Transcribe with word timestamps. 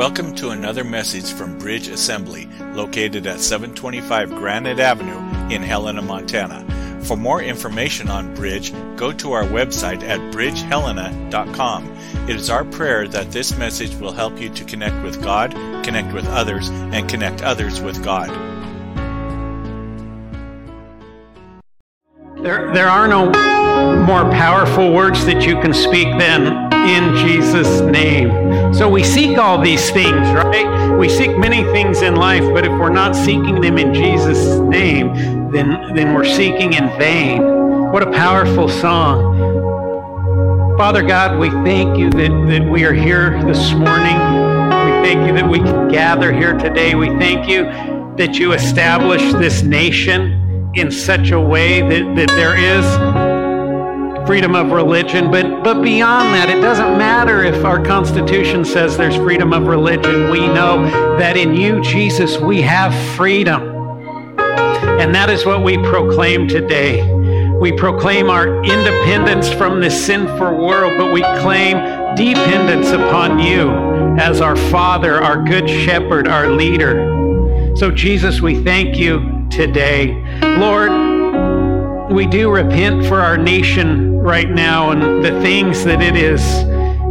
Welcome 0.00 0.34
to 0.36 0.48
another 0.48 0.82
message 0.82 1.30
from 1.30 1.58
Bridge 1.58 1.88
Assembly, 1.88 2.48
located 2.72 3.26
at 3.26 3.38
725 3.38 4.30
Granite 4.30 4.80
Avenue 4.80 5.18
in 5.54 5.62
Helena, 5.62 6.00
Montana. 6.00 6.64
For 7.04 7.18
more 7.18 7.42
information 7.42 8.08
on 8.08 8.34
Bridge, 8.34 8.72
go 8.96 9.12
to 9.12 9.32
our 9.32 9.44
website 9.44 10.02
at 10.02 10.18
bridgehelena.com. 10.32 11.90
It 12.30 12.36
is 12.36 12.48
our 12.48 12.64
prayer 12.64 13.08
that 13.08 13.30
this 13.30 13.58
message 13.58 13.94
will 13.96 14.12
help 14.12 14.40
you 14.40 14.48
to 14.48 14.64
connect 14.64 15.04
with 15.04 15.22
God, 15.22 15.52
connect 15.84 16.14
with 16.14 16.26
others, 16.28 16.70
and 16.70 17.06
connect 17.06 17.42
others 17.42 17.82
with 17.82 18.02
God. 18.02 18.30
There, 22.42 22.72
there 22.72 22.88
are 22.88 23.06
no 23.06 23.26
more 24.06 24.24
powerful 24.32 24.94
words 24.94 25.26
that 25.26 25.44
you 25.44 25.60
can 25.60 25.74
speak 25.74 26.06
than 26.18 26.69
in 26.88 27.16
Jesus' 27.16 27.80
name. 27.80 28.72
So 28.72 28.88
we 28.88 29.04
seek 29.04 29.38
all 29.38 29.60
these 29.60 29.90
things, 29.90 30.26
right? 30.32 30.96
We 30.98 31.08
seek 31.08 31.36
many 31.36 31.62
things 31.72 32.02
in 32.02 32.16
life, 32.16 32.44
but 32.52 32.64
if 32.64 32.72
we're 32.72 32.90
not 32.90 33.14
seeking 33.14 33.60
them 33.60 33.78
in 33.78 33.92
Jesus' 33.92 34.58
name, 34.60 35.50
then, 35.50 35.94
then 35.94 36.14
we're 36.14 36.24
seeking 36.24 36.72
in 36.72 36.88
vain. 36.98 37.42
What 37.92 38.02
a 38.02 38.10
powerful 38.12 38.68
song. 38.68 40.78
Father 40.78 41.02
God, 41.02 41.38
we 41.38 41.50
thank 41.50 41.98
you 41.98 42.08
that, 42.10 42.30
that 42.48 42.70
we 42.70 42.84
are 42.84 42.92
here 42.92 43.42
this 43.44 43.72
morning. 43.72 44.16
We 44.16 44.92
thank 45.04 45.26
you 45.26 45.34
that 45.34 45.48
we 45.48 45.58
can 45.58 45.88
gather 45.88 46.32
here 46.32 46.54
today. 46.54 46.94
We 46.94 47.08
thank 47.18 47.48
you 47.48 47.64
that 48.16 48.38
you 48.38 48.52
established 48.52 49.38
this 49.38 49.62
nation 49.62 50.70
in 50.74 50.90
such 50.90 51.32
a 51.32 51.40
way 51.40 51.80
that, 51.80 52.16
that 52.16 52.28
there 52.28 52.56
is 52.56 52.84
freedom 54.30 54.54
of 54.54 54.70
religion. 54.70 55.28
But, 55.28 55.64
but 55.64 55.82
beyond 55.82 56.32
that, 56.36 56.48
it 56.48 56.60
doesn't 56.60 56.96
matter 56.96 57.42
if 57.42 57.64
our 57.64 57.84
Constitution 57.84 58.64
says 58.64 58.96
there's 58.96 59.16
freedom 59.16 59.52
of 59.52 59.66
religion. 59.66 60.30
We 60.30 60.46
know 60.46 60.84
that 61.18 61.36
in 61.36 61.52
you, 61.52 61.82
Jesus, 61.82 62.38
we 62.38 62.62
have 62.62 62.94
freedom. 63.16 63.60
And 64.38 65.12
that 65.16 65.30
is 65.30 65.44
what 65.44 65.64
we 65.64 65.78
proclaim 65.78 66.46
today. 66.46 67.02
We 67.58 67.72
proclaim 67.72 68.30
our 68.30 68.62
independence 68.62 69.52
from 69.52 69.80
this 69.80 70.06
sinful 70.06 70.64
world, 70.64 70.96
but 70.96 71.12
we 71.12 71.22
claim 71.42 71.78
dependence 72.14 72.90
upon 72.90 73.40
you 73.40 73.68
as 74.20 74.40
our 74.40 74.54
Father, 74.54 75.20
our 75.20 75.42
Good 75.42 75.68
Shepherd, 75.68 76.28
our 76.28 76.50
leader. 76.50 77.74
So, 77.74 77.90
Jesus, 77.90 78.40
we 78.40 78.62
thank 78.62 78.96
you 78.96 79.48
today. 79.50 80.22
Lord, 80.56 81.09
we 82.10 82.26
do 82.26 82.50
repent 82.50 83.06
for 83.06 83.20
our 83.20 83.36
nation 83.36 84.18
right 84.18 84.50
now 84.50 84.90
and 84.90 85.24
the 85.24 85.40
things 85.40 85.84
that 85.84 86.02
it 86.02 86.16
is 86.16 86.42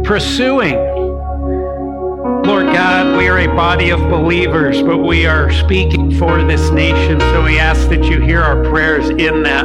pursuing. 0.06 0.74
Lord 2.44 2.66
God, 2.66 3.16
we 3.16 3.26
are 3.28 3.38
a 3.38 3.46
body 3.46 3.90
of 3.90 4.00
believers, 4.10 4.82
but 4.82 4.98
we 4.98 5.24
are 5.26 5.50
speaking 5.52 6.14
for 6.18 6.42
this 6.44 6.70
nation, 6.70 7.18
so 7.18 7.42
we 7.42 7.58
ask 7.58 7.88
that 7.88 8.04
you 8.04 8.20
hear 8.20 8.42
our 8.42 8.62
prayers 8.64 9.08
in 9.08 9.42
that. 9.42 9.64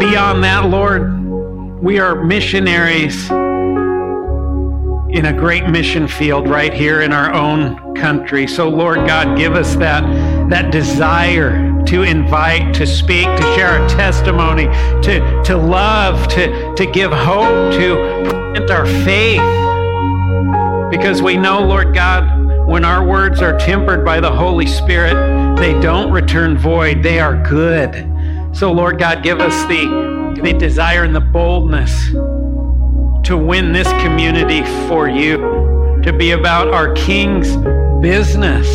Beyond 0.00 0.42
that, 0.44 0.70
Lord, 0.70 1.82
we 1.82 1.98
are 1.98 2.24
missionaries 2.24 3.28
in 5.10 5.26
a 5.26 5.32
great 5.32 5.68
mission 5.68 6.08
field 6.08 6.48
right 6.48 6.72
here 6.72 7.02
in 7.02 7.12
our 7.12 7.34
own 7.34 7.94
country. 7.94 8.46
So, 8.46 8.68
Lord 8.68 9.06
God, 9.06 9.36
give 9.36 9.54
us 9.54 9.76
that, 9.76 10.02
that 10.48 10.70
desire 10.70 11.67
to 11.88 12.02
invite, 12.02 12.74
to 12.74 12.86
speak, 12.86 13.24
to 13.24 13.42
share 13.54 13.80
our 13.80 13.88
testimony, 13.88 14.66
to, 15.02 15.42
to 15.44 15.56
love, 15.56 16.28
to, 16.28 16.74
to 16.74 16.84
give 16.84 17.10
hope, 17.10 17.72
to 17.72 17.96
present 18.28 18.70
our 18.70 18.84
faith. 19.04 19.40
Because 20.90 21.22
we 21.22 21.38
know, 21.38 21.60
Lord 21.60 21.94
God, 21.94 22.66
when 22.66 22.84
our 22.84 23.02
words 23.02 23.40
are 23.40 23.58
tempered 23.58 24.04
by 24.04 24.20
the 24.20 24.30
Holy 24.30 24.66
Spirit, 24.66 25.56
they 25.56 25.78
don't 25.80 26.12
return 26.12 26.58
void, 26.58 27.02
they 27.02 27.20
are 27.20 27.42
good. 27.42 28.06
So, 28.54 28.70
Lord 28.70 28.98
God, 28.98 29.22
give 29.22 29.40
us 29.40 29.66
the, 29.66 30.40
the 30.42 30.52
desire 30.52 31.04
and 31.04 31.16
the 31.16 31.20
boldness 31.20 32.10
to 33.26 33.36
win 33.36 33.72
this 33.72 33.88
community 34.02 34.62
for 34.88 35.08
you, 35.08 36.00
to 36.02 36.12
be 36.12 36.32
about 36.32 36.68
our 36.68 36.92
King's 36.92 37.56
business. 38.02 38.68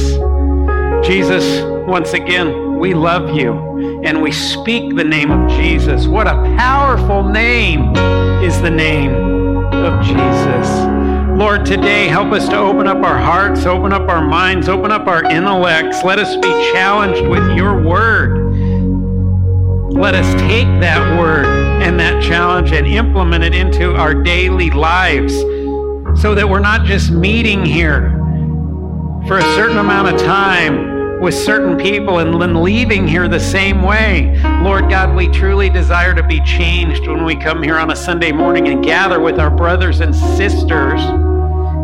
Jesus, 1.05 1.61
once 1.87 2.13
again, 2.13 2.62
we 2.83 2.93
love 2.93 3.33
you 3.33 4.01
and 4.03 4.21
we 4.21 4.29
speak 4.29 4.93
the 4.97 5.03
name 5.05 5.31
of 5.31 5.49
Jesus. 5.51 6.05
What 6.05 6.27
a 6.27 6.33
powerful 6.57 7.23
name 7.23 7.95
is 8.43 8.61
the 8.61 8.69
name 8.69 9.13
of 9.71 10.03
Jesus. 10.03 10.67
Lord, 11.39 11.65
today 11.65 12.09
help 12.09 12.33
us 12.33 12.49
to 12.49 12.57
open 12.57 12.85
up 12.85 12.97
our 12.97 13.17
hearts, 13.17 13.65
open 13.65 13.93
up 13.93 14.09
our 14.09 14.21
minds, 14.21 14.67
open 14.67 14.91
up 14.91 15.07
our 15.07 15.23
intellects. 15.23 16.03
Let 16.03 16.19
us 16.19 16.35
be 16.35 16.51
challenged 16.73 17.25
with 17.25 17.55
your 17.55 17.81
word. 17.81 18.53
Let 19.93 20.13
us 20.13 20.29
take 20.41 20.67
that 20.81 21.17
word 21.17 21.45
and 21.81 21.97
that 22.01 22.21
challenge 22.21 22.73
and 22.73 22.85
implement 22.85 23.45
it 23.45 23.55
into 23.55 23.95
our 23.95 24.13
daily 24.13 24.71
lives 24.71 25.33
so 26.21 26.35
that 26.35 26.49
we're 26.49 26.59
not 26.59 26.85
just 26.85 27.11
meeting 27.11 27.63
here 27.63 28.09
for 29.25 29.37
a 29.37 29.55
certain 29.55 29.77
amount 29.77 30.09
of 30.09 30.19
time 30.19 30.92
with 31.23 31.33
certain 31.33 31.77
people 31.77 32.19
and 32.19 32.39
then 32.41 32.61
leaving 32.61 33.07
here 33.07 33.29
the 33.29 33.39
same 33.39 33.81
way. 33.81 34.37
Lord 34.61 34.89
God, 34.89 35.15
we 35.15 35.29
truly 35.29 35.69
desire 35.69 36.13
to 36.13 36.21
be 36.21 36.41
changed 36.41 37.07
when 37.07 37.23
we 37.23 37.37
come 37.37 37.63
here 37.63 37.77
on 37.77 37.91
a 37.91 37.95
Sunday 37.95 38.33
morning 38.33 38.67
and 38.67 38.83
gather 38.83 39.21
with 39.21 39.39
our 39.39 39.49
brothers 39.49 40.01
and 40.01 40.13
sisters. 40.13 40.99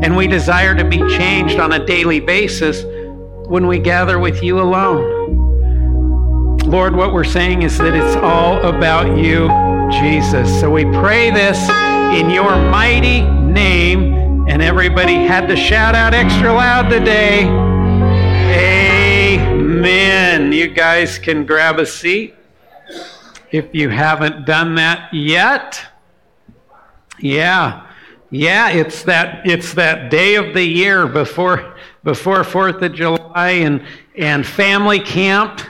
And 0.04 0.18
we 0.18 0.28
desire 0.28 0.76
to 0.76 0.84
be 0.84 0.98
changed 1.18 1.58
on 1.58 1.72
a 1.72 1.86
daily 1.86 2.20
basis 2.20 2.84
when 3.48 3.66
we 3.66 3.80
gather 3.80 4.20
with 4.20 4.44
you 4.44 4.60
alone. 4.60 6.58
Lord, 6.66 6.94
what 6.94 7.14
we're 7.14 7.24
saying 7.24 7.62
is 7.62 7.78
that 7.78 7.96
it's 7.96 8.18
all 8.18 8.62
about 8.68 9.18
you, 9.18 9.48
Jesus. 9.90 10.60
So 10.60 10.70
we 10.70 10.84
pray 10.84 11.32
this 11.32 11.58
in 12.14 12.30
your 12.30 12.58
mighty 12.70 13.22
name. 13.22 14.48
And 14.50 14.62
everybody 14.62 15.14
had 15.14 15.48
to 15.48 15.56
shout 15.56 15.96
out 15.96 16.14
extra 16.14 16.52
loud 16.52 16.90
today. 16.90 17.69
Amen. 19.80 20.52
You 20.52 20.68
guys 20.68 21.18
can 21.18 21.46
grab 21.46 21.80
a 21.80 21.86
seat 21.86 22.36
if 23.50 23.74
you 23.74 23.88
haven't 23.88 24.46
done 24.46 24.76
that 24.76 25.14
yet. 25.14 25.82
Yeah. 27.18 27.88
Yeah, 28.30 28.72
it's 28.72 29.04
that 29.04 29.48
it's 29.48 29.74
that 29.76 30.12
day 30.12 30.36
of 30.36 30.54
the 30.54 30.66
year 30.66 31.08
before 31.08 31.78
before 32.04 32.40
4th 32.40 32.82
of 32.82 32.94
July 32.94 33.52
and 33.52 33.82
and 34.18 34.46
family 34.46 35.00
camp 35.00 35.62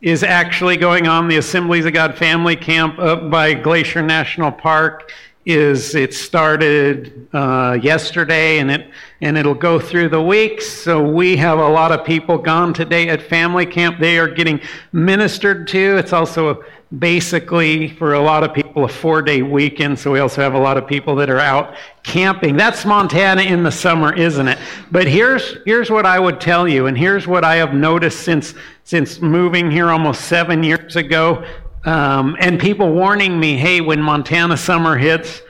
is 0.00 0.22
actually 0.22 0.78
going 0.78 1.06
on. 1.06 1.28
The 1.28 1.36
Assemblies 1.36 1.84
of 1.84 1.92
God 1.92 2.16
Family 2.16 2.56
Camp 2.56 2.98
up 2.98 3.30
by 3.30 3.52
Glacier 3.52 4.00
National 4.00 4.50
Park 4.50 5.12
is 5.44 5.94
it 5.94 6.14
started 6.14 7.28
uh, 7.32 7.76
yesterday 7.82 8.58
and 8.58 8.70
it 8.70 8.90
and 9.20 9.36
it'll 9.36 9.54
go 9.54 9.78
through 9.78 10.08
the 10.08 10.22
weeks. 10.22 10.66
So 10.68 11.02
we 11.02 11.36
have 11.36 11.58
a 11.58 11.68
lot 11.68 11.92
of 11.92 12.04
people 12.04 12.38
gone 12.38 12.74
today 12.74 13.08
at 13.08 13.22
family 13.22 13.66
camp. 13.66 13.98
They 13.98 14.18
are 14.18 14.28
getting 14.28 14.60
ministered 14.92 15.68
to. 15.68 15.96
It's 15.96 16.12
also 16.12 16.64
basically 16.98 17.88
for 17.88 18.14
a 18.14 18.20
lot 18.20 18.44
of 18.44 18.52
people 18.52 18.84
a 18.84 18.88
four-day 18.88 19.42
weekend. 19.42 19.98
So 19.98 20.12
we 20.12 20.18
also 20.18 20.42
have 20.42 20.54
a 20.54 20.58
lot 20.58 20.76
of 20.76 20.86
people 20.86 21.14
that 21.16 21.30
are 21.30 21.38
out 21.38 21.74
camping. 22.02 22.56
That's 22.56 22.84
Montana 22.84 23.42
in 23.42 23.62
the 23.62 23.72
summer, 23.72 24.14
isn't 24.14 24.48
it? 24.48 24.58
But 24.90 25.06
here's 25.06 25.56
here's 25.64 25.90
what 25.90 26.04
I 26.04 26.18
would 26.18 26.40
tell 26.40 26.68
you, 26.68 26.86
and 26.86 26.98
here's 26.98 27.26
what 27.26 27.44
I 27.44 27.56
have 27.56 27.74
noticed 27.74 28.20
since 28.20 28.54
since 28.84 29.20
moving 29.20 29.70
here 29.70 29.90
almost 29.90 30.22
seven 30.22 30.62
years 30.62 30.96
ago. 30.96 31.44
Um, 31.84 32.36
and 32.38 32.60
people 32.60 32.92
warning 32.92 33.38
me, 33.38 33.56
hey, 33.56 33.80
when 33.80 34.00
Montana 34.00 34.56
summer 34.56 34.96
hits, 34.96 35.42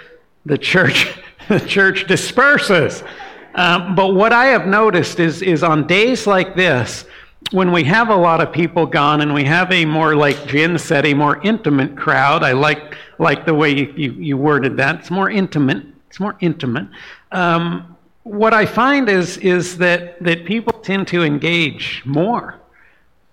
the 0.46 0.58
church, 0.58 1.18
the 1.48 1.60
church 1.60 2.06
disperses. 2.06 3.02
Um, 3.54 3.94
but 3.94 4.14
what 4.14 4.32
I 4.32 4.46
have 4.46 4.66
noticed 4.66 5.20
is, 5.20 5.42
is 5.42 5.62
on 5.62 5.86
days 5.86 6.26
like 6.26 6.56
this, 6.56 7.04
when 7.50 7.70
we 7.70 7.84
have 7.84 8.08
a 8.08 8.16
lot 8.16 8.40
of 8.40 8.52
people 8.52 8.86
gone 8.86 9.20
and 9.20 9.34
we 9.34 9.44
have 9.44 9.70
a 9.72 9.84
more, 9.84 10.14
like 10.16 10.46
Jen 10.46 10.78
said, 10.78 11.04
a 11.04 11.12
more 11.12 11.40
intimate 11.42 11.96
crowd, 11.96 12.42
I 12.42 12.52
like, 12.52 12.96
like 13.18 13.44
the 13.44 13.52
way 13.52 13.70
you, 13.70 13.92
you, 13.96 14.12
you 14.12 14.36
worded 14.38 14.76
that. 14.78 15.00
It's 15.00 15.10
more 15.10 15.28
intimate. 15.28 15.84
It's 16.08 16.20
more 16.20 16.36
intimate. 16.40 16.88
Um, 17.30 17.96
what 18.22 18.54
I 18.54 18.64
find 18.64 19.08
is, 19.08 19.36
is 19.38 19.76
that, 19.78 20.22
that 20.22 20.46
people 20.46 20.78
tend 20.80 21.08
to 21.08 21.22
engage 21.22 22.02
more. 22.06 22.58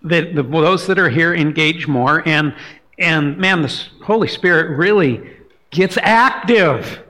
That 0.01 0.33
the, 0.33 0.43
those 0.43 0.87
that 0.87 0.97
are 0.97 1.09
here 1.09 1.33
engage 1.35 1.87
more, 1.87 2.27
and, 2.27 2.55
and 2.99 3.37
man, 3.37 3.61
the 3.61 3.73
Holy 4.03 4.27
Spirit 4.27 4.77
really 4.77 5.37
gets 5.71 5.97
active 5.97 7.03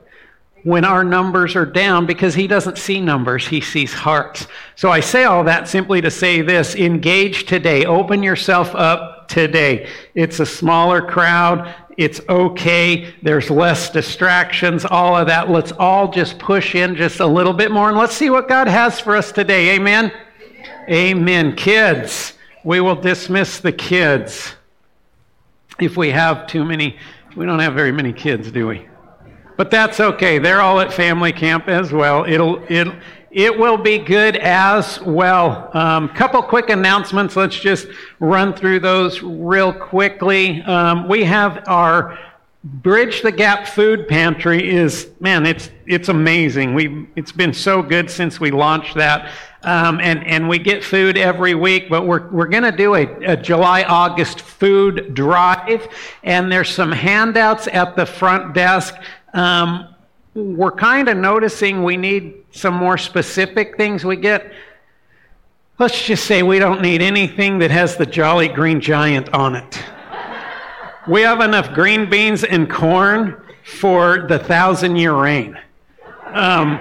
when 0.63 0.83
our 0.83 1.03
numbers 1.03 1.55
are 1.55 1.65
down 1.65 2.05
because 2.05 2.35
he 2.35 2.45
doesn't 2.45 2.77
see 2.77 2.99
numbers, 2.99 3.47
he 3.47 3.61
sees 3.61 3.93
hearts. 3.93 4.47
So 4.75 4.91
I 4.91 4.99
say 4.99 5.23
all 5.23 5.43
that 5.45 5.67
simply 5.67 6.01
to 6.01 6.11
say 6.11 6.41
this 6.41 6.75
engage 6.75 7.45
today, 7.45 7.85
open 7.85 8.21
yourself 8.21 8.75
up 8.75 9.29
today. 9.29 9.89
It's 10.15 10.39
a 10.39 10.45
smaller 10.45 11.01
crowd. 11.01 11.73
It's 11.97 12.21
okay. 12.29 13.13
There's 13.21 13.49
less 13.49 13.89
distractions, 13.89 14.85
all 14.85 15.15
of 15.15 15.27
that. 15.27 15.49
Let's 15.49 15.71
all 15.73 16.11
just 16.11 16.39
push 16.39 16.75
in 16.75 16.95
just 16.95 17.19
a 17.19 17.27
little 17.27 17.53
bit 17.53 17.71
more 17.71 17.89
and 17.89 17.97
let's 17.97 18.15
see 18.15 18.29
what 18.29 18.49
God 18.49 18.67
has 18.67 18.99
for 18.99 19.15
us 19.15 19.31
today. 19.31 19.75
Amen. 19.75 20.11
Amen. 20.89 21.55
Kids, 21.55 22.33
we 22.63 22.81
will 22.81 22.95
dismiss 22.95 23.59
the 23.59 23.71
kids. 23.71 24.55
If 25.81 25.95
we 25.97 26.09
have 26.09 26.47
too 26.47 26.65
many, 26.65 26.97
we 27.35 27.45
don't 27.45 27.59
have 27.59 27.73
very 27.73 27.91
many 27.91 28.13
kids, 28.13 28.51
do 28.51 28.67
we? 28.67 28.87
But 29.57 29.71
that's 29.71 29.99
okay. 29.99 30.39
They're 30.39 30.61
all 30.61 30.79
at 30.79 30.93
family 30.93 31.31
camp 31.33 31.67
as 31.67 31.91
well. 31.91 32.25
It'll, 32.25 32.63
it'll, 32.69 32.93
it 33.31 33.57
will 33.57 33.77
be 33.77 33.97
good 33.97 34.37
as 34.37 35.01
well. 35.01 35.69
Um, 35.73 36.09
couple 36.09 36.41
quick 36.41 36.69
announcements. 36.69 37.35
Let's 37.35 37.59
just 37.59 37.87
run 38.19 38.53
through 38.53 38.79
those 38.79 39.21
real 39.21 39.71
quickly. 39.71 40.61
Um, 40.63 41.07
we 41.07 41.23
have 41.25 41.63
our 41.67 42.17
Bridge 42.63 43.21
the 43.21 43.31
Gap 43.31 43.67
Food 43.67 44.09
Pantry 44.09 44.69
is 44.69 45.09
man, 45.21 45.45
it's 45.45 45.71
it's 45.85 46.09
amazing. 46.09 46.73
We 46.73 47.07
it's 47.15 47.31
been 47.31 47.53
so 47.53 47.81
good 47.81 48.11
since 48.11 48.41
we 48.41 48.51
launched 48.51 48.95
that, 48.95 49.31
um, 49.63 50.01
and 50.01 50.25
and 50.27 50.49
we 50.49 50.59
get 50.59 50.83
food 50.83 51.17
every 51.17 51.55
week. 51.55 51.89
But 51.89 52.05
we're 52.05 52.29
we're 52.31 52.47
going 52.47 52.63
to 52.63 52.73
do 52.73 52.95
a, 52.95 53.03
a 53.23 53.37
July 53.37 53.83
August 53.83 54.41
food 54.41 55.13
drive, 55.13 55.87
and 56.23 56.51
there's 56.51 56.69
some 56.69 56.91
handouts 56.91 57.67
at 57.67 57.95
the 57.95 58.05
front 58.05 58.53
desk. 58.53 58.93
Um, 59.33 59.95
we're 60.33 60.71
kind 60.71 61.07
of 61.07 61.15
noticing 61.15 61.81
we 61.83 61.95
need 61.95 62.43
some 62.51 62.73
more 62.73 62.97
specific 62.97 63.77
things 63.77 64.03
we 64.03 64.17
get. 64.17 64.51
Let's 65.77 66.05
just 66.05 66.25
say 66.25 66.43
we 66.43 66.59
don't 66.59 66.81
need 66.81 67.01
anything 67.01 67.59
that 67.59 67.71
has 67.71 67.95
the 67.95 68.05
Jolly 68.05 68.49
Green 68.49 68.81
Giant 68.81 69.29
on 69.33 69.55
it. 69.55 69.81
We 71.09 71.21
have 71.21 71.41
enough 71.41 71.73
green 71.73 72.07
beans 72.07 72.43
and 72.43 72.69
corn 72.69 73.41
for 73.63 74.27
the 74.27 74.37
thousand 74.37 74.97
year 74.97 75.15
reign. 75.15 75.59
Um, 76.25 76.79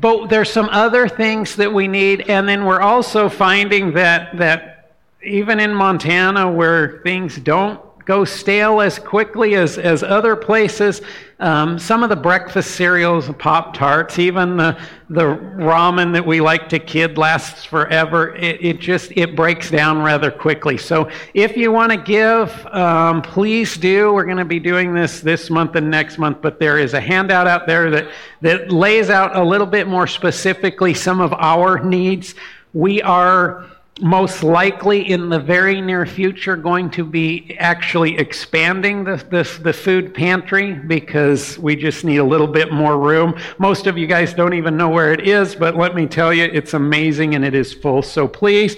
but 0.00 0.28
there's 0.28 0.50
some 0.50 0.70
other 0.70 1.06
things 1.06 1.54
that 1.56 1.70
we 1.70 1.86
need, 1.86 2.30
and 2.30 2.48
then 2.48 2.64
we're 2.64 2.80
also 2.80 3.28
finding 3.28 3.92
that 3.92 4.38
that 4.38 4.94
even 5.22 5.60
in 5.60 5.74
Montana, 5.74 6.50
where 6.50 7.02
things 7.02 7.36
don't 7.36 7.78
go 8.06 8.24
stale 8.24 8.80
as 8.80 8.98
quickly 8.98 9.54
as, 9.54 9.76
as 9.76 10.02
other 10.02 10.34
places. 10.34 11.02
Um, 11.40 11.78
some 11.78 12.02
of 12.02 12.08
the 12.08 12.16
breakfast 12.16 12.72
cereals, 12.72 13.30
Pop 13.38 13.72
Tarts, 13.72 14.18
even 14.18 14.56
the, 14.56 14.76
the 15.08 15.22
ramen 15.22 16.12
that 16.12 16.26
we 16.26 16.40
like 16.40 16.68
to 16.70 16.80
kid 16.80 17.16
lasts 17.16 17.64
forever. 17.64 18.34
It, 18.34 18.64
it 18.64 18.80
just 18.80 19.12
it 19.14 19.36
breaks 19.36 19.70
down 19.70 20.02
rather 20.02 20.32
quickly. 20.32 20.76
So 20.76 21.08
if 21.34 21.56
you 21.56 21.70
want 21.70 21.92
to 21.92 21.96
give, 21.96 22.66
um, 22.66 23.22
please 23.22 23.76
do. 23.76 24.12
We're 24.12 24.24
going 24.24 24.38
to 24.38 24.44
be 24.44 24.58
doing 24.58 24.92
this 24.94 25.20
this 25.20 25.48
month 25.48 25.76
and 25.76 25.88
next 25.88 26.18
month, 26.18 26.38
but 26.42 26.58
there 26.58 26.76
is 26.76 26.94
a 26.94 27.00
handout 27.00 27.46
out 27.46 27.68
there 27.68 27.88
that, 27.88 28.10
that 28.40 28.72
lays 28.72 29.08
out 29.08 29.36
a 29.36 29.44
little 29.44 29.66
bit 29.66 29.86
more 29.86 30.08
specifically 30.08 30.92
some 30.92 31.20
of 31.20 31.32
our 31.34 31.78
needs. 31.84 32.34
We 32.72 33.00
are 33.02 33.70
most 34.00 34.42
likely 34.42 35.10
in 35.10 35.28
the 35.28 35.38
very 35.38 35.80
near 35.80 36.06
future 36.06 36.56
going 36.56 36.90
to 36.90 37.04
be 37.04 37.56
actually 37.58 38.16
expanding 38.18 39.04
the, 39.04 39.16
the, 39.30 39.60
the, 39.62 39.72
food 39.72 40.14
pantry 40.14 40.74
because 40.74 41.58
we 41.58 41.74
just 41.74 42.04
need 42.04 42.18
a 42.18 42.24
little 42.24 42.46
bit 42.46 42.72
more 42.72 42.98
room. 42.98 43.38
Most 43.58 43.86
of 43.86 43.98
you 43.98 44.06
guys 44.06 44.32
don't 44.34 44.54
even 44.54 44.76
know 44.76 44.88
where 44.88 45.12
it 45.12 45.26
is, 45.26 45.54
but 45.54 45.76
let 45.76 45.94
me 45.94 46.06
tell 46.06 46.32
you, 46.32 46.44
it's 46.44 46.74
amazing 46.74 47.34
and 47.34 47.44
it 47.44 47.54
is 47.54 47.72
full. 47.72 48.02
So 48.02 48.28
please 48.28 48.76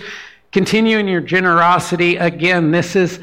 continue 0.53 0.99
in 0.99 1.07
your 1.07 1.21
generosity. 1.21 2.17
Again, 2.17 2.71
this 2.71 2.97
is 2.97 3.21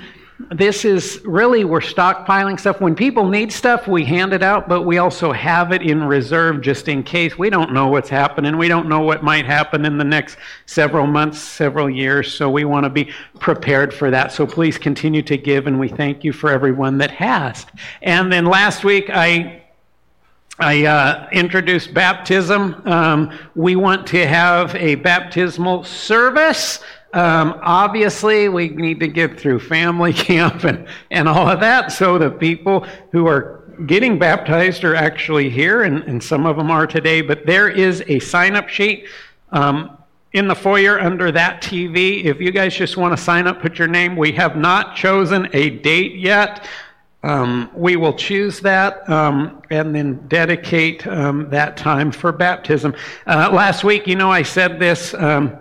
this 0.51 0.85
is 0.85 1.19
really 1.25 1.63
we're 1.63 1.79
stockpiling 1.79 2.59
stuff. 2.59 2.79
When 2.79 2.95
people 2.95 3.27
need 3.27 3.51
stuff, 3.51 3.87
we 3.87 4.05
hand 4.05 4.33
it 4.33 4.43
out, 4.43 4.69
but 4.69 4.83
we 4.83 4.99
also 4.99 5.31
have 5.31 5.71
it 5.71 5.81
in 5.81 6.03
reserve 6.03 6.61
just 6.61 6.87
in 6.87 7.01
case. 7.01 7.37
We 7.37 7.49
don't 7.49 7.73
know 7.73 7.87
what's 7.87 8.09
happening. 8.09 8.55
We 8.55 8.67
don't 8.67 8.87
know 8.87 8.99
what 8.99 9.23
might 9.23 9.45
happen 9.45 9.83
in 9.83 9.97
the 9.97 10.03
next 10.03 10.37
several 10.67 11.07
months, 11.07 11.39
several 11.39 11.89
years. 11.89 12.31
So 12.31 12.51
we 12.51 12.65
want 12.65 12.83
to 12.83 12.89
be 12.89 13.11
prepared 13.39 13.91
for 13.91 14.11
that. 14.11 14.31
So 14.31 14.45
please 14.45 14.77
continue 14.77 15.23
to 15.23 15.37
give, 15.37 15.65
and 15.65 15.79
we 15.79 15.87
thank 15.87 16.23
you 16.23 16.31
for 16.31 16.51
everyone 16.51 16.99
that 16.99 17.11
has. 17.11 17.65
And 18.03 18.31
then 18.31 18.45
last 18.45 18.83
week, 18.83 19.09
I 19.09 19.63
I 20.59 20.85
uh, 20.85 21.29
introduced 21.31 21.93
baptism. 21.93 22.81
Um, 22.85 23.37
we 23.53 23.75
want 23.75 24.07
to 24.07 24.25
have 24.25 24.73
a 24.73 24.95
baptismal 24.95 25.83
service. 25.83 26.79
Um, 27.17 27.59
obviously, 27.63 28.47
we 28.47 28.69
need 28.69 28.99
to 28.99 29.07
get 29.07 29.39
through 29.39 29.61
family 29.61 30.13
camp 30.29 30.65
and, 30.65 30.87
and 31.09 31.27
all 31.27 31.49
of 31.49 31.59
that 31.61 31.91
so 31.91 32.19
the 32.19 32.29
people 32.29 32.85
who 33.11 33.25
are 33.25 33.63
getting 33.87 34.19
baptized 34.19 34.83
are 34.83 34.95
actually 34.95 35.49
here, 35.49 35.81
and, 35.81 36.03
and 36.03 36.23
some 36.23 36.45
of 36.45 36.57
them 36.57 36.69
are 36.69 36.85
today. 36.85 37.21
But 37.21 37.47
there 37.47 37.69
is 37.69 38.03
a 38.05 38.19
sign 38.19 38.55
up 38.55 38.69
sheet 38.69 39.07
um, 39.51 39.97
in 40.33 40.47
the 40.47 40.53
foyer 40.53 40.99
under 40.99 41.31
that 41.31 41.63
TV. 41.63 42.23
If 42.23 42.39
you 42.39 42.51
guys 42.51 42.75
just 42.75 42.97
want 42.97 43.17
to 43.17 43.23
sign 43.23 43.47
up, 43.47 43.63
put 43.63 43.79
your 43.79 43.87
name. 43.87 44.15
We 44.15 44.31
have 44.33 44.55
not 44.55 44.95
chosen 44.95 45.49
a 45.53 45.71
date 45.71 46.17
yet. 46.17 46.67
Um, 47.23 47.71
we 47.73 47.95
will 47.95 48.13
choose 48.13 48.59
that 48.59 49.09
um, 49.09 49.63
and 49.71 49.93
then 49.95 50.27
dedicate 50.27 51.07
um, 51.07 51.49
that 51.49 51.77
time 51.77 52.11
for 52.11 52.31
baptism. 52.31 52.93
Uh, 53.25 53.49
last 53.51 53.83
week, 53.83 54.05
you 54.05 54.15
know, 54.15 54.31
I 54.31 54.43
said 54.43 54.79
this 54.79 55.15
um, 55.15 55.57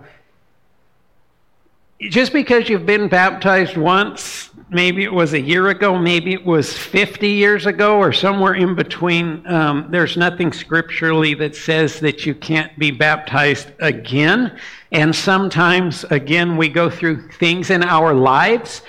just 2.00 2.32
because 2.32 2.69
you've 2.69 2.87
been 2.87 3.08
baptized 3.08 3.76
once, 3.76 4.50
maybe 4.69 5.04
it 5.04 5.12
was 5.12 5.32
a 5.32 5.40
year 5.40 5.69
ago, 5.69 5.98
maybe 5.98 6.32
it 6.32 6.44
was 6.44 6.72
50 6.72 7.28
years 7.28 7.66
ago, 7.66 7.98
or 7.98 8.12
somewhere 8.12 8.54
in 8.54 8.75
between, 8.75 9.46
um, 9.46 9.88
there's 9.90 10.16
nothing 10.16 10.52
scripturally 10.52 11.34
that 11.34 11.56
says 11.56 12.00
that 12.00 12.26
you 12.26 12.34
can't 12.34 12.76
be 12.78 12.90
baptized 12.90 13.70
again. 13.81 14.58
And 14.93 15.14
sometimes, 15.14 16.04
again, 16.04 16.56
we 16.56 16.69
go 16.69 16.90
through 16.90 17.28
things 17.31 17.70
in 17.70 17.82
our 17.82 18.12
lives 18.12 18.82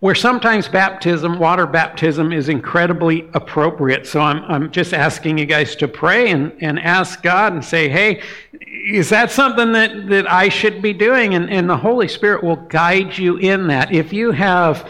where 0.00 0.14
sometimes 0.14 0.66
baptism, 0.66 1.38
water 1.38 1.66
baptism, 1.66 2.32
is 2.32 2.48
incredibly 2.48 3.28
appropriate. 3.34 4.06
So 4.06 4.20
I'm, 4.20 4.42
I'm 4.44 4.70
just 4.70 4.94
asking 4.94 5.36
you 5.36 5.44
guys 5.44 5.76
to 5.76 5.86
pray 5.86 6.30
and, 6.30 6.52
and 6.62 6.80
ask 6.80 7.22
God 7.22 7.52
and 7.52 7.62
say, 7.62 7.88
hey, 7.88 8.22
is 8.70 9.08
that 9.08 9.30
something 9.30 9.72
that, 9.72 10.08
that 10.08 10.30
I 10.30 10.48
should 10.48 10.80
be 10.80 10.92
doing? 10.92 11.34
And, 11.34 11.50
and 11.50 11.68
the 11.68 11.76
Holy 11.76 12.06
Spirit 12.06 12.44
will 12.44 12.56
guide 12.56 13.18
you 13.18 13.36
in 13.36 13.66
that. 13.66 13.92
If 13.92 14.12
you 14.12 14.30
have 14.30 14.88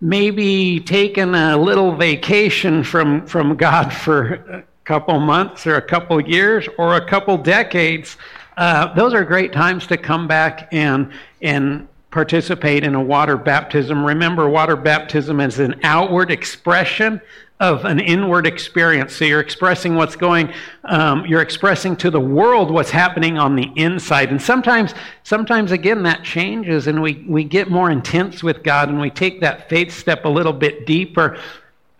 maybe 0.00 0.80
taken 0.80 1.34
a 1.34 1.56
little 1.56 1.94
vacation 1.94 2.82
from, 2.82 3.26
from 3.26 3.56
God 3.56 3.92
for 3.92 4.34
a 4.34 4.64
couple 4.84 5.18
months 5.20 5.66
or 5.66 5.76
a 5.76 5.82
couple 5.82 6.20
years 6.20 6.68
or 6.76 6.96
a 6.96 7.06
couple 7.06 7.38
decades, 7.38 8.16
uh, 8.56 8.92
those 8.94 9.14
are 9.14 9.24
great 9.24 9.52
times 9.52 9.86
to 9.86 9.96
come 9.96 10.26
back 10.26 10.68
and, 10.72 11.12
and 11.40 11.86
participate 12.10 12.82
in 12.82 12.96
a 12.96 13.00
water 13.00 13.36
baptism. 13.36 14.04
Remember, 14.04 14.48
water 14.48 14.76
baptism 14.76 15.40
is 15.40 15.60
an 15.60 15.78
outward 15.84 16.32
expression 16.32 17.20
of 17.60 17.84
an 17.84 18.00
inward 18.00 18.46
experience. 18.46 19.14
So 19.14 19.26
you're 19.26 19.40
expressing 19.40 19.94
what's 19.94 20.16
going, 20.16 20.52
um, 20.84 21.26
you're 21.26 21.42
expressing 21.42 21.94
to 21.96 22.10
the 22.10 22.20
world 22.20 22.70
what's 22.70 22.90
happening 22.90 23.38
on 23.38 23.54
the 23.54 23.70
inside. 23.76 24.30
And 24.30 24.40
sometimes, 24.40 24.94
sometimes 25.24 25.70
again, 25.70 26.02
that 26.04 26.24
changes 26.24 26.86
and 26.86 27.02
we, 27.02 27.24
we 27.28 27.44
get 27.44 27.70
more 27.70 27.90
intense 27.90 28.42
with 28.42 28.62
God 28.62 28.88
and 28.88 28.98
we 28.98 29.10
take 29.10 29.42
that 29.42 29.68
faith 29.68 29.92
step 29.92 30.24
a 30.24 30.28
little 30.28 30.54
bit 30.54 30.86
deeper. 30.86 31.38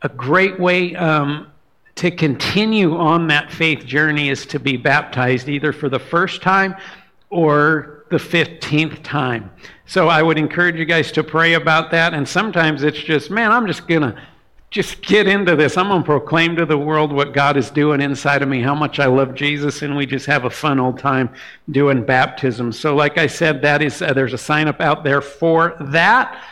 A 0.00 0.08
great 0.08 0.58
way 0.58 0.96
um, 0.96 1.52
to 1.96 2.10
continue 2.10 2.96
on 2.96 3.26
that 3.26 3.52
faith 3.52 3.84
journey 3.84 4.30
is 4.30 4.46
to 4.46 4.58
be 4.58 4.78
baptized 4.78 5.50
either 5.50 5.74
for 5.74 5.90
the 5.90 5.98
first 5.98 6.40
time 6.40 6.74
or 7.28 8.06
the 8.10 8.16
15th 8.16 9.02
time. 9.02 9.50
So 9.84 10.08
I 10.08 10.22
would 10.22 10.38
encourage 10.38 10.76
you 10.76 10.86
guys 10.86 11.12
to 11.12 11.22
pray 11.22 11.52
about 11.52 11.90
that. 11.90 12.14
And 12.14 12.26
sometimes 12.26 12.82
it's 12.82 12.98
just, 12.98 13.30
man, 13.30 13.52
I'm 13.52 13.66
just 13.66 13.86
going 13.86 14.02
to 14.02 14.22
just 14.70 15.02
get 15.02 15.26
into 15.26 15.56
this. 15.56 15.76
I'm 15.76 15.88
going 15.88 16.02
to 16.02 16.06
proclaim 16.06 16.54
to 16.56 16.64
the 16.64 16.78
world 16.78 17.12
what 17.12 17.32
God 17.32 17.56
is 17.56 17.70
doing 17.70 18.00
inside 18.00 18.40
of 18.40 18.48
me, 18.48 18.60
how 18.60 18.74
much 18.74 19.00
I 19.00 19.06
love 19.06 19.34
Jesus, 19.34 19.82
and 19.82 19.96
we 19.96 20.06
just 20.06 20.26
have 20.26 20.44
a 20.44 20.50
fun 20.50 20.78
old 20.78 20.98
time 20.98 21.28
doing 21.70 22.04
baptism. 22.04 22.70
So, 22.70 22.94
like 22.94 23.18
I 23.18 23.26
said, 23.26 23.62
that 23.62 23.82
is 23.82 24.00
uh, 24.00 24.12
there's 24.12 24.32
a 24.32 24.38
sign 24.38 24.68
up 24.68 24.80
out 24.80 25.02
there 25.02 25.20
for 25.20 25.76
that. 25.80 26.44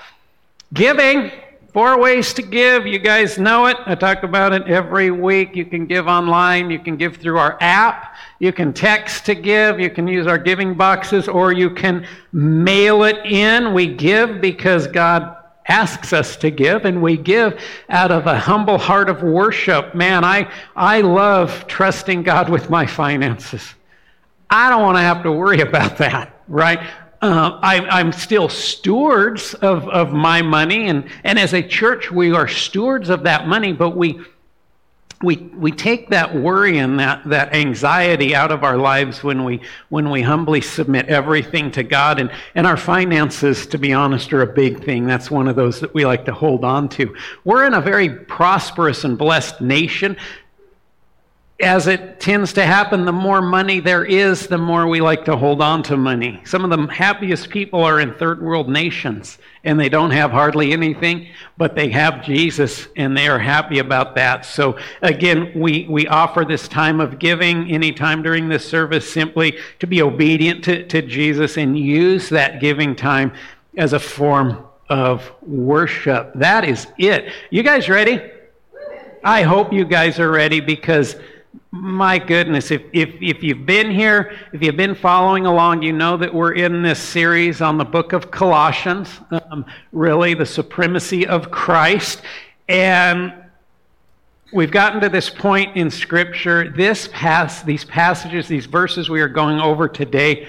Giving. 0.74 1.30
Four 1.74 2.00
ways 2.00 2.32
to 2.32 2.42
give. 2.42 2.86
You 2.86 2.98
guys 2.98 3.38
know 3.38 3.66
it. 3.66 3.76
I 3.84 3.94
talk 3.94 4.22
about 4.22 4.52
it 4.54 4.66
every 4.66 5.10
week. 5.10 5.54
You 5.54 5.66
can 5.66 5.86
give 5.86 6.08
online. 6.08 6.70
You 6.70 6.78
can 6.78 6.96
give 6.96 7.18
through 7.18 7.38
our 7.38 7.58
app. 7.60 8.16
You 8.40 8.52
can 8.52 8.72
text 8.72 9.26
to 9.26 9.34
give. 9.34 9.78
You 9.78 9.90
can 9.90 10.08
use 10.08 10.26
our 10.26 10.38
giving 10.38 10.74
boxes, 10.74 11.28
or 11.28 11.52
you 11.52 11.70
can 11.70 12.06
mail 12.32 13.04
it 13.04 13.18
in. 13.26 13.74
We 13.74 13.86
give 13.86 14.40
because 14.40 14.86
God 14.86 15.36
asks 15.68 16.12
us 16.12 16.36
to 16.38 16.50
give, 16.50 16.84
and 16.84 17.02
we 17.02 17.16
give 17.16 17.60
out 17.88 18.10
of 18.10 18.26
a 18.26 18.38
humble 18.38 18.78
heart 18.78 19.08
of 19.08 19.22
worship. 19.22 19.94
Man, 19.94 20.24
I, 20.24 20.50
I 20.74 21.02
love 21.02 21.66
trusting 21.66 22.22
God 22.22 22.48
with 22.48 22.70
my 22.70 22.86
finances. 22.86 23.74
I 24.50 24.70
don't 24.70 24.82
want 24.82 24.96
to 24.96 25.02
have 25.02 25.22
to 25.24 25.32
worry 25.32 25.60
about 25.60 25.98
that, 25.98 26.42
right? 26.48 26.80
uh, 27.20 27.58
I, 27.62 28.00
am 28.00 28.12
still 28.12 28.48
stewards 28.48 29.54
of, 29.54 29.88
of 29.88 30.12
my 30.12 30.42
money, 30.42 30.88
and, 30.88 31.08
and 31.24 31.38
as 31.38 31.52
a 31.52 31.62
church, 31.62 32.10
we 32.10 32.32
are 32.32 32.46
stewards 32.46 33.08
of 33.10 33.24
that 33.24 33.48
money, 33.48 33.72
but 33.72 33.96
we, 33.96 34.20
we, 35.22 35.36
we 35.36 35.72
take 35.72 36.10
that 36.10 36.34
worry 36.34 36.78
and 36.78 37.00
that, 37.00 37.28
that 37.28 37.52
anxiety 37.52 38.36
out 38.36 38.52
of 38.52 38.62
our 38.62 38.76
lives 38.76 39.24
when 39.24 39.44
we, 39.44 39.60
when 39.88 40.10
we 40.10 40.22
humbly 40.22 40.60
submit 40.60 41.06
everything 41.06 41.72
to 41.72 41.82
God. 41.82 42.20
And, 42.20 42.30
and 42.54 42.66
our 42.66 42.76
finances, 42.76 43.66
to 43.68 43.78
be 43.78 43.92
honest, 43.92 44.32
are 44.32 44.42
a 44.42 44.52
big 44.52 44.84
thing. 44.84 45.06
That's 45.06 45.30
one 45.30 45.48
of 45.48 45.56
those 45.56 45.80
that 45.80 45.92
we 45.92 46.06
like 46.06 46.24
to 46.26 46.32
hold 46.32 46.64
on 46.64 46.88
to. 46.90 47.16
We're 47.44 47.66
in 47.66 47.74
a 47.74 47.80
very 47.80 48.10
prosperous 48.10 49.02
and 49.02 49.18
blessed 49.18 49.60
nation 49.60 50.16
as 51.60 51.88
it 51.88 52.20
tends 52.20 52.52
to 52.52 52.64
happen, 52.64 53.04
the 53.04 53.12
more 53.12 53.42
money 53.42 53.80
there 53.80 54.04
is, 54.04 54.46
the 54.46 54.58
more 54.58 54.86
we 54.86 55.00
like 55.00 55.24
to 55.24 55.36
hold 55.36 55.60
on 55.60 55.82
to 55.82 55.96
money. 55.96 56.40
Some 56.44 56.62
of 56.62 56.70
the 56.70 56.86
happiest 56.92 57.50
people 57.50 57.82
are 57.82 57.98
in 57.98 58.14
third 58.14 58.40
world 58.40 58.68
nations, 58.68 59.38
and 59.64 59.78
they 59.78 59.88
don't 59.88 60.12
have 60.12 60.30
hardly 60.30 60.72
anything, 60.72 61.26
but 61.56 61.74
they 61.74 61.88
have 61.88 62.22
Jesus, 62.22 62.86
and 62.94 63.16
they 63.16 63.26
are 63.26 63.40
happy 63.40 63.80
about 63.80 64.14
that. 64.14 64.46
So, 64.46 64.78
again, 65.02 65.50
we, 65.56 65.84
we 65.90 66.06
offer 66.06 66.44
this 66.44 66.68
time 66.68 67.00
of 67.00 67.18
giving 67.18 67.68
anytime 67.72 68.22
during 68.22 68.48
this 68.48 68.68
service 68.68 69.12
simply 69.12 69.58
to 69.80 69.88
be 69.88 70.00
obedient 70.00 70.62
to, 70.64 70.86
to 70.86 71.02
Jesus 71.02 71.56
and 71.56 71.76
use 71.76 72.28
that 72.28 72.60
giving 72.60 72.94
time 72.94 73.32
as 73.76 73.94
a 73.94 73.98
form 73.98 74.64
of 74.88 75.32
worship. 75.42 76.30
That 76.36 76.64
is 76.64 76.86
it. 76.98 77.32
You 77.50 77.64
guys 77.64 77.88
ready? 77.88 78.22
I 79.24 79.42
hope 79.42 79.72
you 79.72 79.84
guys 79.84 80.20
are 80.20 80.30
ready 80.30 80.60
because 80.60 81.16
my 81.70 82.18
goodness, 82.18 82.70
if, 82.70 82.82
if, 82.92 83.14
if 83.20 83.42
you've 83.42 83.66
been 83.66 83.90
here, 83.90 84.32
if 84.52 84.62
you've 84.62 84.76
been 84.76 84.94
following 84.94 85.44
along, 85.44 85.82
you 85.82 85.92
know 85.92 86.16
that 86.16 86.32
we're 86.32 86.54
in 86.54 86.82
this 86.82 86.98
series 86.98 87.60
on 87.60 87.76
the 87.76 87.84
book 87.84 88.14
of 88.14 88.30
Colossians, 88.30 89.20
um, 89.30 89.66
really 89.92 90.32
the 90.32 90.46
supremacy 90.46 91.26
of 91.26 91.50
Christ. 91.50 92.22
And 92.70 93.34
we've 94.50 94.70
gotten 94.70 95.00
to 95.02 95.10
this 95.10 95.28
point 95.28 95.76
in 95.76 95.90
Scripture. 95.90 96.70
This 96.70 97.10
pass, 97.12 97.62
these 97.62 97.84
passages, 97.84 98.48
these 98.48 98.64
verses 98.64 99.10
we 99.10 99.20
are 99.20 99.28
going 99.28 99.60
over 99.60 99.88
today, 99.88 100.48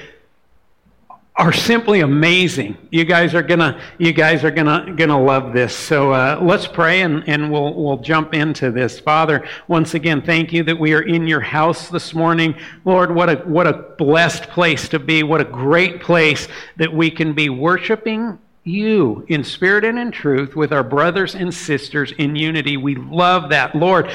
are 1.40 1.54
simply 1.54 2.02
amazing. 2.02 2.78
You 2.92 3.06
guys 3.06 3.34
are 3.34 3.42
gonna, 3.42 3.82
you 3.98 4.12
guys 4.12 4.44
are 4.44 4.52
gonna, 4.52 4.94
gonna 4.94 5.20
love 5.20 5.54
this. 5.54 5.74
So 5.74 6.12
uh, 6.12 6.38
let's 6.42 6.68
pray 6.68 7.02
and, 7.02 7.24
and 7.30 7.50
we'll, 7.50 7.74
we'll 7.76 8.00
jump 8.00 8.34
into 8.34 8.72
this. 8.72 9.00
Father, 9.00 9.48
once 9.70 9.94
again, 9.94 10.22
thank 10.22 10.52
you 10.52 10.64
that 10.64 10.78
we 10.78 10.94
are 10.94 11.02
in 11.02 11.28
your 11.28 11.40
house 11.40 11.88
this 11.88 12.14
morning. 12.14 12.56
Lord, 12.84 13.16
what 13.16 13.30
a, 13.30 13.36
what 13.38 13.68
a 13.68 13.74
blessed 13.98 14.50
place 14.50 14.90
to 14.90 15.00
be. 15.00 15.24
What 15.24 15.40
a 15.40 15.46
great 15.46 16.02
place 16.02 16.50
that 16.76 16.94
we 16.94 17.10
can 17.10 17.32
be 17.32 17.48
worshiping 17.48 18.38
you 18.66 19.26
in 19.30 19.46
spirit 19.46 19.86
and 19.86 19.98
in 19.98 20.12
truth 20.12 20.58
with 20.58 20.74
our 20.74 20.84
brothers 20.84 21.36
and 21.36 21.54
sisters 21.54 22.12
in 22.18 22.36
unity. 22.36 22.76
We 22.76 22.96
love 22.96 23.52
that. 23.52 23.74
Lord, 23.76 24.12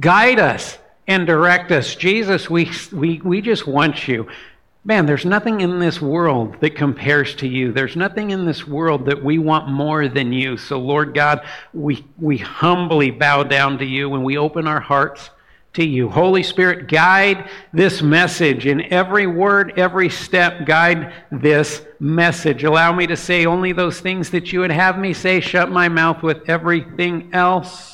guide 0.00 0.40
us 0.40 0.78
and 1.06 1.26
direct 1.26 1.70
us. 1.72 1.94
Jesus, 1.94 2.48
we, 2.48 2.70
we, 2.90 3.20
we 3.22 3.42
just 3.42 3.66
want 3.66 4.08
you. 4.08 4.26
Man, 4.86 5.06
there's 5.06 5.24
nothing 5.24 5.62
in 5.62 5.78
this 5.78 6.02
world 6.02 6.60
that 6.60 6.76
compares 6.76 7.34
to 7.36 7.48
you. 7.48 7.72
There's 7.72 7.96
nothing 7.96 8.32
in 8.32 8.44
this 8.44 8.66
world 8.66 9.06
that 9.06 9.24
we 9.24 9.38
want 9.38 9.66
more 9.66 10.08
than 10.08 10.30
you. 10.30 10.58
So, 10.58 10.78
Lord 10.78 11.14
God, 11.14 11.46
we, 11.72 12.04
we 12.18 12.36
humbly 12.36 13.10
bow 13.10 13.44
down 13.44 13.78
to 13.78 13.86
you 13.86 14.12
and 14.14 14.22
we 14.22 14.36
open 14.36 14.66
our 14.66 14.80
hearts 14.80 15.30
to 15.72 15.84
you. 15.84 16.10
Holy 16.10 16.42
Spirit, 16.42 16.88
guide 16.88 17.48
this 17.72 18.02
message 18.02 18.66
in 18.66 18.92
every 18.92 19.26
word, 19.26 19.72
every 19.78 20.10
step. 20.10 20.66
Guide 20.66 21.14
this 21.32 21.80
message. 21.98 22.64
Allow 22.64 22.92
me 22.92 23.06
to 23.06 23.16
say 23.16 23.46
only 23.46 23.72
those 23.72 24.00
things 24.00 24.28
that 24.30 24.52
you 24.52 24.60
would 24.60 24.70
have 24.70 24.98
me 24.98 25.14
say. 25.14 25.40
Shut 25.40 25.70
my 25.70 25.88
mouth 25.88 26.22
with 26.22 26.42
everything 26.46 27.30
else. 27.32 27.93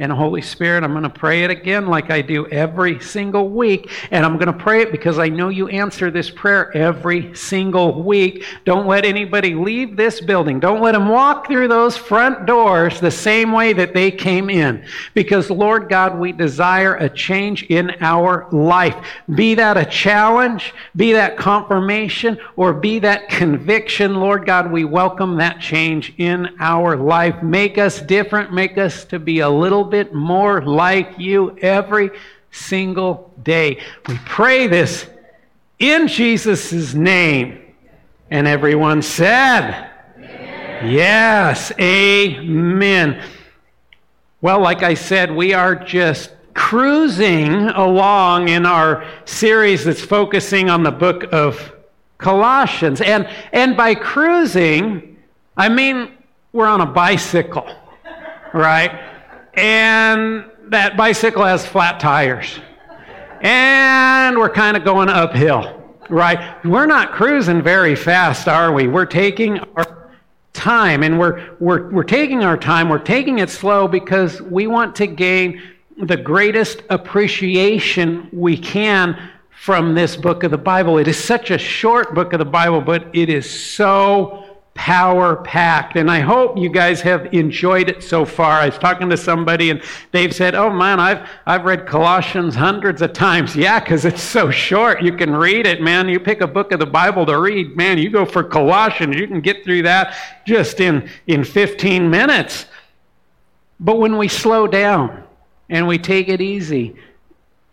And 0.00 0.10
Holy 0.10 0.40
Spirit, 0.40 0.82
I'm 0.82 0.92
going 0.92 1.02
to 1.02 1.10
pray 1.10 1.44
it 1.44 1.50
again 1.50 1.86
like 1.86 2.10
I 2.10 2.22
do 2.22 2.46
every 2.46 2.98
single 3.00 3.50
week. 3.50 3.90
And 4.10 4.24
I'm 4.24 4.38
going 4.38 4.46
to 4.46 4.52
pray 4.54 4.80
it 4.80 4.92
because 4.92 5.18
I 5.18 5.28
know 5.28 5.50
you 5.50 5.68
answer 5.68 6.10
this 6.10 6.30
prayer 6.30 6.74
every 6.74 7.34
single 7.36 8.02
week. 8.02 8.46
Don't 8.64 8.86
let 8.86 9.04
anybody 9.04 9.54
leave 9.54 9.98
this 9.98 10.18
building. 10.22 10.58
Don't 10.58 10.80
let 10.80 10.92
them 10.92 11.08
walk 11.08 11.48
through 11.48 11.68
those 11.68 11.98
front 11.98 12.46
doors 12.46 12.98
the 12.98 13.10
same 13.10 13.52
way 13.52 13.74
that 13.74 13.92
they 13.92 14.10
came 14.10 14.48
in. 14.48 14.86
Because, 15.12 15.50
Lord 15.50 15.90
God, 15.90 16.18
we 16.18 16.32
desire 16.32 16.94
a 16.94 17.10
change 17.10 17.64
in 17.64 17.90
our 18.00 18.48
life. 18.52 18.96
Be 19.34 19.54
that 19.56 19.76
a 19.76 19.84
challenge, 19.84 20.72
be 20.96 21.12
that 21.12 21.36
confirmation, 21.36 22.38
or 22.56 22.72
be 22.72 23.00
that 23.00 23.28
conviction. 23.28 24.14
Lord 24.14 24.46
God, 24.46 24.72
we 24.72 24.84
welcome 24.84 25.36
that 25.36 25.60
change 25.60 26.14
in 26.16 26.48
our 26.58 26.96
life. 26.96 27.42
Make 27.42 27.76
us 27.76 28.00
different. 28.00 28.50
Make 28.50 28.78
us 28.78 29.04
to 29.04 29.18
be 29.18 29.40
a 29.40 29.50
little 29.50 29.89
bit 29.90 30.14
more 30.14 30.62
like 30.62 31.18
you 31.18 31.56
every 31.58 32.10
single 32.50 33.32
day. 33.42 33.80
We 34.06 34.18
pray 34.24 34.66
this 34.66 35.06
in 35.78 36.08
Jesus' 36.08 36.94
name. 36.94 37.58
And 38.30 38.46
everyone 38.46 39.02
said, 39.02 39.90
amen. 40.16 40.90
Yes, 40.90 41.72
amen. 41.80 43.22
Well, 44.40 44.60
like 44.60 44.82
I 44.82 44.94
said, 44.94 45.34
we 45.34 45.52
are 45.52 45.74
just 45.74 46.30
cruising 46.54 47.52
along 47.68 48.48
in 48.48 48.66
our 48.66 49.04
series 49.24 49.84
that's 49.84 50.00
focusing 50.00 50.70
on 50.70 50.82
the 50.82 50.90
book 50.90 51.24
of 51.32 51.72
Colossians. 52.18 53.00
And, 53.00 53.28
and 53.52 53.76
by 53.76 53.94
cruising, 53.94 55.16
I 55.56 55.68
mean 55.68 56.12
we're 56.52 56.66
on 56.66 56.80
a 56.80 56.86
bicycle, 56.86 57.68
right? 58.52 59.09
And 59.54 60.44
that 60.68 60.96
bicycle 60.96 61.44
has 61.44 61.66
flat 61.66 62.00
tires. 62.00 62.60
And 63.40 64.38
we're 64.38 64.50
kind 64.50 64.76
of 64.76 64.84
going 64.84 65.08
uphill, 65.08 65.82
right? 66.08 66.64
We're 66.64 66.86
not 66.86 67.12
cruising 67.12 67.62
very 67.62 67.96
fast, 67.96 68.48
are 68.48 68.72
we? 68.72 68.86
We're 68.86 69.06
taking 69.06 69.58
our 69.58 70.10
time, 70.52 71.02
and 71.02 71.18
we're, 71.18 71.56
we're, 71.58 71.90
we're 71.90 72.04
taking 72.04 72.44
our 72.44 72.56
time, 72.56 72.88
we're 72.88 72.98
taking 72.98 73.38
it 73.38 73.50
slow 73.50 73.88
because 73.88 74.42
we 74.42 74.66
want 74.66 74.94
to 74.96 75.06
gain 75.06 75.62
the 76.02 76.16
greatest 76.16 76.82
appreciation 76.90 78.28
we 78.32 78.56
can 78.56 79.30
from 79.50 79.94
this 79.94 80.16
book 80.16 80.42
of 80.42 80.50
the 80.50 80.58
Bible. 80.58 80.98
It 80.98 81.08
is 81.08 81.22
such 81.22 81.50
a 81.50 81.58
short 81.58 82.14
book 82.14 82.32
of 82.32 82.38
the 82.38 82.44
Bible, 82.44 82.80
but 82.80 83.06
it 83.12 83.28
is 83.28 83.48
so 83.48 84.49
power 84.80 85.36
packed. 85.36 85.96
And 85.96 86.10
I 86.10 86.20
hope 86.20 86.56
you 86.56 86.70
guys 86.70 87.02
have 87.02 87.34
enjoyed 87.34 87.90
it 87.90 88.02
so 88.02 88.24
far. 88.24 88.52
I 88.52 88.66
was 88.70 88.78
talking 88.78 89.10
to 89.10 89.16
somebody 89.18 89.68
and 89.68 89.82
they've 90.10 90.34
said, 90.34 90.54
Oh 90.54 90.70
man, 90.70 90.98
I've, 90.98 91.28
I've 91.44 91.66
read 91.66 91.86
Colossians 91.86 92.54
hundreds 92.54 93.02
of 93.02 93.12
times. 93.12 93.54
Yeah, 93.54 93.78
because 93.78 94.06
it's 94.06 94.22
so 94.22 94.50
short. 94.50 95.02
You 95.02 95.14
can 95.14 95.36
read 95.36 95.66
it, 95.66 95.82
man. 95.82 96.08
You 96.08 96.18
pick 96.18 96.40
a 96.40 96.46
book 96.46 96.72
of 96.72 96.80
the 96.80 96.86
Bible 96.86 97.26
to 97.26 97.38
read, 97.38 97.76
man, 97.76 97.98
you 97.98 98.08
go 98.08 98.24
for 98.24 98.42
Colossians. 98.42 99.16
You 99.16 99.28
can 99.28 99.42
get 99.42 99.64
through 99.64 99.82
that 99.82 100.16
just 100.46 100.80
in, 100.80 101.10
in 101.26 101.44
15 101.44 102.08
minutes. 102.08 102.64
But 103.80 103.98
when 103.98 104.16
we 104.16 104.28
slow 104.28 104.66
down 104.66 105.24
and 105.68 105.86
we 105.86 105.98
take 105.98 106.28
it 106.28 106.40
easy, 106.40 106.96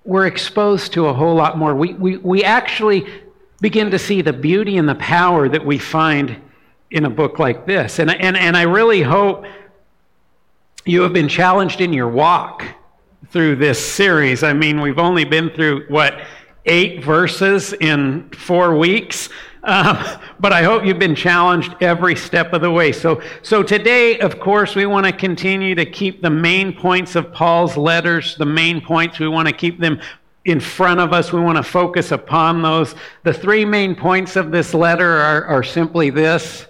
we're 0.03 0.27
exposed 0.27 0.91
to 0.93 1.05
a 1.05 1.13
whole 1.13 1.35
lot 1.35 1.57
more. 1.57 1.73
We, 1.73 1.93
we, 1.93 2.17
we 2.17 2.43
actually 2.43 3.07
begin 3.61 3.91
to 3.91 3.97
see 3.97 4.21
the 4.21 4.33
beauty 4.33 4.77
and 4.77 4.89
the 4.89 4.95
power 4.95 5.47
that 5.47 5.65
we 5.65 5.77
find 5.77 6.41
in 6.91 7.05
a 7.05 7.09
book 7.09 7.39
like 7.39 7.65
this. 7.65 7.99
And, 7.99 8.09
and, 8.09 8.37
and 8.37 8.55
I 8.55 8.63
really 8.63 9.01
hope 9.01 9.45
you 10.85 11.01
have 11.01 11.13
been 11.13 11.27
challenged 11.27 11.81
in 11.81 11.91
your 11.91 12.07
walk 12.07 12.63
through 13.29 13.57
this 13.57 13.83
series. 13.83 14.43
I 14.43 14.53
mean, 14.53 14.79
we've 14.79 14.99
only 14.99 15.25
been 15.25 15.49
through, 15.49 15.85
what, 15.89 16.21
eight 16.65 17.03
verses 17.03 17.73
in 17.73 18.29
four 18.29 18.77
weeks? 18.77 19.29
Um, 19.63 19.97
but 20.39 20.53
I 20.53 20.63
hope 20.63 20.85
you've 20.85 20.99
been 20.99 21.15
challenged 21.15 21.75
every 21.81 22.15
step 22.15 22.53
of 22.53 22.61
the 22.61 22.71
way. 22.71 22.91
So, 22.93 23.21
so 23.41 23.63
today, 23.63 24.19
of 24.19 24.39
course, 24.39 24.75
we 24.75 24.85
want 24.85 25.05
to 25.05 25.11
continue 25.11 25.75
to 25.75 25.85
keep 25.85 26.21
the 26.21 26.29
main 26.29 26.73
points 26.73 27.15
of 27.15 27.33
Paul's 27.33 27.75
letters, 27.75 28.37
the 28.37 28.45
main 28.45 28.79
points. 28.79 29.19
We 29.19 29.27
want 29.27 29.47
to 29.47 29.53
keep 29.53 29.79
them 29.79 29.99
in 30.45 30.61
front 30.61 31.01
of 31.01 31.11
us. 31.11 31.33
We 31.33 31.41
want 31.41 31.57
to 31.57 31.63
focus 31.63 32.13
upon 32.13 32.61
those. 32.61 32.95
The 33.23 33.33
three 33.33 33.65
main 33.65 33.93
points 33.95 34.37
of 34.37 34.51
this 34.51 34.73
letter 34.73 35.17
are, 35.17 35.43
are 35.45 35.63
simply 35.63 36.11
this 36.11 36.65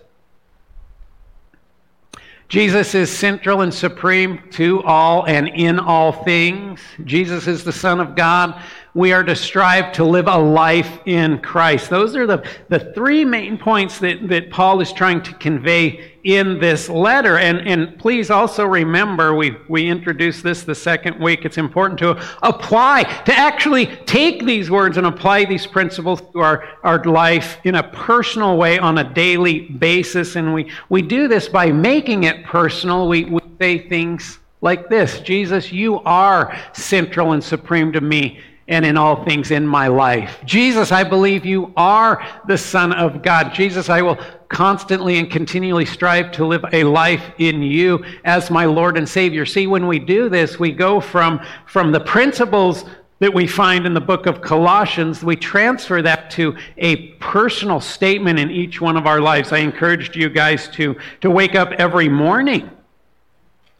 Jesus 2.50 2.96
is 2.96 3.16
central 3.16 3.62
and 3.62 3.74
supreme 3.74 4.42
to 4.52 4.82
all 4.84 5.26
and 5.26 5.50
in 5.50 5.80
all 5.80 6.12
things. 6.12 6.80
Jesus 7.04 7.46
is 7.46 7.66
the 7.66 7.74
Son 7.74 8.00
of 8.00 8.16
God. 8.16 8.62
We 8.98 9.14
are 9.14 9.24
to 9.24 9.36
strive 9.36 9.92
to 9.92 10.04
live 10.04 10.28
a 10.28 10.36
life 10.36 11.00
in 11.06 11.38
Christ. 11.38 11.92
Those 11.92 12.16
are 12.16 12.26
the, 12.26 12.44
the 12.70 12.92
three 12.96 13.24
main 13.24 13.56
points 13.56 14.00
that, 14.00 14.28
that 14.28 14.50
Paul 14.50 14.82
is 14.82 14.92
trying 14.92 15.22
to 15.22 15.36
convey 15.36 16.14
in 16.24 16.60
this 16.60 16.90
letter. 16.90 17.38
And, 17.38 17.60
and 17.60 18.00
please 18.00 18.32
also 18.32 18.66
remember, 18.66 19.36
we, 19.36 19.56
we 19.70 19.88
introduced 19.88 20.42
this 20.42 20.64
the 20.64 20.74
second 20.74 21.20
week. 21.20 21.46
It's 21.46 21.60
important 21.60 22.00
to 22.00 22.20
apply, 22.42 23.04
to 23.04 23.38
actually 23.38 23.86
take 24.08 24.44
these 24.48 24.72
words 24.72 24.98
and 24.98 25.06
apply 25.06 25.46
these 25.46 25.68
principles 25.68 26.20
to 26.32 26.40
our, 26.40 26.68
our 26.84 27.04
life 27.04 27.60
in 27.66 27.76
a 27.76 27.84
personal 27.90 28.58
way 28.58 28.80
on 28.80 28.98
a 28.98 29.14
daily 29.14 29.60
basis. 29.60 30.36
And 30.36 30.56
we, 30.56 30.72
we 30.90 31.04
do 31.04 31.28
this 31.28 31.48
by 31.48 31.72
making 31.72 32.24
it 32.24 32.44
personal. 32.46 33.08
We, 33.08 33.26
we 33.26 33.42
say 33.60 33.88
things 33.88 34.40
like 34.62 34.90
this 34.90 35.20
Jesus, 35.20 35.72
you 35.72 36.00
are 36.00 36.58
central 36.74 37.34
and 37.34 37.44
supreme 37.44 37.94
to 37.94 38.02
me 38.02 38.40
and 38.68 38.86
in 38.86 38.98
all 38.98 39.24
things 39.24 39.52
in 39.52 39.66
my 39.66 39.88
life. 39.88 40.40
Jesus, 40.46 40.92
I 40.92 41.04
believe 41.04 41.46
you 41.46 41.72
are 41.78 42.26
the 42.48 42.58
Son 42.58 42.92
of 42.92 43.22
God. 43.22 43.54
Jesus, 43.54 43.90
I 43.90 44.02
will 44.02 44.18
constantly 44.50 45.18
and 45.18 45.32
continually 45.32 45.86
strive 45.86 46.32
to 46.34 46.46
live 46.46 46.66
a 46.74 46.84
life 46.84 47.24
in 47.38 47.62
you 47.62 48.04
as 48.26 48.52
my 48.52 48.66
Lord 48.66 48.98
and 48.98 49.08
Savior. 49.08 49.46
See, 49.46 49.68
when 49.68 49.88
we 49.88 50.00
do 50.00 50.30
this, 50.30 50.60
we 50.60 50.72
go 50.72 51.00
from, 51.00 51.40
from 51.66 51.92
the 51.92 52.00
principles 52.00 52.84
that 53.20 53.34
we 53.34 53.48
find 53.48 53.86
in 53.86 53.94
the 53.94 54.02
book 54.02 54.28
of 54.28 54.42
Colossians, 54.42 55.24
we 55.24 55.36
transfer 55.36 56.02
that 56.04 56.30
to 56.32 56.56
a 56.78 57.14
personal 57.14 57.82
statement 57.82 58.38
in 58.38 58.52
each 58.52 58.80
one 58.80 58.96
of 58.96 59.08
our 59.08 59.20
lives. 59.20 59.52
I 59.52 59.58
encouraged 59.58 60.16
you 60.16 60.30
guys 60.30 60.68
to, 60.70 60.96
to 61.22 61.32
wake 61.32 61.56
up 61.56 61.72
every 61.74 62.10
morning 62.10 62.70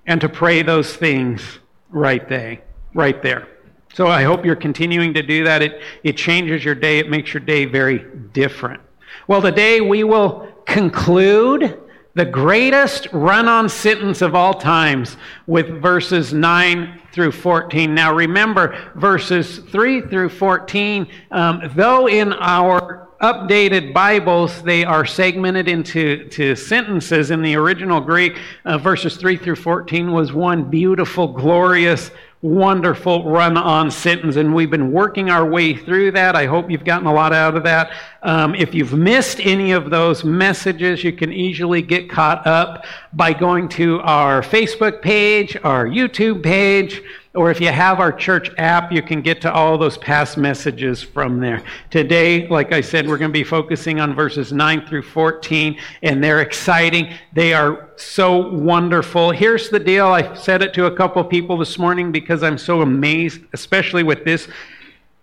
and 0.08 0.20
to 0.22 0.30
pray 0.30 0.64
those 0.64 0.96
things 0.96 1.60
right 1.90 2.28
there. 2.28 2.62
Right 2.96 3.22
there. 3.22 3.48
So 3.94 4.08
I 4.08 4.24
hope 4.24 4.46
you're 4.46 4.56
continuing 4.56 5.14
to 5.16 5.24
do 5.24 5.44
that. 5.46 5.62
It, 5.62 5.82
it 6.04 6.18
changes 6.18 6.64
your 6.64 6.76
day, 6.76 7.00
it 7.00 7.10
makes 7.10 7.34
your 7.34 7.42
day 7.42 7.66
very 7.66 8.06
different. 8.34 8.82
Well, 9.28 9.42
today 9.42 9.82
we 9.82 10.04
will 10.04 10.48
conclude 10.66 11.80
the 12.14 12.26
greatest 12.26 13.08
run 13.14 13.48
on 13.48 13.70
sentence 13.70 14.24
of 14.24 14.34
all 14.34 14.54
times 14.54 15.18
with 15.46 15.82
verses 15.82 16.34
9 16.34 17.00
through 17.12 17.32
14. 17.32 17.94
Now, 17.94 18.14
remember, 18.14 18.92
verses 18.96 19.60
3 19.60 20.02
through 20.02 20.30
14, 20.30 21.08
um, 21.30 21.62
though 21.76 22.08
in 22.08 22.34
our 22.34 23.08
updated 23.22 23.94
Bibles, 23.94 24.62
they 24.64 24.84
are 24.84 25.06
segmented 25.06 25.68
into 25.68 26.28
to 26.30 26.56
sentences. 26.56 27.32
In 27.32 27.42
the 27.42 27.56
original 27.56 28.00
Greek, 28.00 28.38
uh, 28.66 28.78
verses 28.78 29.18
3 29.18 29.38
through 29.38 29.56
14 29.56 30.12
was 30.12 30.34
one 30.34 30.70
beautiful, 30.70 31.28
glorious 31.28 32.12
wonderful 32.42 33.24
run 33.30 33.58
on 33.58 33.90
sentence. 33.90 34.36
And 34.36 34.54
we've 34.54 34.70
been 34.70 34.92
working 34.92 35.30
our 35.30 35.50
way 35.50 35.76
through 35.76 36.12
that. 36.12 36.36
I 36.36 36.46
hope 36.46 36.70
you've 36.70 36.86
gotten 36.86 37.08
a 37.08 37.14
lot 37.14 37.34
out 37.34 37.56
of 37.56 37.64
that. 37.64 37.92
Um, 38.22 38.54
if 38.54 38.76
you've 38.76 38.94
missed 38.94 39.40
any 39.40 39.72
of 39.72 39.90
those 39.90 40.24
messages, 40.24 41.04
you 41.04 41.14
can 41.14 41.34
easily 41.34 41.82
get 41.82 42.10
caught 42.10 42.46
up 42.46 42.86
by 43.14 43.34
going 43.34 43.70
to 43.70 44.00
our 44.02 44.42
Facebook 44.42 45.02
page, 45.02 45.58
our 45.64 45.88
YouTube 45.88 46.44
page, 46.44 47.02
or 47.38 47.52
if 47.52 47.62
you 47.62 47.68
have 47.68 48.00
our 48.00 48.12
church 48.12 48.50
app, 48.58 48.92
you 48.92 49.04
can 49.04 49.22
get 49.22 49.40
to 49.42 49.54
all 49.54 49.78
those 49.78 49.96
past 50.00 50.38
messages 50.38 51.04
from 51.04 51.40
there. 51.40 51.62
Today, 51.92 52.48
like 52.48 52.74
I 52.74 52.82
said, 52.82 53.08
we're 53.08 53.20
going 53.20 53.30
to 53.30 53.40
be 53.40 53.44
focusing 53.44 54.00
on 54.00 54.16
verses 54.16 54.52
9 54.52 54.88
through 54.88 55.04
14, 55.04 55.80
and 56.02 56.24
they're 56.24 56.42
exciting. 56.42 57.14
They 57.34 57.54
are 57.54 57.92
so 57.96 58.50
wonderful. 58.50 59.30
Here's 59.30 59.70
the 59.70 59.80
deal 59.80 60.08
I 60.08 60.34
said 60.34 60.64
it 60.64 60.74
to 60.74 60.88
a 60.88 60.96
couple 60.96 61.24
people 61.24 61.60
this 61.60 61.78
morning 61.78 62.12
because 62.12 62.42
I'm 62.42 62.58
so 62.58 62.82
amazed, 62.82 63.42
especially 63.54 64.02
with 64.02 64.26
this 64.26 64.48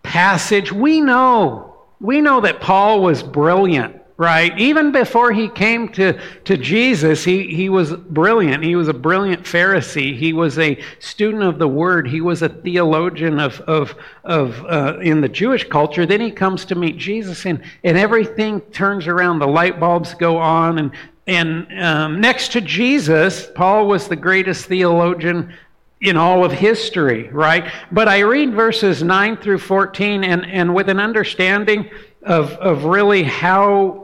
passage. 0.05 0.71
We 0.71 1.01
know, 1.01 1.75
we 2.01 2.21
know 2.21 2.41
that 2.43 2.61
Paul 2.61 3.03
was 3.03 3.25
brilliant 3.25 4.04
right? 4.17 4.57
Even 4.59 4.93
before 4.93 5.33
he 5.33 5.49
came 5.49 5.89
to, 5.89 6.19
to 6.45 6.57
Jesus, 6.57 7.25
he, 7.25 7.55
he 7.55 7.69
was 7.69 7.93
brilliant. 7.93 8.63
He 8.63 8.77
was 8.77 8.87
a 8.87 8.95
brilliant 8.95 9.43
Pharisee. 9.43 10.17
He 10.17 10.33
was 10.33 10.59
a 10.59 10.81
student 11.01 11.43
of 11.43 11.59
the 11.59 11.67
Word. 11.67 12.07
He 12.07 12.21
was 12.21 12.43
a 12.43 12.49
theologian 12.49 13.41
of, 13.41 13.61
of, 13.63 13.97
of 14.23 14.65
uh, 14.67 14.99
in 15.01 15.21
the 15.21 15.29
Jewish 15.29 15.69
culture. 15.69 16.07
Then 16.07 16.21
he 16.21 16.31
comes 16.31 16.65
to 16.67 16.77
meet 16.77 16.97
Jesus, 16.97 17.45
and, 17.45 17.63
and 17.83 17.99
everything 17.99 18.61
turns 18.61 19.09
around. 19.09 19.41
The 19.41 19.49
light 19.49 19.81
bulbs 19.81 20.15
go 20.15 20.39
on. 20.39 20.79
And, 20.79 20.93
and 21.27 21.83
um, 21.83 22.21
next 22.21 22.53
to 22.53 22.61
Jesus, 22.61 23.49
Paul 23.55 23.89
was 23.89 24.07
the 24.07 24.17
greatest 24.17 24.67
theologian 24.67 25.53
in 26.01 26.17
all 26.17 26.45
of 26.45 26.53
history, 26.53 27.29
right? 27.31 27.73
But 27.91 28.09
I 28.09 28.21
read 28.21 28.53
verses 28.53 29.03
9 29.03 29.39
through 29.39 29.59
14, 29.59 30.23
and, 30.23 30.45
and 30.47 30.73
with 30.73 30.89
an 30.89 31.01
understanding 31.01 31.91
of, 32.23 32.53
of 32.53 32.85
really 32.85 33.23
how 33.23 34.04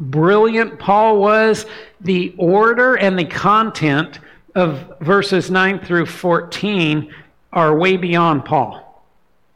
brilliant 0.00 0.78
Paul 0.78 1.18
was, 1.18 1.66
the 2.00 2.34
order 2.38 2.96
and 2.96 3.18
the 3.18 3.24
content 3.24 4.18
of 4.54 4.98
verses 5.00 5.50
9 5.50 5.78
through 5.80 6.06
14 6.06 7.14
are 7.52 7.76
way 7.76 7.96
beyond 7.96 8.44
Paul. 8.44 8.86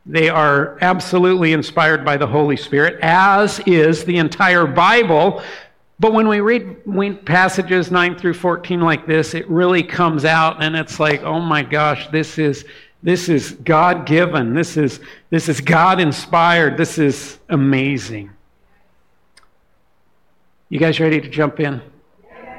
They 0.06 0.28
are 0.28 0.76
absolutely 0.82 1.54
inspired 1.54 2.04
by 2.04 2.18
the 2.18 2.26
Holy 2.26 2.56
Spirit, 2.56 2.98
as 3.00 3.58
is 3.60 4.04
the 4.04 4.18
entire 4.18 4.66
Bible. 4.66 5.42
But 5.98 6.12
when 6.12 6.28
we 6.28 6.40
read 6.40 7.24
passages 7.24 7.90
9 7.90 8.18
through 8.18 8.34
14 8.34 8.80
like 8.80 9.06
this, 9.06 9.32
it 9.32 9.48
really 9.48 9.82
comes 9.82 10.26
out 10.26 10.62
and 10.62 10.76
it's 10.76 11.00
like, 11.00 11.22
oh 11.22 11.40
my 11.40 11.62
gosh, 11.62 12.08
this 12.08 12.36
is, 12.38 12.66
this 13.02 13.30
is 13.30 13.52
God 13.52 14.04
given. 14.04 14.52
This 14.52 14.76
is, 14.76 15.00
this 15.30 15.48
is 15.48 15.60
God 15.62 16.00
inspired. 16.00 16.76
This 16.76 16.98
is 16.98 17.38
amazing. 17.48 18.33
You 20.74 20.80
guys 20.80 20.98
ready 20.98 21.20
to 21.20 21.28
jump 21.28 21.60
in? 21.60 21.80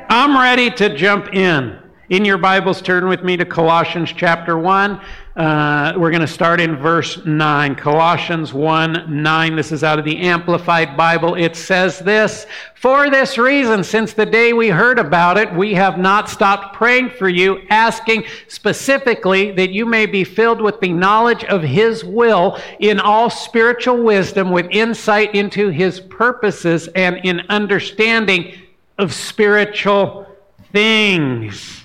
I'm 0.10 0.38
ready 0.38 0.72
to 0.72 0.96
jump 0.96 1.34
in. 1.34 1.78
In 2.08 2.24
your 2.24 2.38
Bibles, 2.38 2.84
turn 2.84 3.08
with 3.08 3.24
me 3.24 3.36
to 3.36 3.46
Colossians 3.46 4.14
chapter 4.16 4.60
1. 4.60 5.02
Uh, 5.36 5.94
we're 5.98 6.12
going 6.12 6.22
to 6.22 6.28
start 6.28 6.62
in 6.62 6.76
verse 6.76 7.26
9. 7.26 7.74
Colossians 7.74 8.54
1 8.54 9.24
9. 9.24 9.56
This 9.56 9.72
is 9.72 9.84
out 9.84 9.98
of 9.98 10.06
the 10.06 10.20
Amplified 10.20 10.96
Bible. 10.96 11.34
It 11.34 11.56
says 11.56 11.98
this 11.98 12.46
For 12.76 13.10
this 13.10 13.40
reason, 13.40 13.84
since 13.84 14.14
the 14.14 14.26
day 14.28 14.54
we 14.54 14.68
heard 14.68 15.00
about 15.00 15.38
it, 15.38 15.52
we 15.52 15.74
have 15.74 15.98
not 15.98 16.30
stopped 16.30 16.76
praying 16.76 17.10
for 17.10 17.28
you, 17.28 17.64
asking 17.72 18.26
specifically 18.50 19.52
that 19.54 19.72
you 19.72 19.88
may 19.88 20.06
be 20.06 20.24
filled 20.24 20.62
with 20.62 20.80
the 20.82 20.94
knowledge 20.94 21.44
of 21.46 21.64
His 21.64 22.06
will 22.06 22.60
in 22.80 23.00
all 23.00 23.32
spiritual 23.32 24.04
wisdom, 24.04 24.52
with 24.52 24.68
insight 24.70 25.34
into 25.34 25.70
His 25.70 26.02
purposes, 26.02 26.88
and 26.90 27.18
in 27.24 27.42
understanding 27.50 28.54
of 29.00 29.12
spiritual 29.12 30.28
things. 30.72 31.85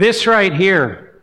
This 0.00 0.26
right 0.26 0.54
here 0.54 1.20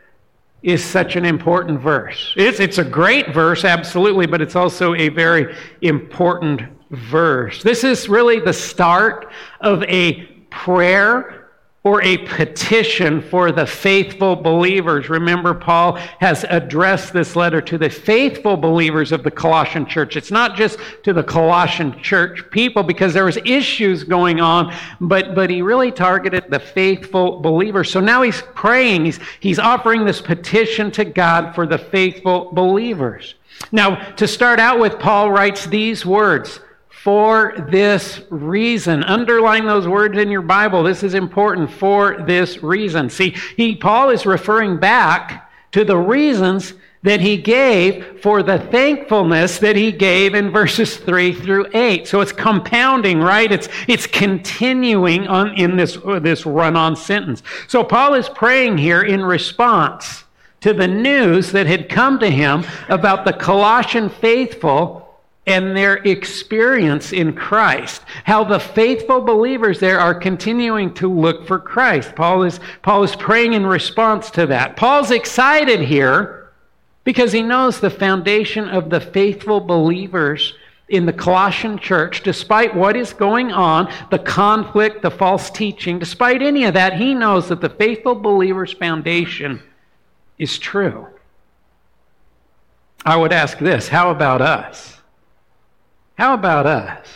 is 0.62 0.86
such 0.86 1.16
an 1.16 1.26
important 1.26 1.80
verse. 1.80 2.32
It's, 2.38 2.60
it's 2.60 2.78
a 2.78 2.84
great 2.84 3.34
verse, 3.34 3.66
absolutely, 3.66 4.28
but 4.28 4.40
it's 4.40 4.56
also 4.56 4.94
a 4.94 5.10
very 5.10 5.56
important 5.82 6.62
verse. 6.92 7.63
This 7.63 7.84
is 7.84 8.08
really 8.08 8.40
the 8.40 8.54
start 8.54 9.32
of 9.62 9.82
a 9.86 10.26
prayer 10.52 11.47
or 11.88 12.02
a 12.02 12.17
petition 12.17 13.21
for 13.21 13.50
the 13.50 13.65
faithful 13.65 14.36
believers. 14.36 15.08
Remember, 15.08 15.54
Paul 15.54 15.93
has 16.19 16.45
addressed 16.50 17.13
this 17.13 17.34
letter 17.34 17.62
to 17.62 17.78
the 17.78 17.89
faithful 17.89 18.58
believers 18.58 19.13
of 19.13 19.23
the 19.23 19.32
Colossian 19.32 19.86
church. 19.86 20.17
It's 20.17 20.30
not 20.30 20.58
just 20.58 20.80
to 21.04 21.13
the 21.13 21.23
Colossian 21.23 21.97
church 22.04 22.43
people 22.52 22.84
because 22.84 23.13
there 23.13 23.23
was 23.23 23.38
issues 23.45 24.04
going 24.04 24.41
on, 24.41 24.76
but, 25.00 25.34
but 25.34 25.50
he 25.50 25.62
really 25.62 25.93
targeted 25.93 26.43
the 26.50 26.60
faithful 26.60 27.39
believers. 27.39 27.89
So 27.89 28.02
now 28.02 28.21
he's 28.21 28.41
praying, 28.54 29.06
he's, 29.06 29.19
he's 29.39 29.58
offering 29.58 30.04
this 30.04 30.19
petition 30.19 30.91
to 30.91 31.06
God 31.06 31.56
for 31.56 31.65
the 31.65 31.78
faithful 31.78 32.52
believers. 32.52 33.36
Now, 33.71 33.95
to 34.15 34.28
start 34.28 34.60
out 34.60 34.78
with, 34.78 35.00
Paul 35.00 35.32
writes 35.32 35.65
these 35.65 36.06
words 36.06 36.60
for 37.08 37.54
this 37.70 38.20
reason. 38.30 39.02
Underline 39.02 39.65
those 39.65 39.88
words 39.88 40.17
in 40.17 40.30
your 40.30 40.41
Bible. 40.41 40.84
This 40.84 41.04
is 41.04 41.13
important. 41.13 41.72
For 41.72 42.22
this 42.24 42.62
reason. 42.62 43.10
See, 43.10 43.34
he, 43.56 43.78
Paul 43.78 44.10
is 44.10 44.26
referring 44.26 44.76
back 44.76 45.50
to 45.72 45.86
the 45.86 45.96
reasons 45.96 46.74
that 47.04 47.22
he 47.22 47.38
gave 47.38 48.20
for 48.22 48.43
the 48.43 48.60
thankfulness 48.60 49.58
that 49.60 49.78
he 49.78 49.89
gave 49.89 50.36
in 50.36 50.52
verses 50.52 50.98
3 50.98 51.34
through 51.34 51.67
8. 51.74 52.06
So 52.10 52.20
it's 52.20 52.34
compounding, 52.34 53.22
right? 53.22 53.54
It's, 53.54 53.70
it's 53.88 54.06
continuing 54.06 55.30
on 55.30 55.58
in 55.58 55.78
this, 55.78 55.98
this 56.20 56.46
run 56.46 56.76
on 56.76 56.98
sentence. 56.98 57.41
So 57.70 57.86
Paul 57.86 58.15
is 58.15 58.28
praying 58.28 58.80
here 58.80 59.04
in 59.04 59.24
response 59.24 60.26
to 60.60 60.74
the 60.74 60.89
news 60.89 61.54
that 61.54 61.67
had 61.67 61.88
come 61.88 62.20
to 62.20 62.30
him 62.30 62.65
about 62.89 63.24
the 63.24 63.32
Colossian 63.32 64.10
faithful 64.10 65.07
and 65.48 65.76
their 65.76 65.96
experience 65.96 67.14
in 67.14 67.34
Christ. 67.34 68.04
How 68.26 68.44
the 68.44 68.60
faithful 68.60 69.22
believers 69.22 69.80
there 69.80 70.00
are 70.00 70.14
continuing 70.14 70.94
to 70.96 71.12
look 71.12 71.48
for 71.48 71.58
Christ. 71.58 72.14
Paul 72.16 72.44
is, 72.44 72.60
Paul 72.84 73.04
is 73.04 73.16
praying 73.16 73.54
in 73.54 73.66
response 73.66 74.30
to 74.32 74.46
that. 74.48 74.76
Paul's 74.76 75.10
excited 75.10 75.80
here 75.80 76.50
because 77.06 77.32
he 77.32 77.42
knows 77.42 77.80
the 77.80 77.90
foundation 77.90 78.68
of 78.68 78.90
the 78.90 79.00
faithful 79.00 79.62
believers 79.62 80.54
in 80.90 81.06
the 81.06 81.14
Colossian 81.14 81.78
church, 81.78 82.24
despite 82.24 82.76
what 82.76 82.96
is 82.96 83.14
going 83.14 83.52
on, 83.52 83.92
the 84.12 84.20
conflict, 84.20 85.02
the 85.02 85.12
false 85.12 85.50
teaching, 85.50 86.00
despite 86.00 86.42
any 86.42 86.66
of 86.66 86.74
that, 86.74 86.94
he 86.94 87.14
knows 87.14 87.50
that 87.50 87.62
the 87.62 87.70
faithful 87.70 88.16
believer's 88.16 88.74
foundation 88.74 89.62
is 90.38 90.60
true. 90.60 91.08
I 93.06 93.16
would 93.16 93.34
ask 93.34 93.58
this 93.58 93.88
how 93.88 94.12
about 94.12 94.42
us? 94.42 94.97
How 96.17 96.34
about 96.34 96.65
us? 96.65 97.08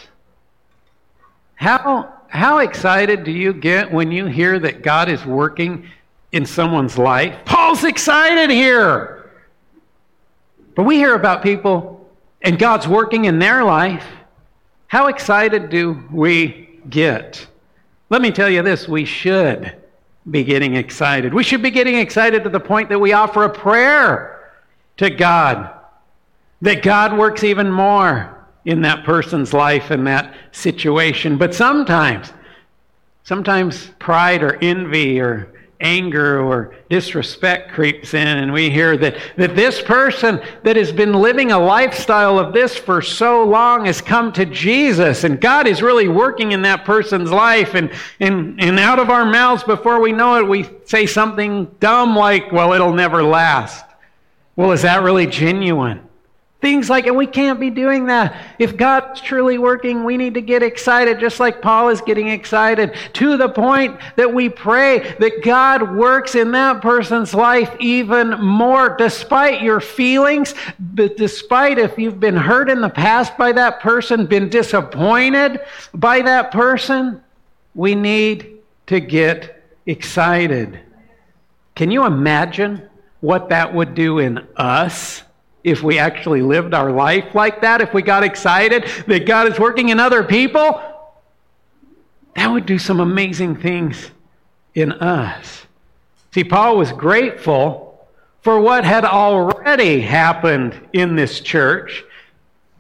How, 1.56 2.14
how 2.28 2.60
excited 2.60 3.24
do 3.24 3.32
you 3.32 3.52
get 3.52 3.92
when 3.92 4.12
you 4.12 4.28
hear 4.28 4.60
that 4.60 4.84
God 4.84 5.10
is 5.10 5.26
working 5.26 5.90
in 6.32 6.46
someone's 6.46 7.00
life? 7.00 7.36
Paul's 7.46 7.84
excited 7.84 8.52
here. 8.52 9.32
But 10.76 10.84
we 10.84 10.98
hear 10.98 11.16
about 11.16 11.42
people 11.42 12.10
and 12.44 12.60
God's 12.60 12.88
working 12.88 13.26
in 13.26 13.40
their 13.40 13.64
life. 13.64 14.06
How 14.88 15.08
excited 15.08 15.70
do 15.70 16.04
we 16.12 16.80
get? 16.90 17.48
Let 18.12 18.22
me 18.22 18.30
tell 18.30 18.50
you 18.50 18.62
this 18.62 18.88
we 18.88 19.06
should 19.06 19.78
be 20.30 20.44
getting 20.44 20.76
excited. 20.76 21.34
We 21.34 21.44
should 21.44 21.64
be 21.64 21.72
getting 21.72 21.96
excited 21.96 22.44
to 22.44 22.50
the 22.50 22.60
point 22.60 22.90
that 22.90 23.00
we 23.00 23.14
offer 23.14 23.46
a 23.46 23.50
prayer 23.50 24.52
to 24.98 25.10
God, 25.10 25.72
that 26.62 26.84
God 26.84 27.18
works 27.18 27.44
even 27.44 27.72
more 27.72 28.41
in 28.66 28.82
that 28.82 29.04
person's 29.04 29.54
life 29.54 29.92
and 29.92 30.06
that 30.08 30.36
situation. 30.52 31.38
But 31.38 31.54
sometimes, 31.54 32.32
sometimes 33.24 33.92
pride 34.00 34.44
or 34.44 34.56
envy 34.62 35.20
or 35.20 35.52
anger 35.82 36.40
or 36.40 36.76
disrespect 36.90 37.72
creeps 37.72 38.14
in, 38.14 38.28
and 38.28 38.54
we 38.54 38.70
hear 38.70 38.96
that, 38.98 39.18
that 39.36 39.56
this 39.56 39.82
person 39.82 40.40
that 40.64 40.76
has 40.76 40.92
been 40.92 41.14
living 41.14 41.52
a 41.52 41.58
lifestyle 41.58 42.38
of 42.38 42.54
this 42.54 42.78
for 42.78 43.02
so 43.02 43.44
long 43.44 43.86
has 43.86 44.00
come 44.00 44.32
to 44.34 44.46
Jesus, 44.46 45.24
and 45.24 45.42
God 45.42 45.68
is 45.68 45.82
really 45.82 46.08
working 46.08 46.52
in 46.52 46.62
that 46.62 46.86
person's 46.86 47.32
life. 47.32 47.74
And, 47.74 47.92
and, 48.20 48.62
and 48.62 48.80
out 48.80 49.00
of 49.00 49.10
our 49.10 49.26
mouths, 49.26 49.64
before 49.64 50.00
we 50.00 50.12
know 50.12 50.38
it, 50.38 50.48
we 50.48 50.70
say 50.86 51.06
something 51.06 51.66
dumb 51.80 52.16
like, 52.16 52.52
Well, 52.52 52.74
it'll 52.74 52.94
never 52.94 53.24
last. 53.24 53.84
Well, 54.56 54.72
is 54.72 54.84
that 54.84 55.02
really 55.02 55.28
genuine? 55.28 56.02
Things 56.62 56.92
like, 56.92 57.08
and 57.08 57.18
we 57.18 57.26
can't 57.26 57.60
be 57.60 57.72
doing 57.72 58.06
that. 58.06 58.40
If 58.60 58.78
God's 58.78 59.20
truly 59.20 59.58
working, 59.58 60.04
we 60.04 60.16
need 60.16 60.36
to 60.36 60.42
get 60.42 60.62
excited, 60.62 61.20
just 61.20 61.40
like 61.40 61.60
Paul 61.60 61.90
is 61.90 62.02
getting 62.02 62.28
excited, 62.28 62.96
to 63.14 63.36
the 63.36 63.50
point 63.50 64.00
that 64.16 64.32
we 64.32 64.48
pray 64.48 65.16
that 65.20 65.44
God 65.44 65.96
works 65.96 66.36
in 66.36 66.52
that 66.52 66.84
person's 66.84 67.34
life 67.34 67.76
even 67.80 68.40
more, 68.40 68.96
despite 68.96 69.64
your 69.64 69.80
feelings, 69.80 70.54
but 70.80 71.18
despite 71.18 71.80
if 71.80 71.98
you've 71.98 72.20
been 72.20 72.38
hurt 72.38 72.70
in 72.70 72.80
the 72.80 72.90
past 72.90 73.36
by 73.38 73.52
that 73.54 73.80
person, 73.80 74.28
been 74.28 74.48
disappointed 74.48 75.62
by 75.96 76.22
that 76.22 76.52
person, 76.52 77.24
we 77.74 77.96
need 77.96 78.60
to 78.86 79.00
get 79.00 79.64
excited. 79.88 80.80
Can 81.74 81.90
you 81.90 82.06
imagine 82.06 82.88
what 83.22 83.50
that 83.50 83.74
would 83.74 83.96
do 83.96 84.20
in 84.20 84.48
us? 84.58 85.24
If 85.64 85.84
we 85.84 86.00
actually 86.00 86.42
lived 86.42 86.74
our 86.74 86.92
life 86.92 87.36
like 87.36 87.62
that, 87.62 87.82
if 87.82 87.94
we 87.94 88.02
got 88.02 88.24
excited 88.24 88.86
that 89.08 89.26
God 89.26 89.52
is 89.52 89.60
working 89.60 89.90
in 89.90 90.00
other 90.00 90.24
people, 90.24 90.82
that 92.36 92.48
would 92.48 92.66
do 92.66 92.80
some 92.80 93.00
amazing 93.00 93.56
things 93.56 94.12
in 94.74 94.92
us. 94.94 95.66
See, 96.34 96.44
Paul 96.44 96.78
was 96.78 96.92
grateful 96.92 98.08
for 98.42 98.60
what 98.60 98.84
had 98.84 99.06
already 99.06 100.02
happened 100.02 100.80
in 100.94 101.16
this 101.16 101.42
church, 101.42 102.04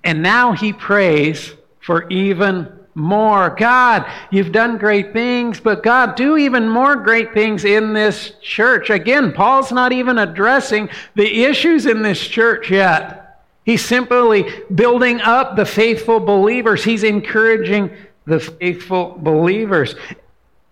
and 0.03 0.23
now 0.23 0.53
he 0.53 0.73
prays 0.73 1.53
for 1.81 2.09
even 2.09 2.80
more. 2.95 3.49
God, 3.51 4.09
you've 4.31 4.51
done 4.51 4.77
great 4.77 5.13
things, 5.13 5.59
but 5.59 5.83
God, 5.83 6.15
do 6.15 6.37
even 6.37 6.67
more 6.67 6.95
great 6.95 7.33
things 7.33 7.65
in 7.65 7.93
this 7.93 8.33
church. 8.41 8.89
Again, 8.89 9.31
Paul's 9.31 9.71
not 9.71 9.91
even 9.91 10.17
addressing 10.17 10.89
the 11.15 11.43
issues 11.43 11.85
in 11.85 12.01
this 12.01 12.19
church 12.19 12.69
yet. 12.69 13.43
He's 13.63 13.85
simply 13.85 14.51
building 14.73 15.21
up 15.21 15.55
the 15.55 15.65
faithful 15.65 16.19
believers. 16.19 16.83
He's 16.83 17.03
encouraging 17.03 17.91
the 18.25 18.39
faithful 18.39 19.17
believers. 19.19 19.95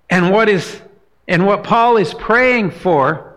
And 0.09 0.31
what 0.31 0.49
is 0.49 0.81
and 1.27 1.45
what 1.45 1.63
Paul 1.63 1.97
is 1.97 2.13
praying 2.15 2.71
for 2.71 3.29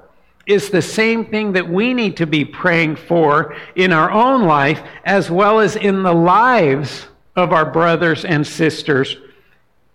is 0.46 0.70
the 0.70 0.82
same 0.82 1.26
thing 1.26 1.52
that 1.52 1.68
we 1.68 1.92
need 1.92 2.16
to 2.16 2.26
be 2.26 2.44
praying 2.44 2.96
for 2.96 3.54
in 3.76 3.92
our 3.92 4.10
own 4.10 4.44
life 4.44 4.82
as 5.04 5.30
well 5.30 5.60
as 5.60 5.76
in 5.76 6.02
the 6.02 6.12
lives 6.12 7.06
of 7.36 7.52
our 7.52 7.70
brothers 7.70 8.24
and 8.24 8.46
sisters 8.46 9.16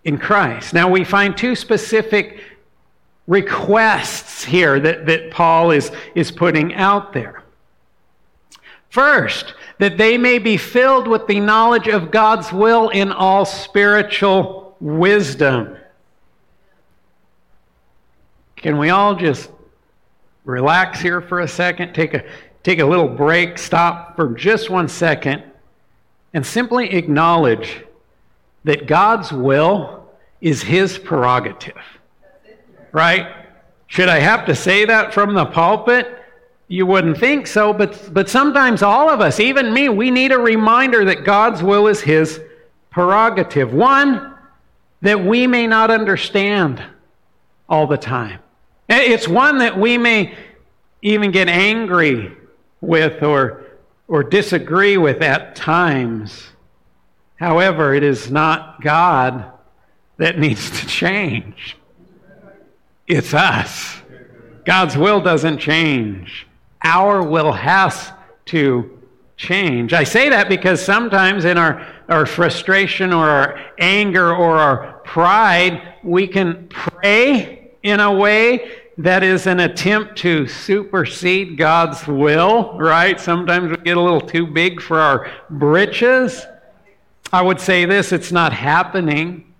in 0.04 0.18
Christ. 0.18 0.74
Now, 0.74 0.88
we 0.88 1.04
find 1.04 1.36
two 1.36 1.54
specific 1.54 2.40
requests 3.26 4.42
here 4.42 4.80
that, 4.80 5.06
that 5.06 5.30
Paul 5.30 5.70
is, 5.70 5.92
is 6.14 6.30
putting 6.30 6.74
out 6.74 7.12
there. 7.12 7.44
First, 8.90 9.54
that 9.78 9.98
they 9.98 10.16
may 10.16 10.38
be 10.38 10.56
filled 10.56 11.06
with 11.06 11.26
the 11.26 11.38
knowledge 11.38 11.88
of 11.88 12.10
God's 12.10 12.52
will 12.52 12.88
in 12.88 13.12
all 13.12 13.44
spiritual 13.44 14.76
wisdom. 14.80 15.76
Can 18.56 18.78
we 18.78 18.90
all 18.90 19.14
just 19.14 19.50
relax 20.44 21.00
here 21.00 21.20
for 21.20 21.40
a 21.40 21.48
second? 21.48 21.94
Take 21.94 22.14
a, 22.14 22.24
take 22.62 22.80
a 22.80 22.86
little 22.86 23.08
break, 23.08 23.58
stop 23.58 24.16
for 24.16 24.34
just 24.34 24.70
one 24.70 24.88
second, 24.88 25.44
and 26.38 26.46
simply 26.46 26.92
acknowledge 26.92 27.82
that 28.62 28.86
God's 28.86 29.32
will 29.32 30.08
is 30.40 30.62
His 30.62 30.96
prerogative. 30.96 31.82
Right? 32.92 33.34
Should 33.88 34.08
I 34.08 34.20
have 34.20 34.46
to 34.46 34.54
say 34.54 34.84
that 34.84 35.12
from 35.12 35.34
the 35.34 35.46
pulpit? 35.46 36.06
You 36.68 36.86
wouldn't 36.86 37.18
think 37.18 37.48
so, 37.48 37.72
but, 37.72 38.14
but 38.14 38.30
sometimes 38.30 38.84
all 38.84 39.10
of 39.10 39.20
us, 39.20 39.40
even 39.40 39.74
me, 39.74 39.88
we 39.88 40.12
need 40.12 40.30
a 40.30 40.38
reminder 40.38 41.04
that 41.06 41.24
God's 41.24 41.60
will 41.60 41.88
is 41.88 42.00
His 42.00 42.40
prerogative. 42.90 43.74
One, 43.74 44.36
that 45.00 45.18
we 45.18 45.48
may 45.48 45.66
not 45.66 45.90
understand 45.90 46.80
all 47.68 47.88
the 47.88 47.98
time. 47.98 48.38
It's 48.88 49.26
one 49.26 49.58
that 49.58 49.76
we 49.76 49.98
may 49.98 50.36
even 51.02 51.32
get 51.32 51.48
angry 51.48 52.36
with 52.80 53.24
or 53.24 53.64
or 54.08 54.24
disagree 54.24 54.96
with 54.96 55.22
at 55.22 55.54
times. 55.54 56.48
However, 57.36 57.94
it 57.94 58.02
is 58.02 58.30
not 58.30 58.82
God 58.82 59.52
that 60.16 60.38
needs 60.38 60.80
to 60.80 60.86
change, 60.86 61.76
it's 63.06 63.32
us. 63.32 63.96
God's 64.64 64.96
will 64.96 65.20
doesn't 65.20 65.58
change, 65.58 66.46
our 66.82 67.22
will 67.22 67.52
has 67.52 68.12
to 68.46 68.98
change. 69.36 69.92
I 69.92 70.04
say 70.04 70.28
that 70.30 70.48
because 70.48 70.84
sometimes 70.84 71.44
in 71.44 71.56
our, 71.56 71.86
our 72.08 72.26
frustration 72.26 73.12
or 73.12 73.28
our 73.28 73.64
anger 73.78 74.34
or 74.34 74.58
our 74.58 74.94
pride, 75.04 75.94
we 76.02 76.26
can 76.26 76.66
pray 76.68 77.70
in 77.82 78.00
a 78.00 78.12
way 78.12 78.68
that 78.98 79.22
is 79.22 79.46
an 79.46 79.60
attempt 79.60 80.16
to 80.16 80.48
supersede 80.48 81.56
God's 81.56 82.04
will, 82.08 82.76
right? 82.76 83.18
Sometimes 83.20 83.70
we 83.70 83.76
get 83.76 83.96
a 83.96 84.00
little 84.00 84.20
too 84.20 84.44
big 84.44 84.82
for 84.82 84.98
our 84.98 85.30
britches. 85.48 86.44
I 87.32 87.40
would 87.40 87.60
say 87.60 87.84
this 87.84 88.10
it's 88.10 88.32
not 88.32 88.52
happening 88.52 89.54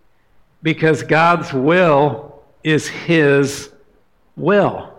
because 0.64 1.04
God's 1.04 1.52
will 1.52 2.42
is 2.64 2.88
His 2.88 3.70
will. 4.36 4.92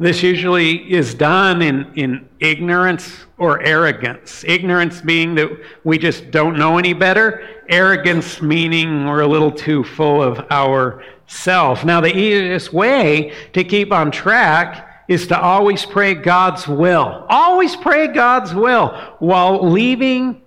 This 0.00 0.24
usually 0.24 0.92
is 0.92 1.14
done 1.14 1.62
in, 1.62 1.92
in 1.94 2.28
ignorance 2.40 3.26
or 3.38 3.62
arrogance. 3.62 4.44
Ignorance 4.44 5.00
being 5.00 5.36
that 5.36 5.50
we 5.84 5.98
just 5.98 6.32
don't 6.32 6.58
know 6.58 6.78
any 6.78 6.92
better, 6.92 7.48
arrogance 7.68 8.42
meaning 8.42 9.06
we're 9.06 9.20
a 9.20 9.26
little 9.26 9.52
too 9.52 9.84
full 9.84 10.20
of 10.20 10.44
our 10.50 11.04
self. 11.26 11.84
Now, 11.84 12.00
the 12.00 12.14
easiest 12.14 12.72
way 12.72 13.32
to 13.52 13.64
keep 13.64 13.92
on 13.92 14.10
track 14.10 15.04
is 15.08 15.26
to 15.28 15.38
always 15.38 15.84
pray 15.84 16.14
God's 16.14 16.66
will. 16.66 17.26
Always 17.28 17.76
pray 17.76 18.08
God's 18.08 18.54
will 18.54 18.88
while 19.18 19.70
leaving 19.70 20.42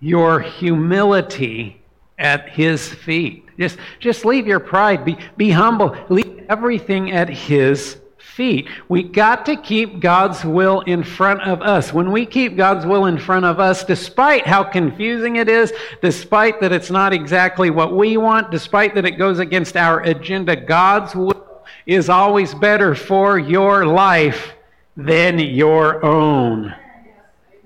your 0.00 0.40
humility 0.40 1.80
at 2.18 2.48
His 2.48 2.88
feet. 2.88 3.44
Just, 3.58 3.78
just 4.00 4.24
leave 4.24 4.46
your 4.46 4.60
pride. 4.60 5.04
Be, 5.04 5.16
be 5.36 5.50
humble. 5.50 5.96
Leave 6.08 6.44
everything 6.48 7.12
at 7.12 7.28
His 7.28 7.98
feet. 8.34 8.68
We 8.88 9.02
got 9.02 9.46
to 9.46 9.56
keep 9.56 10.00
God's 10.00 10.44
will 10.44 10.80
in 10.82 11.04
front 11.04 11.42
of 11.42 11.62
us. 11.62 11.92
When 11.92 12.10
we 12.10 12.26
keep 12.26 12.56
God's 12.56 12.84
will 12.84 13.06
in 13.06 13.18
front 13.18 13.44
of 13.44 13.60
us, 13.60 13.84
despite 13.84 14.46
how 14.46 14.64
confusing 14.64 15.36
it 15.36 15.48
is, 15.48 15.72
despite 16.02 16.60
that 16.60 16.72
it's 16.72 16.90
not 16.90 17.12
exactly 17.12 17.70
what 17.70 17.94
we 17.94 18.16
want, 18.16 18.50
despite 18.50 18.94
that 18.96 19.04
it 19.04 19.18
goes 19.18 19.38
against 19.38 19.76
our 19.76 20.00
agenda, 20.00 20.56
God's 20.56 21.14
will 21.14 21.64
is 21.86 22.08
always 22.08 22.54
better 22.54 22.94
for 22.94 23.38
your 23.38 23.86
life 23.86 24.52
than 24.96 25.38
your 25.38 26.04
own. 26.04 26.74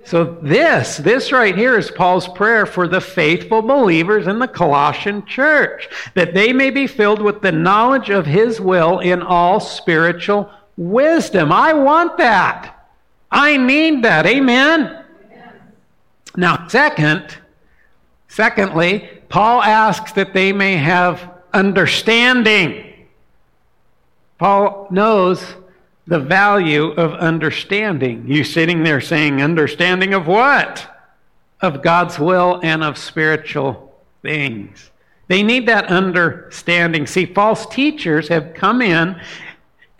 So, 0.04 0.38
this, 0.42 0.96
this 0.96 1.33
right 1.33 1.54
here 1.54 1.78
is 1.78 1.90
Paul's 1.90 2.28
prayer 2.28 2.64
for 2.64 2.88
the 2.88 3.00
faithful 3.00 3.61
believers 3.61 4.26
in 4.26 4.38
the 4.38 4.48
Colossian 4.48 5.26
church, 5.26 5.87
that 6.14 6.33
they 6.33 6.50
may 6.50 6.70
be 6.70 6.87
filled 6.87 7.20
with 7.20 7.42
the 7.42 7.52
knowledge 7.52 8.09
of 8.09 8.24
his 8.24 8.59
will 8.59 9.00
in 9.00 9.20
all 9.20 9.61
spiritual 9.61 10.50
wisdom. 10.79 11.53
I 11.53 11.75
want 11.75 12.17
that. 12.17 12.88
I 13.31 13.59
need 13.59 14.05
that. 14.05 14.25
Amen. 14.25 15.05
Now, 16.37 16.69
second, 16.69 17.37
secondly, 18.29 19.11
Paul 19.29 19.62
asks 19.62 20.12
that 20.12 20.33
they 20.33 20.53
may 20.53 20.77
have 20.77 21.31
understanding. 21.53 22.95
Paul 24.38 24.87
knows 24.91 25.57
the 26.07 26.21
value 26.21 26.93
of 26.93 27.12
understanding. 27.14 28.25
You 28.27 28.45
sitting 28.45 28.85
there 28.85 29.01
saying, 29.01 29.43
understanding 29.43 30.14
of 30.14 30.27
what? 30.27 30.88
Of 31.61 31.83
God's 31.83 32.19
will 32.19 32.61
and 32.62 32.85
of 32.85 32.97
spiritual 32.97 34.01
things. 34.23 34.91
They 35.27 35.43
need 35.43 35.67
that 35.69 35.87
understanding. 35.87 37.07
See, 37.07 37.27
false 37.27 37.67
teachers 37.67 38.29
have 38.29 38.55
come 38.55 38.81
in 38.81 39.21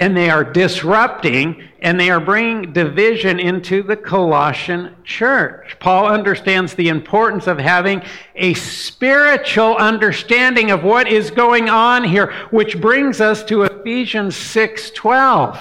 and 0.01 0.17
they 0.17 0.31
are 0.31 0.45
disrupting 0.45 1.63
and 1.81 1.99
they 1.99 2.11
are 2.11 2.21
bringing 2.21 2.73
division 2.73 3.41
into 3.41 3.83
the 3.83 3.97
Colossian 3.97 4.95
church. 5.05 5.77
Paul 5.81 6.07
understands 6.07 6.75
the 6.75 6.89
importance 6.89 7.47
of 7.47 7.59
having 7.59 8.03
a 8.37 8.55
spiritual 8.55 9.77
understanding 9.77 10.71
of 10.71 10.85
what 10.85 11.09
is 11.09 11.31
going 11.31 11.69
on 11.69 12.05
here, 12.05 12.33
which 12.51 12.81
brings 12.81 13.21
us 13.21 13.45
to 13.45 13.63
Ephesians 13.63 14.37
6:12. 14.37 15.59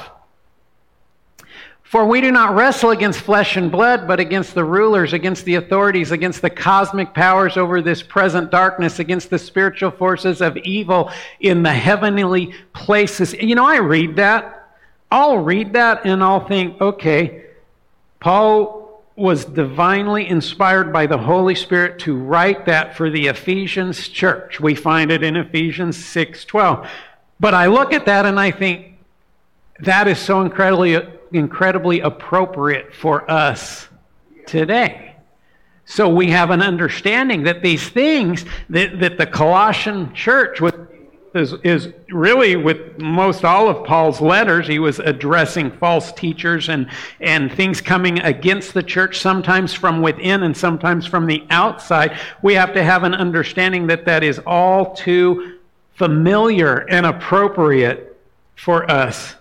For 1.88 2.06
we 2.06 2.20
do 2.20 2.34
not 2.34 2.54
wrestle 2.54 2.90
against 2.90 3.22
flesh 3.22 3.56
and 3.56 3.72
blood, 3.72 4.10
but 4.10 4.20
against 4.20 4.54
the 4.54 4.66
rulers, 4.66 5.14
against 5.14 5.46
the 5.46 5.56
authorities, 5.56 6.12
against 6.12 6.42
the 6.42 6.50
cosmic 6.50 7.14
powers 7.14 7.56
over 7.56 7.82
this 7.82 8.04
present 8.04 8.52
darkness, 8.52 9.00
against 9.00 9.30
the 9.30 9.40
spiritual 9.40 9.92
forces 9.92 10.42
of 10.42 10.58
evil 10.58 11.10
in 11.40 11.64
the 11.64 11.74
heavenly 11.74 12.54
places. 12.74 13.34
You 13.36 13.56
know, 13.56 13.66
I 13.66 13.78
read 13.78 14.18
that. 14.18 14.70
I'll 15.10 15.38
read 15.38 15.72
that 15.74 16.06
and 16.06 16.22
I'll 16.22 16.46
think, 16.46 16.82
okay, 16.82 17.46
Paul 18.20 19.02
was 19.16 19.46
divinely 19.46 20.28
inspired 20.28 20.92
by 20.92 21.08
the 21.08 21.18
Holy 21.18 21.56
Spirit 21.56 22.00
to 22.00 22.18
write 22.18 22.66
that 22.66 22.98
for 22.98 23.10
the 23.10 23.28
Ephesians 23.28 24.10
church. 24.10 24.60
We 24.60 24.76
find 24.76 25.10
it 25.10 25.24
in 25.24 25.38
Ephesians 25.38 25.96
6:12. 25.96 26.86
But 27.40 27.54
I 27.54 27.68
look 27.68 27.94
at 27.94 28.06
that 28.08 28.26
and 28.26 28.38
I 28.38 28.52
think 28.52 28.98
that 29.80 30.10
is 30.10 30.20
so 30.20 30.42
incredibly 30.42 31.02
incredibly 31.32 32.00
appropriate 32.02 32.94
for 32.94 33.30
us 33.30 33.88
today. 34.46 35.16
So 35.90 36.10
we 36.10 36.30
have 36.32 36.50
an 36.50 36.62
understanding 36.62 37.44
that 37.44 37.62
these 37.62 37.88
things 37.88 38.44
that, 38.70 39.00
that 39.00 39.18
the 39.18 39.26
Colossian 39.26 40.14
church 40.14 40.60
with, 40.60 40.76
is, 41.34 41.54
is 41.64 41.94
really 42.10 42.58
with 42.58 43.00
most 43.00 43.46
all 43.46 43.70
of 43.70 43.86
Paul's 43.86 44.20
letters, 44.20 44.68
he 44.68 44.80
was 44.80 45.00
addressing 45.00 45.72
false 45.72 46.12
teachers 46.12 46.68
and, 46.68 46.90
and 47.22 47.54
things 47.54 47.80
coming 47.80 48.20
against 48.20 48.74
the 48.74 48.84
church, 48.84 49.20
sometimes 49.20 49.74
from 49.74 50.02
within 50.02 50.44
and 50.44 50.58
sometimes 50.58 51.08
from 51.08 51.26
the 51.26 51.46
outside. 51.50 52.20
We 52.42 52.54
have 52.56 52.74
to 52.74 52.84
have 52.84 53.04
an 53.04 53.14
understanding 53.14 53.88
that 53.88 54.04
that 54.06 54.24
is 54.24 54.40
all 54.40 54.94
too 54.94 55.60
familiar 55.96 56.86
and 56.90 57.06
appropriate 57.06 58.20
for 58.56 58.92
us 58.92 59.37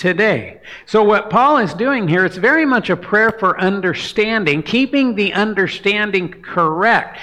today. 0.00 0.60
So, 0.86 1.04
what 1.04 1.30
Paul 1.30 1.58
is 1.58 1.74
doing 1.74 2.08
here, 2.08 2.24
it's 2.24 2.38
very 2.38 2.64
much 2.64 2.88
a 2.88 2.96
prayer 2.96 3.30
for 3.30 3.60
understanding, 3.60 4.62
keeping 4.62 5.14
the 5.14 5.32
understanding 5.34 6.32
correct. 6.42 7.18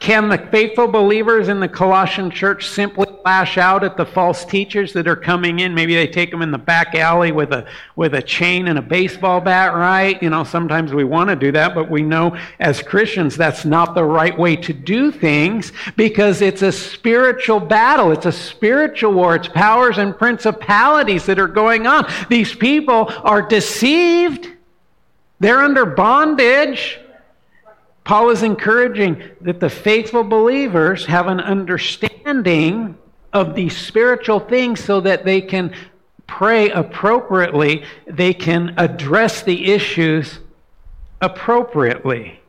Can 0.00 0.30
the 0.30 0.38
faithful 0.38 0.88
believers 0.88 1.48
in 1.48 1.60
the 1.60 1.68
Colossian 1.68 2.30
church 2.30 2.66
simply 2.66 3.06
lash 3.22 3.58
out 3.58 3.84
at 3.84 3.98
the 3.98 4.06
false 4.06 4.46
teachers 4.46 4.94
that 4.94 5.06
are 5.06 5.14
coming 5.14 5.60
in? 5.60 5.74
Maybe 5.74 5.94
they 5.94 6.06
take 6.06 6.30
them 6.30 6.40
in 6.40 6.50
the 6.50 6.56
back 6.56 6.94
alley 6.94 7.32
with 7.32 7.52
a 7.52 7.66
with 7.96 8.14
a 8.14 8.22
chain 8.22 8.68
and 8.68 8.78
a 8.78 8.82
baseball 8.82 9.42
bat, 9.42 9.74
right? 9.74 10.20
You 10.22 10.30
know, 10.30 10.42
sometimes 10.42 10.94
we 10.94 11.04
want 11.04 11.28
to 11.28 11.36
do 11.36 11.52
that, 11.52 11.74
but 11.74 11.90
we 11.90 12.00
know 12.00 12.34
as 12.60 12.82
Christians 12.82 13.36
that's 13.36 13.66
not 13.66 13.94
the 13.94 14.02
right 14.02 14.36
way 14.36 14.56
to 14.56 14.72
do 14.72 15.12
things 15.12 15.70
because 15.96 16.40
it's 16.40 16.62
a 16.62 16.72
spiritual 16.72 17.60
battle. 17.60 18.10
It's 18.10 18.24
a 18.24 18.32
spiritual 18.32 19.12
war. 19.12 19.36
It's 19.36 19.48
powers 19.48 19.98
and 19.98 20.16
principalities 20.16 21.26
that 21.26 21.38
are 21.38 21.46
going 21.46 21.86
on. 21.86 22.10
These 22.30 22.54
people 22.54 23.12
are 23.22 23.42
deceived. 23.42 24.48
They're 25.40 25.60
under 25.60 25.84
bondage. 25.84 26.98
Paul 28.10 28.30
is 28.30 28.42
encouraging 28.42 29.22
that 29.40 29.60
the 29.60 29.70
faithful 29.70 30.24
believers 30.24 31.06
have 31.06 31.28
an 31.28 31.38
understanding 31.38 32.98
of 33.32 33.54
these 33.54 33.76
spiritual 33.76 34.40
things 34.40 34.82
so 34.82 35.00
that 35.02 35.24
they 35.24 35.40
can 35.40 35.72
pray 36.26 36.70
appropriately, 36.70 37.84
they 38.08 38.34
can 38.34 38.74
address 38.78 39.44
the 39.44 39.70
issues 39.70 40.40
appropriately. 41.20 42.40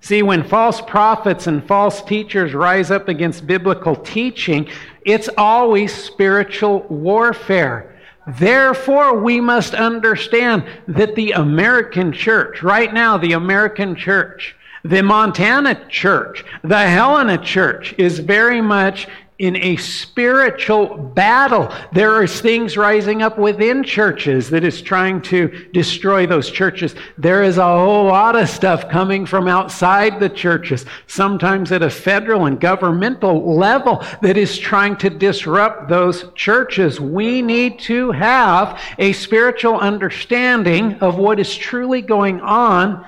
See, 0.00 0.22
when 0.22 0.42
false 0.42 0.80
prophets 0.80 1.48
and 1.48 1.62
false 1.62 2.00
teachers 2.00 2.54
rise 2.54 2.90
up 2.90 3.06
against 3.08 3.46
biblical 3.46 3.96
teaching, 3.96 4.70
it's 5.04 5.28
always 5.36 5.92
spiritual 5.92 6.80
warfare. 6.88 7.94
Therefore, 8.26 9.20
we 9.20 9.38
must 9.38 9.74
understand 9.74 10.64
that 10.88 11.14
the 11.14 11.32
American 11.32 12.10
church, 12.10 12.62
right 12.62 12.94
now, 12.94 13.18
the 13.18 13.32
American 13.32 13.96
church, 13.96 14.56
the 14.84 15.02
Montana 15.02 15.88
church, 15.88 16.44
the 16.62 16.78
Helena 16.78 17.38
church 17.38 17.94
is 17.96 18.18
very 18.18 18.60
much 18.60 19.08
in 19.38 19.56
a 19.56 19.76
spiritual 19.76 20.96
battle. 20.96 21.72
There 21.92 22.14
are 22.14 22.26
things 22.26 22.76
rising 22.76 23.20
up 23.20 23.36
within 23.36 23.82
churches 23.82 24.48
that 24.50 24.62
is 24.62 24.80
trying 24.80 25.22
to 25.22 25.48
destroy 25.72 26.24
those 26.24 26.50
churches. 26.50 26.94
There 27.18 27.42
is 27.42 27.58
a 27.58 27.64
whole 27.64 28.06
lot 28.06 28.36
of 28.36 28.48
stuff 28.48 28.88
coming 28.88 29.26
from 29.26 29.48
outside 29.48 30.20
the 30.20 30.28
churches, 30.28 30.86
sometimes 31.08 31.72
at 31.72 31.82
a 31.82 31.90
federal 31.90 32.46
and 32.46 32.60
governmental 32.60 33.56
level, 33.56 34.04
that 34.22 34.36
is 34.36 34.56
trying 34.56 34.96
to 34.98 35.10
disrupt 35.10 35.88
those 35.88 36.26
churches. 36.36 37.00
We 37.00 37.42
need 37.42 37.80
to 37.80 38.12
have 38.12 38.80
a 38.98 39.12
spiritual 39.14 39.78
understanding 39.78 40.94
of 41.00 41.18
what 41.18 41.40
is 41.40 41.56
truly 41.56 42.02
going 42.02 42.40
on 42.40 43.04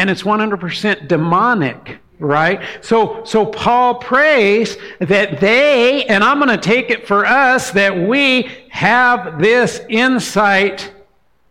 and 0.00 0.08
it's 0.08 0.22
100% 0.22 1.06
demonic 1.06 1.98
right? 2.18 2.60
So 2.82 3.24
so 3.24 3.46
paul 3.46 3.94
prays 3.94 4.76
that 4.98 5.40
they 5.40 6.04
and 6.04 6.22
i'm 6.22 6.38
going 6.38 6.50
to 6.50 6.58
take 6.58 6.90
it 6.90 7.08
for 7.08 7.24
us 7.24 7.70
that 7.70 7.96
we 7.96 8.50
have 8.68 9.40
this 9.40 9.80
insight 9.88 10.92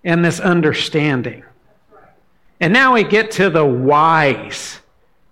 and 0.03 0.23
this 0.23 0.39
understanding. 0.39 1.43
And 2.59 2.71
now 2.71 2.93
we 2.93 3.03
get 3.03 3.31
to 3.31 3.49
the 3.49 3.65
whys 3.65 4.79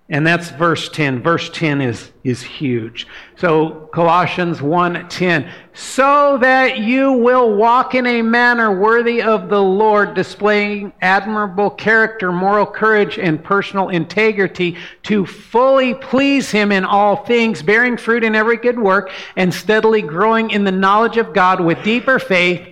and 0.09 0.25
that's 0.25 0.49
verse 0.51 0.87
10 0.89 1.21
verse 1.21 1.49
10 1.49 1.81
is 1.81 2.11
is 2.23 2.41
huge. 2.41 3.07
So 3.35 3.89
colossians 3.93 4.59
1:10 4.59 5.49
so 5.73 6.37
that 6.39 6.79
you 6.79 7.11
will 7.11 7.55
walk 7.55 7.93
in 7.93 8.05
a 8.07 8.21
manner 8.21 8.77
worthy 8.79 9.21
of 9.21 9.49
the 9.49 9.61
lord 9.61 10.13
displaying 10.13 10.93
admirable 11.01 11.69
character 11.69 12.31
moral 12.31 12.65
courage 12.65 13.19
and 13.19 13.43
personal 13.43 13.89
integrity 13.89 14.77
to 15.03 15.25
fully 15.25 15.93
please 15.93 16.49
him 16.49 16.71
in 16.71 16.83
all 16.83 17.17
things 17.25 17.61
bearing 17.61 17.97
fruit 17.97 18.23
in 18.23 18.33
every 18.33 18.57
good 18.57 18.79
work 18.79 19.11
and 19.35 19.53
steadily 19.53 20.01
growing 20.01 20.49
in 20.51 20.63
the 20.63 20.71
knowledge 20.71 21.17
of 21.17 21.33
god 21.33 21.59
with 21.59 21.81
deeper 21.83 22.17
faith 22.17 22.67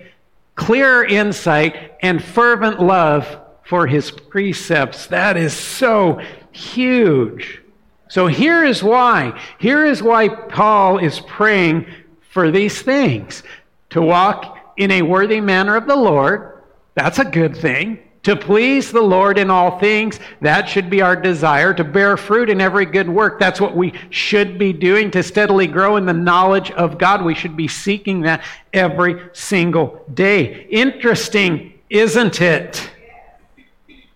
clearer 0.56 1.04
insight 1.04 1.92
and 2.02 2.22
fervent 2.22 2.82
love 2.82 3.40
for 3.66 3.86
his 3.86 4.10
precepts. 4.10 5.06
That 5.08 5.36
is 5.36 5.52
so 5.52 6.20
huge. 6.56 7.60
So 8.08 8.26
here 8.26 8.64
is 8.64 8.82
why. 8.82 9.38
Here 9.58 9.84
is 9.84 10.02
why 10.02 10.28
Paul 10.28 10.98
is 10.98 11.20
praying 11.20 11.86
for 12.30 12.50
these 12.50 12.80
things 12.82 13.42
to 13.90 14.00
walk 14.00 14.74
in 14.76 14.90
a 14.90 15.02
worthy 15.02 15.40
manner 15.40 15.76
of 15.76 15.86
the 15.86 15.96
Lord. 15.96 16.62
That's 16.94 17.18
a 17.18 17.24
good 17.24 17.56
thing. 17.56 17.98
To 18.22 18.34
please 18.34 18.90
the 18.90 19.02
Lord 19.02 19.38
in 19.38 19.50
all 19.50 19.78
things, 19.78 20.18
that 20.40 20.68
should 20.68 20.90
be 20.90 21.00
our 21.00 21.14
desire. 21.14 21.72
To 21.74 21.84
bear 21.84 22.16
fruit 22.16 22.50
in 22.50 22.60
every 22.60 22.84
good 22.84 23.08
work, 23.08 23.38
that's 23.38 23.60
what 23.60 23.76
we 23.76 23.92
should 24.10 24.58
be 24.58 24.72
doing. 24.72 25.12
To 25.12 25.22
steadily 25.22 25.68
grow 25.68 25.96
in 25.96 26.06
the 26.06 26.12
knowledge 26.12 26.72
of 26.72 26.98
God, 26.98 27.24
we 27.24 27.36
should 27.36 27.56
be 27.56 27.68
seeking 27.68 28.22
that 28.22 28.42
every 28.72 29.30
single 29.32 30.04
day. 30.12 30.66
Interesting, 30.70 31.74
isn't 31.88 32.40
it? 32.40 32.90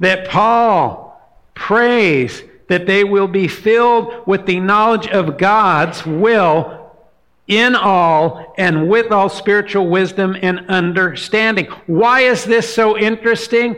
That 0.00 0.29
Paul 0.29 1.10
prays 1.61 2.42
that 2.68 2.87
they 2.87 3.05
will 3.05 3.29
be 3.29 3.46
filled 3.46 4.27
with 4.27 4.46
the 4.46 4.59
knowledge 4.59 5.07
of 5.09 5.37
God's 5.37 6.07
will 6.07 6.90
in 7.46 7.75
all 7.75 8.55
and 8.57 8.88
with 8.88 9.12
all 9.12 9.29
spiritual 9.29 9.87
wisdom 9.87 10.37
and 10.40 10.66
understanding. 10.70 11.66
Why 11.87 12.23
is 12.23 12.44
this 12.44 12.73
so 12.73 12.96
interesting? 12.96 13.77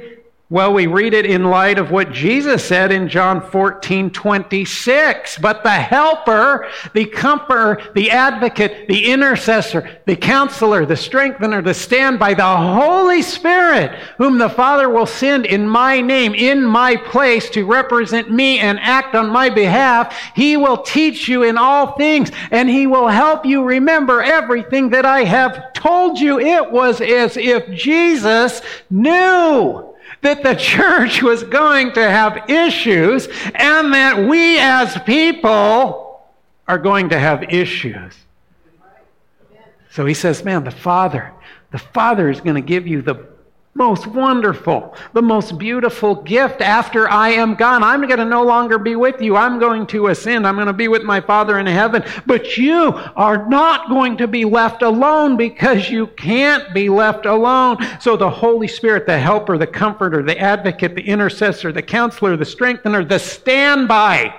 Well, 0.52 0.74
we 0.74 0.86
read 0.86 1.14
it 1.14 1.24
in 1.24 1.44
light 1.44 1.78
of 1.78 1.90
what 1.90 2.12
Jesus 2.12 2.62
said 2.62 2.92
in 2.92 3.08
John 3.08 3.40
14, 3.40 4.10
26. 4.10 5.38
But 5.38 5.62
the 5.62 5.70
helper, 5.70 6.68
the 6.92 7.06
comforter, 7.06 7.80
the 7.94 8.10
advocate, 8.10 8.86
the 8.86 9.10
intercessor, 9.10 9.98
the 10.04 10.14
counselor, 10.14 10.84
the 10.84 10.94
strengthener, 10.94 11.62
the 11.62 11.72
standby, 11.72 12.34
the 12.34 12.44
Holy 12.44 13.22
Spirit, 13.22 13.98
whom 14.18 14.36
the 14.36 14.50
Father 14.50 14.90
will 14.90 15.06
send 15.06 15.46
in 15.46 15.66
my 15.66 16.02
name, 16.02 16.34
in 16.34 16.62
my 16.62 16.96
place 16.96 17.48
to 17.48 17.64
represent 17.64 18.30
me 18.30 18.58
and 18.58 18.78
act 18.80 19.14
on 19.14 19.30
my 19.30 19.48
behalf, 19.48 20.14
he 20.34 20.58
will 20.58 20.82
teach 20.82 21.28
you 21.28 21.44
in 21.44 21.56
all 21.56 21.96
things 21.96 22.30
and 22.50 22.68
he 22.68 22.86
will 22.86 23.08
help 23.08 23.46
you 23.46 23.64
remember 23.64 24.20
everything 24.20 24.90
that 24.90 25.06
I 25.06 25.24
have 25.24 25.72
told 25.72 26.20
you. 26.20 26.38
It 26.38 26.70
was 26.70 27.00
as 27.00 27.38
if 27.38 27.70
Jesus 27.70 28.60
knew 28.90 29.91
that 30.22 30.42
the 30.42 30.54
church 30.54 31.22
was 31.22 31.42
going 31.44 31.92
to 31.92 32.00
have 32.00 32.48
issues 32.48 33.28
and 33.54 33.92
that 33.92 34.26
we 34.28 34.58
as 34.58 34.96
people 35.02 36.22
are 36.66 36.78
going 36.78 37.10
to 37.10 37.18
have 37.18 37.42
issues. 37.52 38.14
So 39.90 40.06
he 40.06 40.14
says, 40.14 40.42
Man, 40.42 40.64
the 40.64 40.70
Father, 40.70 41.32
the 41.70 41.78
Father 41.78 42.30
is 42.30 42.40
going 42.40 42.54
to 42.54 42.62
give 42.62 42.86
you 42.86 43.02
the 43.02 43.31
most 43.74 44.06
wonderful, 44.06 44.94
the 45.14 45.22
most 45.22 45.56
beautiful 45.56 46.14
gift 46.14 46.60
after 46.60 47.08
I 47.08 47.30
am 47.30 47.54
gone. 47.54 47.82
I'm 47.82 48.06
going 48.06 48.18
to 48.18 48.24
no 48.24 48.42
longer 48.42 48.78
be 48.78 48.96
with 48.96 49.22
you. 49.22 49.34
I'm 49.34 49.58
going 49.58 49.86
to 49.88 50.08
ascend. 50.08 50.46
I'm 50.46 50.56
going 50.56 50.66
to 50.66 50.74
be 50.74 50.88
with 50.88 51.04
my 51.04 51.22
Father 51.22 51.58
in 51.58 51.66
heaven. 51.66 52.04
But 52.26 52.58
you 52.58 52.92
are 53.16 53.48
not 53.48 53.88
going 53.88 54.18
to 54.18 54.28
be 54.28 54.44
left 54.44 54.82
alone 54.82 55.38
because 55.38 55.88
you 55.88 56.08
can't 56.08 56.74
be 56.74 56.90
left 56.90 57.24
alone. 57.24 57.78
So 57.98 58.14
the 58.14 58.28
Holy 58.28 58.68
Spirit, 58.68 59.06
the 59.06 59.18
helper, 59.18 59.56
the 59.56 59.66
comforter, 59.66 60.22
the 60.22 60.38
advocate, 60.38 60.94
the 60.94 61.02
intercessor, 61.02 61.72
the 61.72 61.82
counselor, 61.82 62.36
the 62.36 62.44
strengthener, 62.44 63.04
the 63.04 63.18
standby, 63.18 64.38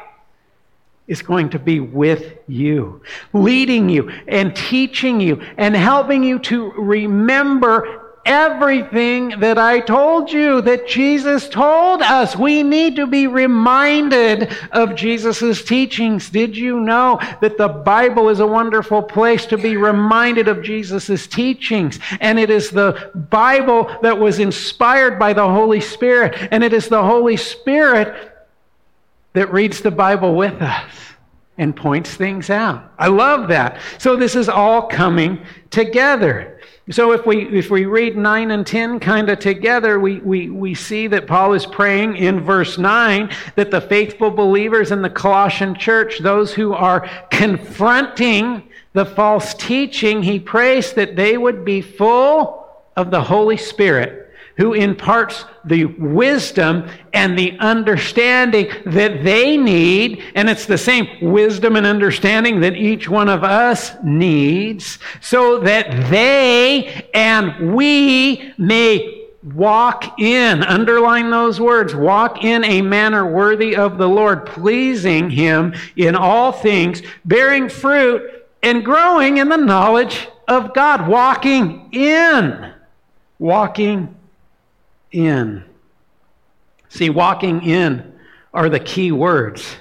is 1.08 1.22
going 1.22 1.50
to 1.50 1.60
be 1.60 1.80
with 1.80 2.38
you, 2.48 3.02
leading 3.34 3.90
you 3.90 4.10
and 4.28 4.56
teaching 4.56 5.20
you 5.20 5.42
and 5.58 5.76
helping 5.76 6.24
you 6.24 6.40
to 6.40 6.72
remember 6.74 8.03
everything 8.26 9.30
that 9.40 9.58
I 9.58 9.80
told 9.80 10.32
you, 10.32 10.62
that 10.62 10.88
Jesus 10.88 11.50
told 11.50 12.02
us. 12.02 12.36
We 12.36 12.64
need 12.64 12.96
to 12.96 13.08
be 13.08 13.28
reminded 13.28 14.56
of 14.72 14.96
Jesus' 14.96 15.64
teachings. 15.64 16.30
Did 16.30 16.56
you 16.56 16.80
know 16.80 17.20
that 17.42 17.58
the 17.58 17.68
Bible 17.68 18.30
is 18.30 18.40
a 18.40 18.48
wonderful 18.48 19.04
place 19.04 19.46
to 19.48 19.58
be 19.58 19.78
reminded 19.78 20.48
of 20.48 20.64
Jesus' 20.64 21.28
teachings? 21.28 22.00
And 22.20 22.40
it 22.40 22.50
is 22.50 22.70
the 22.70 23.12
Bible 23.30 23.94
that 24.02 24.18
was 24.18 24.40
inspired 24.40 25.20
by 25.20 25.34
the 25.34 25.48
Holy 25.48 25.82
Spirit, 25.82 26.36
and 26.52 26.64
it 26.64 26.74
is 26.74 26.88
the 26.88 27.04
Holy 27.04 27.38
Spirit 27.38 28.32
that 29.34 29.52
reads 29.52 29.82
the 29.82 29.92
Bible 29.92 30.36
with 30.36 30.62
us 30.62 31.13
and 31.58 31.76
points 31.76 32.16
things 32.16 32.50
out. 32.50 32.92
I 32.98 33.08
love 33.08 33.48
that. 33.50 33.80
So 33.98 34.16
this 34.16 34.36
is 34.36 34.50
all 34.50 34.88
coming 34.88 35.46
together. 35.70 36.60
So 36.90 37.14
if 37.14 37.26
we 37.26 37.48
if 37.58 37.70
we 37.70 37.86
read 37.86 38.18
9 38.18 38.52
and 38.52 38.68
10 38.68 39.00
kind 39.00 39.30
of 39.30 39.40
together, 39.40 40.00
we, 40.00 40.20
we, 40.20 40.50
we 40.50 40.74
see 40.74 41.08
that 41.08 41.28
Paul 41.28 41.54
is 41.54 41.66
praying 41.66 42.18
in 42.18 42.42
verse 42.42 42.78
9 42.78 43.32
that 43.56 43.72
the 43.72 43.80
faithful 43.80 44.30
believers 44.30 44.92
in 44.92 45.02
the 45.02 45.10
Colossian 45.10 45.76
church, 45.76 46.20
those 46.20 46.54
who 46.54 46.74
are 46.74 47.10
confronting 47.32 48.64
the 48.92 49.06
false 49.06 49.54
teaching, 49.54 50.22
he 50.22 50.40
prays 50.40 50.94
that 50.94 51.16
they 51.16 51.38
would 51.38 51.64
be 51.64 51.82
full 51.82 52.68
of 52.98 53.12
the 53.12 53.22
Holy 53.22 53.58
Spirit 53.58 54.23
who 54.58 54.74
imparts 54.74 55.46
the 55.66 55.86
wisdom 55.86 56.88
and 57.14 57.38
the 57.38 57.58
understanding 57.60 58.70
that 58.86 59.24
they 59.24 59.58
need. 59.58 60.24
And 60.36 60.50
it's 60.50 60.66
the 60.66 60.78
same 60.78 61.08
wisdom 61.22 61.76
and 61.76 61.86
understanding 61.86 62.62
that 62.62 62.76
each 62.76 63.10
one 63.10 63.30
of 63.30 63.44
us 63.44 63.94
needs 64.04 65.00
so 65.22 65.60
that 65.60 66.10
they 66.10 67.10
and 67.14 67.74
we 67.76 68.54
may 68.58 69.22
walk 69.44 70.20
in, 70.20 70.64
underline 70.64 71.30
those 71.30 71.60
words, 71.60 71.94
walk 71.94 72.44
in 72.44 72.64
a 72.64 72.82
manner 72.82 73.26
worthy 73.26 73.76
of 73.76 73.98
the 73.98 74.08
Lord, 74.08 74.46
pleasing 74.46 75.30
Him 75.30 75.74
in 75.96 76.16
all 76.16 76.52
things, 76.52 77.02
bearing 77.26 77.68
fruit 77.68 78.46
and 78.62 78.86
growing 78.86 79.38
in 79.38 79.50
the 79.50 79.58
knowledge 79.58 80.28
of 80.48 80.74
God, 80.74 81.08
walking 81.08 81.90
in, 81.92 82.74
walking 83.38 84.16
in. 85.14 85.64
See, 86.90 87.10
walking 87.10 87.64
in 87.64 88.14
are 88.54 88.70
the 88.70 88.80
key 88.80 89.12
words 89.12 89.78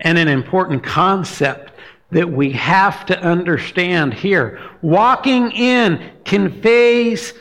and 0.00 0.18
an 0.18 0.28
important 0.28 0.84
concept 0.84 1.72
that 2.10 2.30
we 2.30 2.52
have 2.52 3.06
to 3.06 3.20
understand 3.20 4.14
here. 4.14 4.60
Walking 4.82 5.50
in 5.52 6.12
conveys 6.24 7.34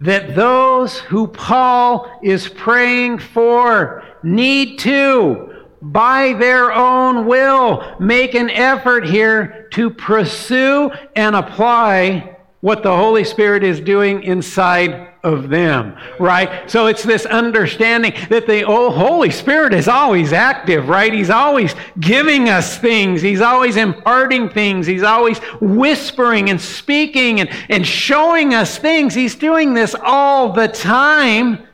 that 0.00 0.34
those 0.34 0.98
who 0.98 1.26
Paul 1.28 2.20
is 2.22 2.48
praying 2.48 3.18
for 3.18 4.04
need 4.22 4.78
to, 4.80 5.66
by 5.82 6.34
their 6.34 6.72
own 6.72 7.26
will, 7.26 7.96
make 7.98 8.34
an 8.34 8.50
effort 8.50 9.06
here 9.06 9.68
to 9.72 9.90
pursue 9.90 10.90
and 11.16 11.36
apply 11.36 12.36
what 12.60 12.82
the 12.82 12.94
Holy 12.94 13.24
Spirit 13.24 13.62
is 13.62 13.80
doing 13.80 14.22
inside 14.22 15.09
of 15.22 15.48
them, 15.48 15.96
right? 16.18 16.70
So 16.70 16.86
it's 16.86 17.02
this 17.02 17.26
understanding 17.26 18.14
that 18.30 18.46
the 18.46 18.62
Holy 18.62 19.30
Spirit 19.30 19.74
is 19.74 19.86
always 19.86 20.32
active, 20.32 20.88
right? 20.88 21.12
He's 21.12 21.30
always 21.30 21.74
giving 21.98 22.48
us 22.48 22.78
things. 22.78 23.20
He's 23.20 23.40
always 23.40 23.76
imparting 23.76 24.48
things. 24.48 24.86
He's 24.86 25.02
always 25.02 25.38
whispering 25.60 26.48
and 26.48 26.60
speaking 26.60 27.40
and, 27.40 27.50
and 27.68 27.86
showing 27.86 28.54
us 28.54 28.78
things. 28.78 29.14
He's 29.14 29.34
doing 29.34 29.74
this 29.74 29.94
all 29.94 30.52
the 30.52 30.68
time. 30.68 31.66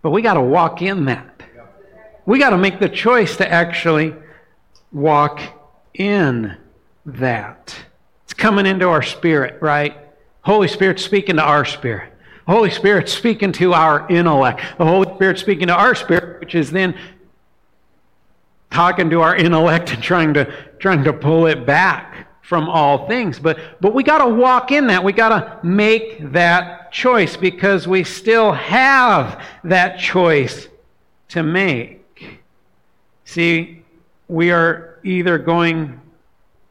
But 0.00 0.10
we 0.10 0.22
got 0.22 0.34
to 0.34 0.42
walk 0.42 0.82
in 0.82 1.04
that. 1.06 1.28
We 2.24 2.38
got 2.38 2.50
to 2.50 2.58
make 2.58 2.78
the 2.80 2.88
choice 2.88 3.36
to 3.36 3.50
actually 3.50 4.14
walk 4.92 5.40
in 5.94 6.56
that. 7.04 7.76
It's 8.24 8.34
coming 8.34 8.64
into 8.64 8.88
our 8.88 9.02
spirit, 9.02 9.60
right? 9.60 9.98
Holy 10.42 10.68
Spirit 10.68 11.00
speaking 11.00 11.36
to 11.36 11.42
our 11.42 11.64
spirit. 11.64 12.12
Holy 12.46 12.70
Spirit 12.70 13.08
speaking 13.08 13.52
to 13.52 13.72
our 13.72 14.08
intellect. 14.08 14.60
The 14.78 14.84
Holy 14.84 15.12
Spirit 15.14 15.38
speaking 15.38 15.68
to 15.68 15.74
our 15.74 15.94
spirit, 15.94 16.40
which 16.40 16.54
is 16.54 16.70
then 16.70 16.98
talking 18.70 19.10
to 19.10 19.20
our 19.20 19.36
intellect 19.36 19.92
and 19.92 20.02
trying 20.02 20.34
to 20.34 20.52
trying 20.78 21.04
to 21.04 21.12
pull 21.12 21.46
it 21.46 21.64
back 21.64 22.26
from 22.42 22.68
all 22.68 23.06
things. 23.06 23.38
But 23.38 23.80
but 23.80 23.94
we 23.94 24.02
got 24.02 24.18
to 24.18 24.28
walk 24.28 24.72
in 24.72 24.88
that. 24.88 25.04
We 25.04 25.12
got 25.12 25.28
to 25.28 25.66
make 25.66 26.32
that 26.32 26.90
choice 26.90 27.36
because 27.36 27.86
we 27.86 28.02
still 28.02 28.52
have 28.52 29.42
that 29.64 29.98
choice 29.98 30.68
to 31.28 31.42
make. 31.42 32.40
See, 33.24 33.82
we 34.28 34.50
are 34.50 34.98
either 35.04 35.38
going 35.38 36.00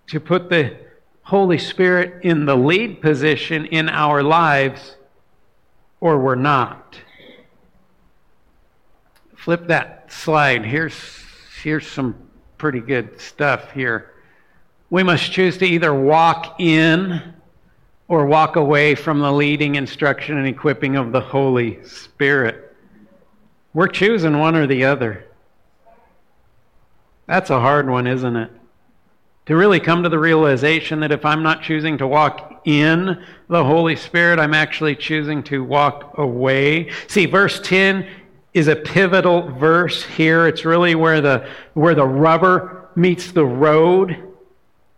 to 0.08 0.20
put 0.20 0.50
the 0.50 0.76
Holy 1.32 1.58
Spirit 1.58 2.26
in 2.26 2.46
the 2.46 2.58
lead 2.58 3.02
position 3.02 3.66
in 3.68 3.88
our 3.88 4.22
lives 4.22 4.98
or 6.02 6.20
we're 6.20 6.36
not. 6.36 6.98
Flip 9.38 9.66
that 9.68 10.12
slide. 10.12 10.66
Here's, 10.66 11.24
here's 11.64 11.88
some 11.88 12.18
pretty 12.58 12.82
good 12.82 13.22
stuff 13.22 13.72
here. 13.72 14.12
We 14.90 15.04
must 15.04 15.32
choose 15.32 15.58
to 15.60 15.66
either 15.66 15.94
walk 15.94 16.60
in 16.60 17.34
or 18.10 18.26
walk 18.26 18.58
away 18.58 18.94
from 18.94 19.22
the 19.22 19.32
leading 19.32 19.76
instruction 19.76 20.38
and 20.38 20.46
equipping 20.46 20.98
of 20.98 21.14
the 21.14 21.22
Holy 21.22 21.82
Spirit. 21.86 22.76
We're 23.74 23.88
choosing 23.88 24.38
one 24.38 24.58
or 24.58 24.68
the 24.68 24.84
other. 24.84 25.26
That's 27.26 27.50
a 27.50 27.62
hard 27.62 27.90
one, 27.90 28.06
isn't 28.06 28.36
it? 28.36 28.52
To 29.52 29.58
really 29.58 29.82
come 29.82 30.02
to 30.02 30.08
the 30.08 30.18
realization 30.18 31.02
that 31.02 31.12
if 31.12 31.26
I'm 31.26 31.44
not 31.44 31.62
choosing 31.62 31.98
to 31.98 32.08
walk 32.08 32.62
in 32.64 33.22
the 33.50 33.66
Holy 33.66 33.98
Spirit, 33.98 34.40
I'm 34.40 34.54
actually 34.54 34.96
choosing 34.96 35.44
to 35.44 35.62
walk 35.62 36.18
away. 36.18 36.90
See, 37.08 37.26
verse 37.26 37.60
10 37.62 38.08
is 38.54 38.70
a 38.70 38.78
pivotal 38.78 39.52
verse 39.52 40.06
here. 40.06 40.48
It's 40.48 40.64
really 40.64 40.96
where 40.96 41.20
the, 41.20 41.50
where 41.74 41.94
the 41.96 42.08
rubber 42.08 42.88
meets 42.96 43.34
the 43.34 43.46
road. 43.46 44.24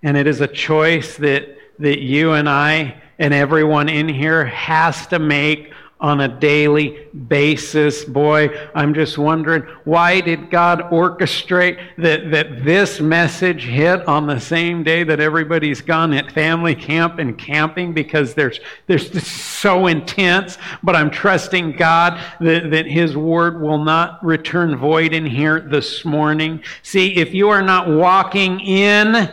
And 0.03 0.15
it 0.15 0.27
is 0.27 0.39
a 0.39 0.47
choice 0.47 1.17
that, 1.17 1.57
that 1.79 2.03
you 2.03 2.33
and 2.33 2.47
I 2.47 3.01
and 3.17 3.33
everyone 3.33 3.89
in 3.89 4.07
here 4.07 4.45
has 4.45 5.07
to 5.07 5.17
make 5.17 5.72
on 6.03 6.19
a 6.19 6.27
daily 6.27 7.07
basis. 7.29 8.03
Boy, 8.03 8.49
I'm 8.75 8.93
just 8.93 9.17
wondering 9.17 9.63
why 9.85 10.19
did 10.19 10.51
God 10.51 10.81
orchestrate 10.91 11.79
that, 11.97 12.29
that 12.31 12.65
this 12.65 12.99
message 12.99 13.63
hit 13.63 14.05
on 14.05 14.27
the 14.27 14.39
same 14.39 14.83
day 14.83 15.05
that 15.05 15.21
everybody's 15.21 15.79
gone 15.79 16.11
at 16.13 16.29
family 16.33 16.75
camp 16.75 17.19
and 17.19 17.37
camping 17.37 17.93
because 17.93 18.33
there's, 18.33 18.59
there's 18.85 19.25
so 19.25 19.87
intense. 19.87 20.57
But 20.83 20.97
I'm 20.97 21.09
trusting 21.09 21.77
God 21.77 22.21
that, 22.41 22.69
that 22.71 22.85
His 22.85 23.15
word 23.15 23.61
will 23.61 23.81
not 23.81 24.23
return 24.23 24.75
void 24.75 25.13
in 25.13 25.25
here 25.25 25.61
this 25.61 26.03
morning. 26.03 26.61
See, 26.81 27.15
if 27.15 27.33
you 27.33 27.47
are 27.47 27.61
not 27.61 27.87
walking 27.87 28.59
in 28.59 29.31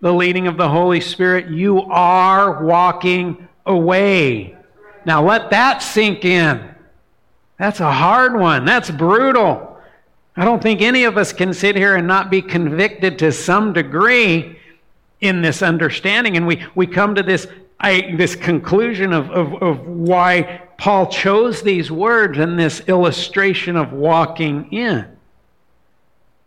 the 0.00 0.12
leading 0.12 0.48
of 0.48 0.56
the 0.56 0.68
Holy 0.68 1.00
Spirit, 1.00 1.50
you 1.50 1.82
are 1.82 2.64
walking 2.64 3.46
away. 3.64 4.57
Now 5.08 5.24
let 5.24 5.48
that 5.52 5.82
sink 5.82 6.26
in. 6.26 6.68
That's 7.58 7.80
a 7.80 7.90
hard 7.90 8.38
one. 8.38 8.66
That's 8.66 8.90
brutal. 8.90 9.80
I 10.36 10.44
don't 10.44 10.62
think 10.62 10.82
any 10.82 11.04
of 11.04 11.16
us 11.16 11.32
can 11.32 11.54
sit 11.54 11.76
here 11.76 11.96
and 11.96 12.06
not 12.06 12.30
be 12.30 12.42
convicted 12.42 13.18
to 13.20 13.32
some 13.32 13.72
degree 13.72 14.58
in 15.22 15.40
this 15.40 15.62
understanding. 15.62 16.36
And 16.36 16.46
we, 16.46 16.62
we 16.74 16.86
come 16.86 17.14
to 17.14 17.22
this, 17.22 17.46
I, 17.80 18.16
this 18.18 18.36
conclusion 18.36 19.14
of, 19.14 19.30
of, 19.30 19.54
of 19.62 19.86
why 19.88 20.60
Paul 20.76 21.06
chose 21.06 21.62
these 21.62 21.90
words 21.90 22.36
and 22.36 22.58
this 22.58 22.80
illustration 22.86 23.76
of 23.76 23.94
walking 23.94 24.70
in. 24.74 25.06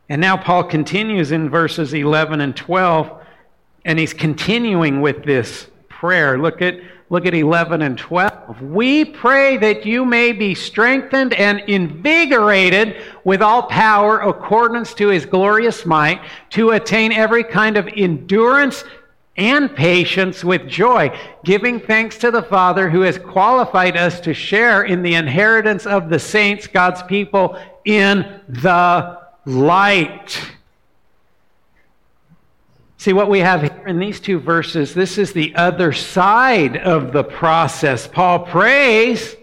And 0.08 0.22
now 0.22 0.38
Paul 0.38 0.66
continues 0.66 1.32
in 1.32 1.50
verses 1.50 1.96
11 1.96 2.42
and 2.42 2.56
12, 2.56 3.24
and 3.86 3.98
he's 3.98 4.14
continuing 4.14 5.02
with 5.02 5.24
this 5.24 5.66
prayer. 5.90 6.38
Look 6.38 6.62
at 6.62 6.76
Look 7.12 7.26
at 7.26 7.34
11 7.34 7.82
and 7.82 7.98
12. 7.98 8.62
We 8.62 9.04
pray 9.04 9.58
that 9.58 9.86
you 9.86 10.06
may 10.06 10.32
be 10.32 10.56
strengthened 10.56 11.34
and 11.34 11.60
invigorated 11.68 13.02
with 13.26 13.42
all 13.42 13.64
power 13.64 14.20
accordance 14.22 14.94
to 14.94 15.10
his 15.10 15.26
glorious 15.26 15.86
might 15.86 16.22
to 16.52 16.70
attain 16.70 17.12
every 17.12 17.44
kind 17.44 17.76
of 17.76 17.90
endurance 17.98 18.86
and 19.36 19.76
patience 19.76 20.46
with 20.46 20.70
joy, 20.70 21.14
giving 21.44 21.82
thanks 21.82 22.18
to 22.20 22.32
the 22.32 22.44
Father 22.44 22.90
who 22.90 23.02
has 23.02 23.18
qualified 23.18 23.98
us 23.98 24.22
to 24.22 24.34
share 24.34 24.84
in 24.84 25.04
the 25.04 25.16
inheritance 25.16 25.86
of 25.86 26.10
the 26.10 26.20
saints, 26.20 26.66
God's 26.66 27.04
people, 27.04 27.58
in 27.84 28.40
the 28.48 29.20
light. 29.46 30.40
See, 33.02 33.14
what 33.14 33.32
we 33.32 33.40
have 33.40 33.64
here 33.64 33.88
in 33.88 33.98
these 33.98 34.20
two 34.20 34.40
verses, 34.40 34.94
this 34.94 35.18
is 35.18 35.34
the 35.34 35.56
other 35.56 35.92
side 35.92 36.78
of 36.78 37.12
the 37.12 37.24
process. 37.24 38.08
Paul 38.08 38.46
prays 38.46 39.36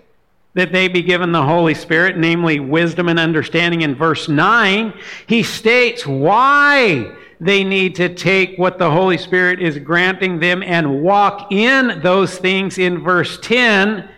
that 0.55 0.71
they 0.71 0.87
be 0.87 1.03
given 1.03 1.33
the 1.33 1.43
Holy 1.43 1.75
Spirit, 1.75 2.17
namely 2.17 2.61
wisdom 2.61 3.09
and 3.09 3.19
understanding 3.19 3.81
in 3.81 3.97
verse 3.97 4.29
9. 4.29 4.95
He 5.27 5.43
states 5.43 6.07
why 6.07 7.13
they 7.41 7.65
need 7.65 7.97
to 7.97 8.15
take 8.15 8.57
what 8.59 8.79
the 8.79 8.93
Holy 8.93 9.19
Spirit 9.19 9.61
is 9.61 9.77
granting 9.81 10.39
them 10.39 10.63
and 10.63 11.03
walk 11.03 11.51
in 11.51 12.01
those 12.01 12.39
things 12.39 12.79
in 12.79 13.03
verse 13.03 13.41
10. 13.43 14.09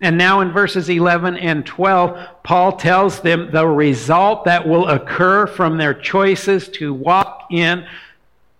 And 0.00 0.18
now 0.18 0.40
in 0.40 0.50
verses 0.50 0.90
11 0.90 1.36
and 1.36 1.64
12, 1.64 2.42
Paul 2.42 2.72
tells 2.72 3.20
them 3.20 3.52
the 3.52 3.68
result 3.68 4.44
that 4.46 4.66
will 4.66 4.88
occur 4.88 5.46
from 5.46 5.78
their 5.78 5.94
choices 5.94 6.68
to 6.70 6.92
walk 6.92 7.46
in 7.52 7.86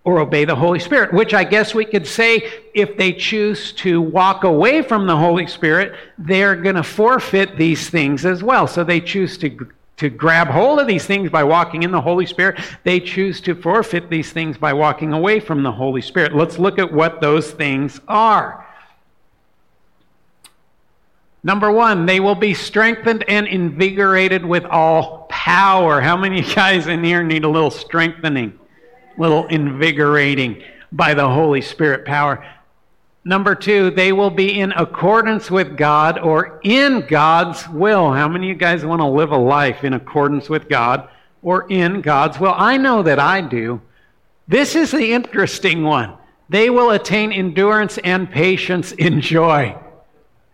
or 0.03 0.19
obey 0.19 0.45
the 0.45 0.55
Holy 0.55 0.79
Spirit, 0.79 1.13
which 1.13 1.33
I 1.33 1.43
guess 1.43 1.75
we 1.75 1.85
could 1.85 2.07
say 2.07 2.49
if 2.73 2.97
they 2.97 3.11
choose 3.13 3.73
to 3.73 4.01
walk 4.01 4.43
away 4.43 4.81
from 4.81 5.05
the 5.05 5.15
Holy 5.15 5.45
Spirit, 5.45 5.93
they're 6.17 6.55
going 6.55 6.75
to 6.75 6.83
forfeit 6.83 7.57
these 7.57 7.89
things 7.89 8.25
as 8.25 8.41
well. 8.41 8.65
So 8.65 8.83
they 8.83 9.01
choose 9.01 9.37
to, 9.39 9.69
to 9.97 10.09
grab 10.09 10.47
hold 10.47 10.79
of 10.79 10.87
these 10.87 11.05
things 11.05 11.29
by 11.29 11.43
walking 11.43 11.83
in 11.83 11.91
the 11.91 11.99
Holy 11.99 12.25
Spirit. 12.25 12.59
They 12.83 12.99
choose 13.01 13.41
to 13.41 13.55
forfeit 13.55 14.09
these 14.09 14.31
things 14.31 14.57
by 14.57 14.71
walking 14.71 15.11
away 15.11 15.41
from 15.41 15.63
the 15.63 15.71
Holy 15.71 16.01
Spirit. 16.01 16.33
Let's 16.33 16.57
look 16.57 16.79
at 16.79 16.91
what 16.91 17.19
those 17.19 17.51
things 17.51 17.99
are. 18.07 18.65
Number 21.43 21.71
one, 21.71 22.05
they 22.05 22.19
will 22.19 22.35
be 22.35 22.53
strengthened 22.53 23.23
and 23.27 23.47
invigorated 23.47 24.45
with 24.45 24.65
all 24.65 25.27
power. 25.29 26.01
How 26.01 26.17
many 26.17 26.41
guys 26.55 26.87
in 26.87 27.03
here 27.03 27.23
need 27.23 27.43
a 27.43 27.49
little 27.49 27.71
strengthening? 27.71 28.58
Little 29.19 29.45
invigorating 29.47 30.63
by 30.91 31.13
the 31.13 31.29
Holy 31.29 31.61
Spirit 31.61 32.05
power. 32.05 32.43
Number 33.25 33.53
two, 33.53 33.91
they 33.91 34.11
will 34.11 34.29
be 34.29 34.59
in 34.59 34.71
accordance 34.71 35.51
with 35.51 35.77
God 35.77 36.17
or 36.17 36.59
in 36.63 37.05
God's 37.05 37.67
will. 37.69 38.11
How 38.11 38.27
many 38.27 38.47
of 38.47 38.49
you 38.49 38.55
guys 38.55 38.85
want 38.85 39.01
to 39.01 39.07
live 39.07 39.31
a 39.31 39.37
life 39.37 39.83
in 39.83 39.93
accordance 39.93 40.49
with 40.49 40.69
God 40.69 41.09
or 41.43 41.69
in 41.69 42.01
God's 42.01 42.39
will? 42.39 42.55
I 42.55 42.77
know 42.77 43.03
that 43.03 43.19
I 43.19 43.41
do. 43.41 43.81
This 44.47 44.73
is 44.73 44.91
the 44.91 45.13
interesting 45.13 45.83
one. 45.83 46.15
They 46.47 46.71
will 46.71 46.89
attain 46.89 47.31
endurance 47.31 47.99
and 47.99 48.31
patience 48.31 48.93
in 48.93 49.21
joy. 49.21 49.77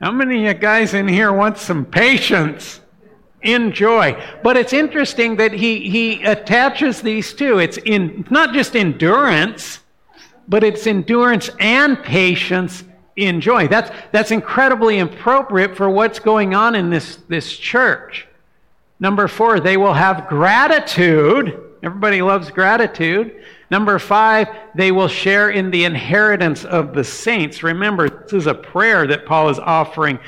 How 0.02 0.12
many 0.12 0.46
of 0.46 0.56
you 0.56 0.60
guys 0.60 0.94
in 0.94 1.08
here 1.08 1.32
want 1.32 1.58
some 1.58 1.86
patience? 1.86 2.82
In 3.46 3.72
joy. 3.72 4.22
But 4.44 4.58
it's 4.58 4.74
interesting 4.74 5.38
that 5.38 5.54
he, 5.54 5.90
he 5.90 6.24
attaches 6.24 7.02
these 7.02 7.34
two. 7.34 7.60
It's 7.60 7.78
in, 7.78 8.28
not 8.30 8.54
just 8.54 8.76
endurance, 8.76 9.80
but 10.48 10.64
it's 10.64 10.86
endurance 10.86 11.50
and 11.60 12.02
patience 12.04 12.84
in 13.16 13.40
joy. 13.40 13.68
That's, 13.68 13.92
that's 14.12 14.32
incredibly 14.32 15.00
appropriate 15.00 15.78
for 15.78 15.90
what's 15.90 16.20
going 16.20 16.54
on 16.54 16.76
in 16.76 16.90
this, 16.90 17.18
this 17.30 17.56
church. 17.56 18.28
Number 19.00 19.28
four, 19.28 19.60
they 19.60 19.78
will 19.78 19.94
have 19.94 20.28
gratitude. 20.28 21.60
Everybody 21.84 22.22
loves 22.22 22.50
gratitude. 22.50 23.44
Number 23.72 24.00
five, 24.00 24.48
they 24.74 24.92
will 24.92 25.08
share 25.08 25.50
in 25.50 25.72
the 25.72 25.86
inheritance 25.86 26.66
of 26.66 26.94
the 26.94 27.04
saints. 27.04 27.64
Remember, 27.64 28.10
this 28.10 28.34
is 28.34 28.48
a 28.48 28.54
prayer 28.54 29.08
that 29.08 29.26
Paul 29.26 29.50
is 29.50 29.60
offering 29.60 30.20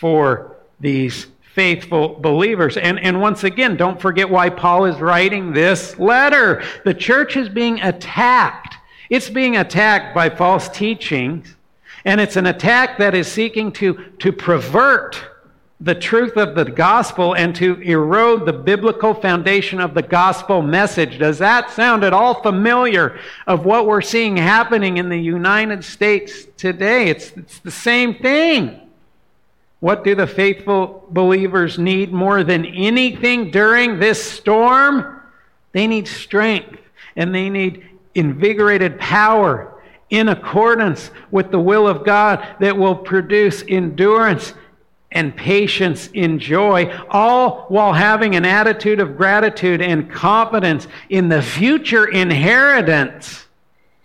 for 0.00 0.56
these 0.80 1.26
faithful 1.54 2.18
believers. 2.20 2.76
And, 2.76 2.98
and 2.98 3.20
once 3.20 3.44
again, 3.44 3.76
don't 3.76 4.00
forget 4.00 4.28
why 4.28 4.50
Paul 4.50 4.86
is 4.86 5.00
writing 5.00 5.52
this 5.52 5.98
letter. 5.98 6.64
The 6.84 6.94
church 6.94 7.36
is 7.36 7.48
being 7.48 7.80
attacked. 7.80 8.76
It's 9.08 9.30
being 9.30 9.56
attacked 9.56 10.14
by 10.14 10.30
false 10.30 10.68
teachings, 10.68 11.54
and 12.04 12.20
it's 12.20 12.36
an 12.36 12.46
attack 12.46 12.98
that 12.98 13.14
is 13.14 13.30
seeking 13.30 13.70
to, 13.72 14.12
to 14.18 14.32
pervert 14.32 15.22
the 15.80 15.94
truth 15.94 16.36
of 16.36 16.54
the 16.54 16.64
gospel 16.64 17.36
and 17.36 17.54
to 17.56 17.80
erode 17.82 18.46
the 18.46 18.52
biblical 18.52 19.12
foundation 19.12 19.80
of 19.80 19.92
the 19.92 20.02
gospel 20.02 20.62
message. 20.62 21.18
Does 21.18 21.38
that 21.38 21.70
sound 21.70 22.02
at 22.02 22.12
all 22.12 22.42
familiar 22.42 23.18
of 23.46 23.64
what 23.64 23.86
we're 23.86 24.00
seeing 24.00 24.36
happening 24.36 24.96
in 24.96 25.08
the 25.08 25.18
United 25.18 25.84
States 25.84 26.46
today? 26.56 27.08
It's, 27.08 27.32
it's 27.32 27.58
the 27.58 27.70
same 27.70 28.14
thing. 28.14 28.83
What 29.84 30.02
do 30.02 30.14
the 30.14 30.26
faithful 30.26 31.04
believers 31.10 31.78
need 31.78 32.10
more 32.10 32.42
than 32.42 32.64
anything 32.64 33.50
during 33.50 33.98
this 33.98 34.24
storm? 34.24 35.20
They 35.72 35.86
need 35.86 36.08
strength 36.08 36.80
and 37.16 37.34
they 37.34 37.50
need 37.50 37.86
invigorated 38.14 38.98
power 38.98 39.74
in 40.08 40.30
accordance 40.30 41.10
with 41.30 41.50
the 41.50 41.60
will 41.60 41.86
of 41.86 42.02
God 42.02 42.48
that 42.60 42.78
will 42.78 42.96
produce 42.96 43.62
endurance 43.68 44.54
and 45.12 45.36
patience 45.36 46.08
in 46.14 46.38
joy, 46.38 46.90
all 47.10 47.66
while 47.68 47.92
having 47.92 48.36
an 48.36 48.46
attitude 48.46 49.00
of 49.00 49.18
gratitude 49.18 49.82
and 49.82 50.10
confidence 50.10 50.88
in 51.10 51.28
the 51.28 51.42
future 51.42 52.06
inheritance 52.06 53.44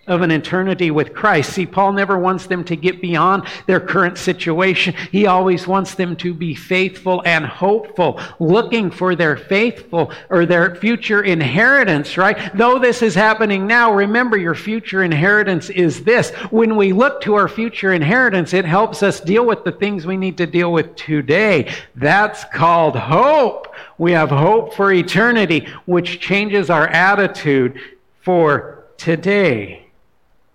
of 0.09 0.21
an 0.21 0.31
eternity 0.31 0.91
with 0.91 1.13
Christ. 1.13 1.53
See, 1.53 1.65
Paul 1.65 1.93
never 1.93 2.17
wants 2.17 2.47
them 2.47 2.63
to 2.65 2.75
get 2.75 3.01
beyond 3.01 3.47
their 3.67 3.79
current 3.79 4.17
situation. 4.17 4.93
He 5.11 5.27
always 5.27 5.67
wants 5.67 5.95
them 5.95 6.15
to 6.17 6.33
be 6.33 6.55
faithful 6.55 7.21
and 7.25 7.45
hopeful, 7.45 8.19
looking 8.39 8.91
for 8.91 9.15
their 9.15 9.37
faithful 9.37 10.11
or 10.29 10.45
their 10.45 10.75
future 10.75 11.23
inheritance, 11.23 12.17
right? 12.17 12.51
Though 12.55 12.79
this 12.79 13.01
is 13.01 13.15
happening 13.15 13.67
now, 13.67 13.93
remember 13.93 14.37
your 14.37 14.55
future 14.55 15.03
inheritance 15.03 15.69
is 15.69 16.03
this. 16.03 16.31
When 16.51 16.75
we 16.75 16.93
look 16.93 17.21
to 17.21 17.35
our 17.35 17.47
future 17.47 17.93
inheritance, 17.93 18.53
it 18.53 18.65
helps 18.65 19.03
us 19.03 19.19
deal 19.19 19.45
with 19.45 19.63
the 19.63 19.71
things 19.71 20.05
we 20.05 20.17
need 20.17 20.37
to 20.37 20.47
deal 20.47 20.71
with 20.71 20.95
today. 20.95 21.71
That's 21.95 22.43
called 22.45 22.95
hope. 22.95 23.73
We 23.97 24.13
have 24.13 24.29
hope 24.29 24.73
for 24.73 24.91
eternity, 24.91 25.67
which 25.85 26.19
changes 26.19 26.69
our 26.69 26.87
attitude 26.87 27.79
for 28.21 28.85
today. 28.97 29.78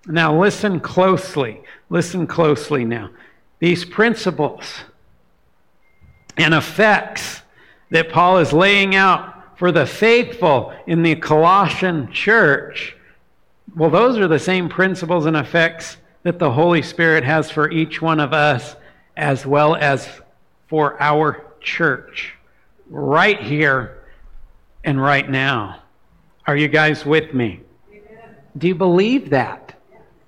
Now, 0.06 0.38
listen 0.38 0.80
closely. 0.80 1.62
Listen 1.88 2.26
closely 2.26 2.84
now. 2.84 3.10
These 3.58 3.84
principles 3.84 4.82
and 6.36 6.52
effects 6.52 7.42
that 7.90 8.10
Paul 8.10 8.38
is 8.38 8.52
laying 8.52 8.94
out 8.94 9.58
for 9.58 9.72
the 9.72 9.86
faithful 9.86 10.74
in 10.86 11.02
the 11.02 11.14
Colossian 11.16 12.10
church, 12.12 12.96
well, 13.76 13.90
those 13.90 14.18
are 14.18 14.28
the 14.28 14.38
same 14.38 14.68
principles 14.68 15.26
and 15.26 15.36
effects 15.36 15.96
that 16.22 16.38
the 16.38 16.50
Holy 16.50 16.82
Spirit 16.82 17.24
has 17.24 17.50
for 17.50 17.70
each 17.70 18.02
one 18.02 18.20
of 18.20 18.32
us 18.32 18.76
as 19.16 19.46
well 19.46 19.76
as 19.76 20.08
for 20.66 21.00
our 21.00 21.44
church 21.60 22.34
right 22.90 23.40
here 23.40 24.02
and 24.82 25.00
right 25.00 25.28
now. 25.28 25.82
Are 26.46 26.56
you 26.56 26.68
guys 26.68 27.06
with 27.06 27.32
me? 27.32 27.60
Do 28.58 28.68
you 28.68 28.74
believe 28.74 29.30
that? 29.30 29.63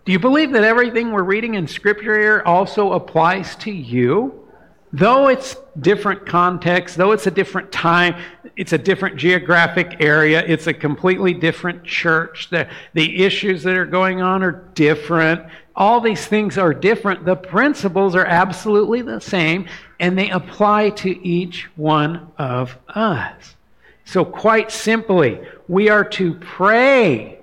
Do 0.07 0.12
you 0.12 0.20
believe 0.20 0.52
that 0.52 0.62
everything 0.62 1.11
we're 1.11 1.24
reading 1.24 1.54
in 1.54 1.66
Scripture 1.66 2.16
here 2.16 2.40
also 2.46 2.92
applies 2.92 3.57
to 3.57 3.72
you? 3.72 4.48
Though 4.92 5.26
it's 5.26 5.57
different 5.80 6.24
context, 6.24 6.96
though 6.96 7.11
it's 7.11 7.26
a 7.26 7.30
different 7.32 7.72
time, 7.72 8.14
it's 8.57 8.72
a 8.72 8.78
different 8.78 9.16
geographic 9.16 9.96
area, 9.98 10.44
it's 10.46 10.68
a 10.68 10.72
completely 10.72 11.34
different 11.34 11.82
church, 11.82 12.50
the, 12.50 12.68
the 12.94 13.24
issues 13.24 13.64
that 13.64 13.76
are 13.76 13.84
going 13.84 14.22
on 14.22 14.44
are 14.44 14.64
different. 14.74 15.44
All 15.74 16.00
these 16.00 16.24
things 16.24 16.57
are 16.57 16.72
different. 16.72 17.24
The 17.24 17.34
principles 17.34 18.14
are 18.14 18.24
absolutely 18.24 19.02
the 19.02 19.20
same, 19.20 19.66
and 19.98 20.16
they 20.16 20.30
apply 20.30 20.90
to 20.90 21.26
each 21.26 21.68
one 21.74 22.30
of 22.38 22.78
us. 22.90 23.57
So, 24.04 24.24
quite 24.24 24.70
simply, 24.70 25.40
we 25.66 25.88
are 25.88 26.04
to 26.11 26.34
pray 26.34 27.40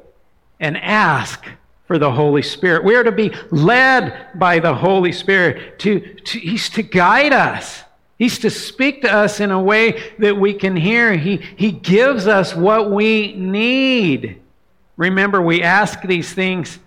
and 0.62 0.78
ask 0.78 1.46
for 1.86 2.00
the 2.00 2.12
Holy 2.12 2.42
Spirit. 2.42 2.84
We 2.84 2.96
are 2.96 3.04
to 3.04 3.12
be 3.12 3.34
led 3.52 4.28
by 4.36 4.60
the 4.60 4.74
Holy 4.74 5.12
Spirit. 5.12 5.80
To, 5.80 6.00
to, 6.00 6.40
he's 6.40 6.70
to 6.70 6.84
guide 6.84 7.34
us. 7.34 7.84
He's 8.18 8.40
to 8.40 8.50
speak 8.50 9.02
to 9.02 9.14
us 9.14 9.40
in 9.40 9.52
a 9.52 9.62
way 9.62 10.14
that 10.20 10.38
we 10.38 10.54
can 10.54 10.76
hear. 10.76 11.16
He, 11.18 11.38
he 11.58 11.72
gives 11.72 12.28
us 12.28 12.56
what 12.56 12.92
we 12.92 13.34
need. 13.34 14.40
Remember, 14.96 15.42
we 15.42 15.62
ask 15.62 16.02
these 16.04 16.32
things 16.32 16.80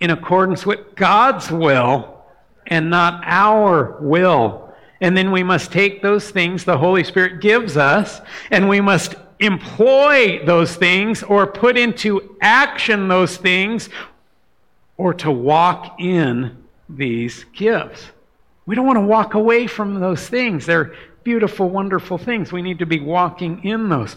in 0.00 0.10
accordance 0.10 0.66
with 0.66 0.94
God's 0.94 1.50
will 1.50 2.24
and 2.66 2.90
not 2.90 3.22
our 3.24 3.96
will. 4.00 4.74
And 5.00 5.16
then 5.16 5.30
we 5.30 5.42
must 5.42 5.72
take 5.72 6.02
those 6.02 6.30
things 6.30 6.64
the 6.64 6.78
Holy 6.78 7.04
Spirit 7.04 7.40
gives 7.40 7.76
us 7.76 8.20
and 8.50 8.68
we 8.68 8.80
must 8.80 9.14
employ 9.38 10.44
those 10.44 10.76
things 10.76 11.22
or 11.22 11.46
put 11.46 11.76
into 11.76 12.36
action 12.40 13.08
those 13.08 13.36
things 13.36 13.88
or 14.96 15.14
to 15.14 15.30
walk 15.30 16.00
in 16.00 16.64
these 16.88 17.44
gifts. 17.54 18.06
We 18.64 18.74
don't 18.74 18.86
want 18.86 18.96
to 18.96 19.06
walk 19.06 19.34
away 19.34 19.66
from 19.66 20.00
those 20.00 20.28
things. 20.28 20.66
They're 20.66 20.94
beautiful, 21.22 21.68
wonderful 21.68 22.18
things. 22.18 22.52
We 22.52 22.62
need 22.62 22.78
to 22.78 22.86
be 22.86 23.00
walking 23.00 23.64
in 23.64 23.88
those, 23.88 24.16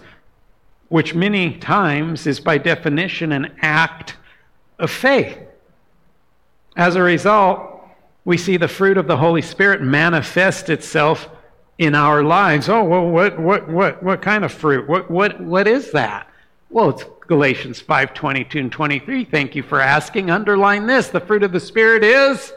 which 0.89 1.13
many 1.13 1.57
times 1.57 2.27
is 2.27 2.39
by 2.39 2.57
definition 2.57 3.31
an 3.31 3.55
act 3.61 4.15
of 4.77 4.89
faith. 4.89 5.37
As 6.77 6.95
a 6.95 7.01
result, 7.01 7.83
we 8.25 8.37
see 8.37 8.57
the 8.57 8.67
fruit 8.67 8.97
of 8.97 9.07
the 9.07 9.17
Holy 9.17 9.41
Spirit 9.41 9.81
manifest 9.81 10.69
itself 10.69 11.29
in 11.77 11.95
our 11.95 12.23
lives. 12.23 12.69
Oh, 12.69 12.83
well, 12.83 13.07
what, 13.07 13.39
what, 13.39 13.67
what, 13.69 14.03
what 14.03 14.21
kind 14.21 14.45
of 14.45 14.51
fruit? 14.51 14.87
What, 14.87 15.09
what, 15.09 15.41
what 15.41 15.67
is 15.67 15.91
that? 15.91 16.28
Well, 16.71 16.91
it's 16.91 17.03
Galatians 17.21 17.81
5 17.81 18.13
22 18.13 18.59
and 18.59 18.71
23. 18.71 19.25
Thank 19.25 19.55
you 19.55 19.63
for 19.63 19.81
asking. 19.81 20.29
Underline 20.29 20.85
this 20.85 21.07
the 21.07 21.19
fruit 21.19 21.41
of 21.41 21.51
the 21.51 21.59
Spirit 21.59 22.03
is 22.03 22.53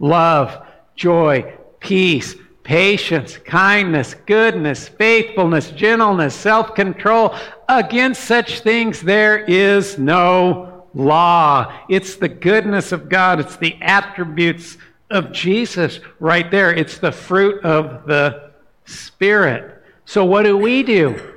love, 0.00 0.66
joy, 0.96 1.54
peace, 1.78 2.34
patience, 2.64 3.38
kindness, 3.38 4.16
goodness, 4.26 4.88
faithfulness, 4.88 5.70
gentleness, 5.70 6.34
self 6.34 6.74
control. 6.74 7.36
Against 7.68 8.24
such 8.24 8.60
things 8.60 9.00
there 9.00 9.38
is 9.44 9.96
no 9.96 10.88
law. 10.92 11.72
It's 11.88 12.16
the 12.16 12.28
goodness 12.28 12.90
of 12.90 13.08
God, 13.08 13.38
it's 13.38 13.56
the 13.56 13.76
attributes 13.80 14.76
of 15.08 15.30
Jesus 15.30 16.00
right 16.18 16.50
there. 16.50 16.74
It's 16.74 16.98
the 16.98 17.12
fruit 17.12 17.62
of 17.62 18.06
the 18.06 18.50
Spirit. 18.86 19.84
So, 20.04 20.24
what 20.24 20.42
do 20.42 20.56
we 20.56 20.82
do? 20.82 21.30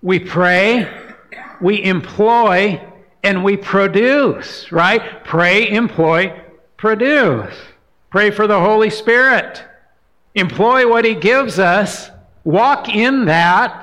We 0.00 0.20
pray 0.20 1.05
we 1.60 1.82
employ 1.82 2.80
and 3.22 3.42
we 3.42 3.56
produce, 3.56 4.70
right? 4.70 5.24
Pray, 5.24 5.68
employ, 5.70 6.40
produce. 6.76 7.54
Pray 8.10 8.30
for 8.30 8.46
the 8.46 8.60
Holy 8.60 8.90
Spirit. 8.90 9.62
Employ 10.34 10.88
what 10.88 11.04
He 11.04 11.14
gives 11.14 11.58
us, 11.58 12.10
walk 12.44 12.88
in 12.88 13.24
that, 13.24 13.82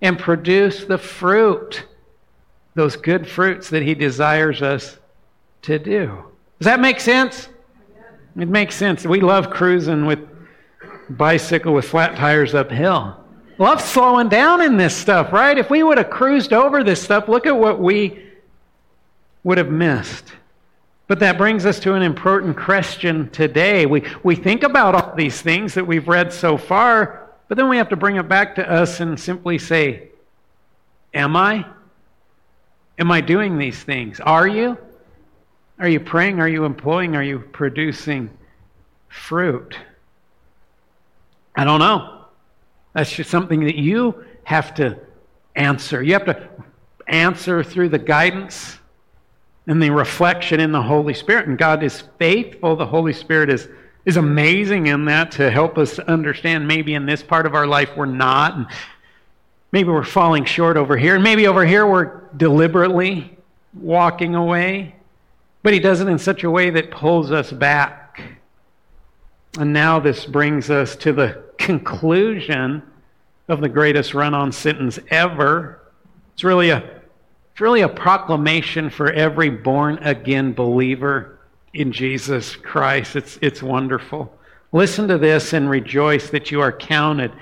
and 0.00 0.18
produce 0.18 0.84
the 0.84 0.98
fruit, 0.98 1.84
those 2.74 2.96
good 2.96 3.28
fruits 3.28 3.68
that 3.70 3.82
He 3.82 3.94
desires 3.94 4.62
us 4.62 4.98
to 5.62 5.78
do. 5.78 6.24
Does 6.58 6.66
that 6.66 6.80
make 6.80 7.00
sense? 7.00 7.48
It 8.36 8.48
makes 8.48 8.76
sense. 8.76 9.04
We 9.04 9.20
love 9.20 9.50
cruising 9.50 10.06
with 10.06 10.20
bicycle 11.10 11.74
with 11.74 11.84
flat 11.84 12.16
tires 12.16 12.54
uphill 12.54 13.20
love 13.60 13.80
slowing 13.80 14.28
down 14.28 14.62
in 14.62 14.78
this 14.78 14.96
stuff, 14.96 15.32
right? 15.32 15.56
If 15.56 15.70
we 15.70 15.82
would 15.82 15.98
have 15.98 16.10
cruised 16.10 16.52
over 16.52 16.82
this 16.82 17.02
stuff, 17.02 17.28
look 17.28 17.46
at 17.46 17.56
what 17.56 17.78
we 17.78 18.24
would 19.44 19.58
have 19.58 19.70
missed. 19.70 20.32
But 21.06 21.18
that 21.20 21.36
brings 21.36 21.66
us 21.66 21.78
to 21.80 21.94
an 21.94 22.02
important 22.02 22.56
question 22.56 23.28
today. 23.30 23.84
We, 23.84 24.04
we 24.22 24.34
think 24.34 24.62
about 24.62 24.94
all 24.94 25.14
these 25.14 25.42
things 25.42 25.74
that 25.74 25.86
we've 25.86 26.08
read 26.08 26.32
so 26.32 26.56
far, 26.56 27.30
but 27.48 27.58
then 27.58 27.68
we 27.68 27.76
have 27.76 27.90
to 27.90 27.96
bring 27.96 28.16
it 28.16 28.28
back 28.28 28.54
to 28.54 28.68
us 28.68 29.00
and 29.00 29.20
simply 29.20 29.58
say, 29.58 30.08
Am 31.12 31.36
I? 31.36 31.66
Am 32.98 33.10
I 33.10 33.20
doing 33.20 33.58
these 33.58 33.82
things? 33.82 34.20
Are 34.20 34.46
you? 34.46 34.78
Are 35.80 35.88
you 35.88 36.00
praying? 36.00 36.38
Are 36.40 36.48
you 36.48 36.64
employing? 36.64 37.16
Are 37.16 37.22
you 37.22 37.40
producing 37.40 38.30
fruit? 39.08 39.76
I 41.56 41.64
don't 41.64 41.80
know. 41.80 42.19
That's 42.92 43.10
just 43.10 43.30
something 43.30 43.64
that 43.64 43.76
you 43.76 44.24
have 44.44 44.74
to 44.74 44.98
answer. 45.54 46.02
You 46.02 46.14
have 46.14 46.24
to 46.26 46.48
answer 47.06 47.62
through 47.62 47.90
the 47.90 47.98
guidance 47.98 48.78
and 49.66 49.82
the 49.82 49.90
reflection 49.90 50.60
in 50.60 50.72
the 50.72 50.82
Holy 50.82 51.14
Spirit. 51.14 51.46
And 51.46 51.58
God 51.58 51.82
is 51.82 52.02
faithful. 52.18 52.76
The 52.76 52.86
Holy 52.86 53.12
Spirit 53.12 53.50
is, 53.50 53.68
is 54.04 54.16
amazing 54.16 54.86
in 54.86 55.04
that 55.04 55.30
to 55.32 55.50
help 55.50 55.78
us 55.78 55.98
understand 55.98 56.66
maybe 56.66 56.94
in 56.94 57.06
this 57.06 57.22
part 57.22 57.46
of 57.46 57.54
our 57.54 57.66
life 57.66 57.90
we're 57.96 58.06
not. 58.06 58.56
And 58.56 58.66
maybe 59.70 59.90
we're 59.90 60.02
falling 60.02 60.44
short 60.44 60.76
over 60.76 60.96
here. 60.96 61.14
And 61.14 61.22
maybe 61.22 61.46
over 61.46 61.64
here 61.64 61.86
we're 61.86 62.22
deliberately 62.36 63.36
walking 63.74 64.34
away. 64.34 64.96
But 65.62 65.74
He 65.74 65.78
does 65.78 66.00
it 66.00 66.08
in 66.08 66.18
such 66.18 66.42
a 66.42 66.50
way 66.50 66.70
that 66.70 66.90
pulls 66.90 67.30
us 67.30 67.52
back. 67.52 67.99
And 69.58 69.72
now 69.72 69.98
this 69.98 70.26
brings 70.26 70.70
us 70.70 70.94
to 70.96 71.12
the 71.12 71.42
conclusion 71.58 72.82
of 73.48 73.60
the 73.60 73.68
greatest 73.68 74.14
run 74.14 74.32
on 74.32 74.52
sentence 74.52 74.98
ever. 75.08 75.80
It's 76.34 76.44
really 76.44 76.70
a, 76.70 76.78
it's 77.50 77.60
really 77.60 77.80
a 77.80 77.88
proclamation 77.88 78.90
for 78.90 79.10
every 79.10 79.50
born 79.50 79.98
again 79.98 80.52
believer 80.52 81.38
in 81.74 81.90
Jesus 81.92 82.54
Christ. 82.56 83.16
It's, 83.16 83.38
it's 83.42 83.62
wonderful. 83.62 84.32
Listen 84.72 85.08
to 85.08 85.18
this 85.18 85.52
and 85.52 85.68
rejoice 85.68 86.30
that 86.30 86.50
you 86.50 86.60
are 86.60 86.72
counted 86.72 87.32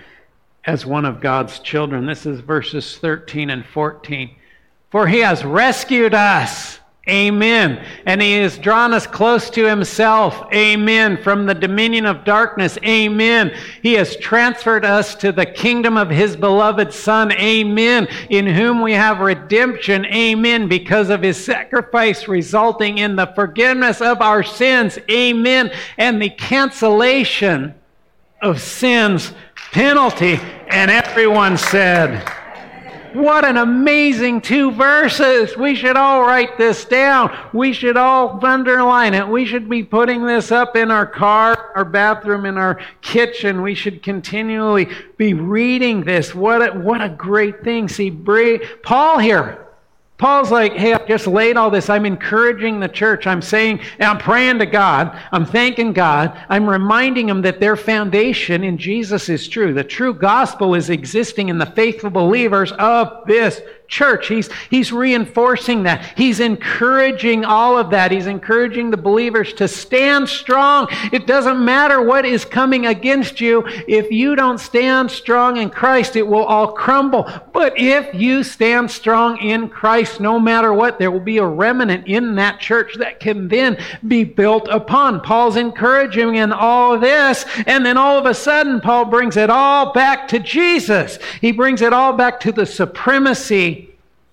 as 0.64 0.86
one 0.86 1.04
of 1.04 1.20
God's 1.20 1.60
children. 1.60 2.06
This 2.06 2.24
is 2.24 2.40
verses 2.40 2.98
13 2.98 3.50
and 3.50 3.64
14. 3.66 4.34
For 4.90 5.06
he 5.06 5.18
has 5.18 5.44
rescued 5.44 6.14
us 6.14 6.77
Amen. 7.08 7.84
And 8.06 8.20
he 8.20 8.34
has 8.34 8.58
drawn 8.58 8.92
us 8.92 9.06
close 9.06 9.50
to 9.50 9.64
himself. 9.64 10.42
Amen. 10.52 11.16
From 11.22 11.46
the 11.46 11.54
dominion 11.54 12.06
of 12.06 12.24
darkness. 12.24 12.78
Amen. 12.84 13.54
He 13.82 13.94
has 13.94 14.16
transferred 14.16 14.84
us 14.84 15.14
to 15.16 15.32
the 15.32 15.46
kingdom 15.46 15.96
of 15.96 16.10
his 16.10 16.36
beloved 16.36 16.92
Son. 16.92 17.32
Amen. 17.32 18.08
In 18.30 18.46
whom 18.46 18.82
we 18.82 18.92
have 18.92 19.20
redemption. 19.20 20.04
Amen. 20.06 20.68
Because 20.68 21.10
of 21.10 21.22
his 21.22 21.42
sacrifice 21.42 22.28
resulting 22.28 22.98
in 22.98 23.16
the 23.16 23.32
forgiveness 23.34 24.00
of 24.00 24.20
our 24.20 24.42
sins. 24.42 24.98
Amen. 25.10 25.72
And 25.96 26.20
the 26.20 26.30
cancellation 26.30 27.74
of 28.42 28.60
sins 28.60 29.32
penalty. 29.72 30.38
And 30.68 30.90
everyone 30.90 31.56
said, 31.56 32.24
what 33.18 33.44
an 33.44 33.56
amazing 33.56 34.40
two 34.40 34.70
verses. 34.70 35.56
We 35.56 35.74
should 35.74 35.96
all 35.96 36.22
write 36.22 36.56
this 36.56 36.84
down. 36.84 37.36
We 37.52 37.72
should 37.72 37.96
all 37.96 38.44
underline 38.44 39.14
it. 39.14 39.26
We 39.26 39.44
should 39.44 39.68
be 39.68 39.82
putting 39.82 40.24
this 40.24 40.50
up 40.50 40.76
in 40.76 40.90
our 40.90 41.06
car, 41.06 41.72
our 41.74 41.84
bathroom, 41.84 42.46
in 42.46 42.56
our 42.56 42.80
kitchen. 43.02 43.62
We 43.62 43.74
should 43.74 44.02
continually 44.02 44.88
be 45.16 45.34
reading 45.34 46.04
this. 46.04 46.34
What 46.34 46.62
a, 46.62 46.78
what 46.78 47.02
a 47.02 47.08
great 47.08 47.62
thing. 47.62 47.88
See, 47.88 48.10
Paul 48.82 49.18
here 49.18 49.67
Paul's 50.18 50.50
like, 50.50 50.72
hey, 50.72 50.92
I've 50.92 51.06
just 51.06 51.28
laid 51.28 51.56
all 51.56 51.70
this. 51.70 51.88
I'm 51.88 52.04
encouraging 52.04 52.80
the 52.80 52.88
church. 52.88 53.24
I'm 53.24 53.40
saying, 53.40 53.80
I'm 54.00 54.18
praying 54.18 54.58
to 54.58 54.66
God. 54.66 55.16
I'm 55.30 55.46
thanking 55.46 55.92
God. 55.92 56.36
I'm 56.48 56.68
reminding 56.68 57.28
them 57.28 57.42
that 57.42 57.60
their 57.60 57.76
foundation 57.76 58.64
in 58.64 58.78
Jesus 58.78 59.28
is 59.28 59.46
true. 59.46 59.72
The 59.72 59.84
true 59.84 60.12
gospel 60.12 60.74
is 60.74 60.90
existing 60.90 61.50
in 61.50 61.58
the 61.58 61.66
faithful 61.66 62.10
believers 62.10 62.72
of 62.72 63.26
this 63.28 63.60
church. 63.88 64.28
He's, 64.28 64.50
he's 64.70 64.92
reinforcing 64.92 65.82
that. 65.84 66.12
He's 66.16 66.40
encouraging 66.40 67.44
all 67.44 67.78
of 67.78 67.90
that. 67.90 68.12
He's 68.12 68.26
encouraging 68.26 68.90
the 68.90 68.96
believers 68.96 69.54
to 69.54 69.66
stand 69.66 70.28
strong. 70.28 70.88
It 71.10 71.26
doesn't 71.26 71.64
matter 71.64 72.02
what 72.02 72.24
is 72.24 72.44
coming 72.44 72.86
against 72.86 73.40
you. 73.40 73.64
If 73.88 74.10
you 74.10 74.36
don't 74.36 74.58
stand 74.58 75.10
strong 75.10 75.56
in 75.56 75.70
Christ, 75.70 76.16
it 76.16 76.26
will 76.26 76.44
all 76.44 76.72
crumble. 76.72 77.28
But 77.52 77.78
if 77.78 78.14
you 78.14 78.44
stand 78.44 78.90
strong 78.90 79.38
in 79.38 79.68
Christ, 79.68 80.20
no 80.20 80.38
matter 80.38 80.72
what, 80.72 80.98
there 80.98 81.10
will 81.10 81.18
be 81.20 81.38
a 81.38 81.46
remnant 81.46 82.06
in 82.06 82.34
that 82.36 82.60
church 82.60 82.94
that 82.96 83.20
can 83.20 83.48
then 83.48 83.78
be 84.06 84.22
built 84.22 84.68
upon. 84.68 85.22
Paul's 85.22 85.56
encouraging 85.56 86.36
in 86.36 86.52
all 86.52 86.98
this. 86.98 87.46
And 87.66 87.84
then 87.84 87.96
all 87.96 88.18
of 88.18 88.26
a 88.26 88.34
sudden, 88.34 88.80
Paul 88.80 89.06
brings 89.06 89.36
it 89.36 89.48
all 89.48 89.92
back 89.94 90.28
to 90.28 90.38
Jesus. 90.38 91.18
He 91.40 91.52
brings 91.52 91.80
it 91.80 91.94
all 91.94 92.12
back 92.12 92.38
to 92.40 92.52
the 92.52 92.66
supremacy 92.66 93.77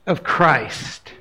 of 0.08 0.24
Christ. 0.24 1.12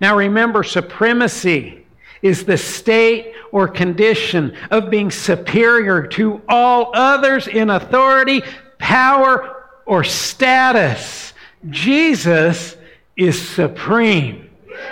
Now 0.00 0.16
remember, 0.16 0.62
supremacy 0.62 1.86
is 2.22 2.44
the 2.44 2.58
state 2.58 3.34
or 3.52 3.68
condition 3.68 4.56
of 4.70 4.90
being 4.90 5.10
superior 5.10 6.06
to 6.06 6.42
all 6.48 6.90
others 6.94 7.48
in 7.48 7.70
authority, 7.70 8.42
power, 8.78 9.64
or 9.86 10.04
status. 10.04 11.32
Jesus 11.70 12.76
is 13.16 13.48
supreme. 13.48 14.50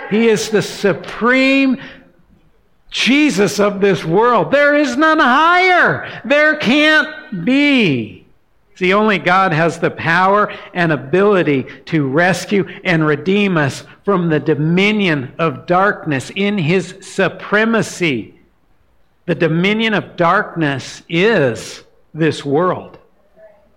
He 0.09 0.27
is 0.27 0.49
the 0.49 0.61
supreme 0.61 1.77
Jesus 2.89 3.59
of 3.59 3.81
this 3.81 4.05
world. 4.05 4.51
There 4.51 4.75
is 4.75 4.95
none 4.95 5.19
higher. 5.19 6.21
There 6.23 6.55
can't 6.55 7.43
be. 7.45 8.24
See, 8.75 8.93
only 8.93 9.19
God 9.19 9.53
has 9.53 9.79
the 9.79 9.89
power 9.89 10.53
and 10.73 10.91
ability 10.91 11.65
to 11.85 12.07
rescue 12.07 12.67
and 12.83 13.07
redeem 13.07 13.57
us 13.57 13.85
from 14.03 14.29
the 14.29 14.39
dominion 14.39 15.33
of 15.39 15.65
darkness 15.65 16.29
in 16.35 16.57
his 16.57 16.97
supremacy. 17.01 18.35
The 19.25 19.35
dominion 19.35 19.93
of 19.93 20.17
darkness 20.17 21.03
is 21.07 21.83
this 22.13 22.43
world. 22.43 22.99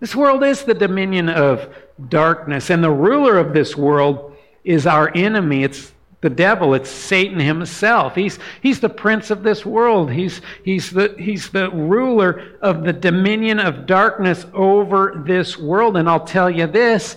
This 0.00 0.16
world 0.16 0.42
is 0.42 0.64
the 0.64 0.74
dominion 0.74 1.28
of 1.28 1.74
darkness, 2.08 2.68
and 2.70 2.82
the 2.82 2.90
ruler 2.90 3.38
of 3.38 3.52
this 3.52 3.76
world 3.76 4.36
is 4.64 4.86
our 4.86 5.10
enemy. 5.14 5.62
It's 5.64 5.92
the 6.20 6.30
devil, 6.30 6.74
it's 6.74 6.90
Satan 6.90 7.38
himself. 7.38 8.16
He's, 8.16 8.38
he's 8.60 8.80
the 8.80 8.88
prince 8.88 9.30
of 9.30 9.44
this 9.44 9.64
world. 9.64 10.10
He's, 10.10 10.40
he's, 10.64 10.90
the, 10.90 11.14
he's 11.16 11.50
the 11.50 11.70
ruler 11.70 12.58
of 12.60 12.82
the 12.82 12.92
dominion 12.92 13.60
of 13.60 13.86
darkness 13.86 14.44
over 14.52 15.22
this 15.24 15.56
world. 15.56 15.96
And 15.96 16.08
I'll 16.08 16.24
tell 16.24 16.50
you 16.50 16.66
this 16.66 17.16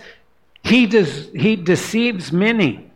he, 0.63 0.85
does, 0.85 1.29
he 1.33 1.55
deceives 1.55 2.31
many. 2.31 2.91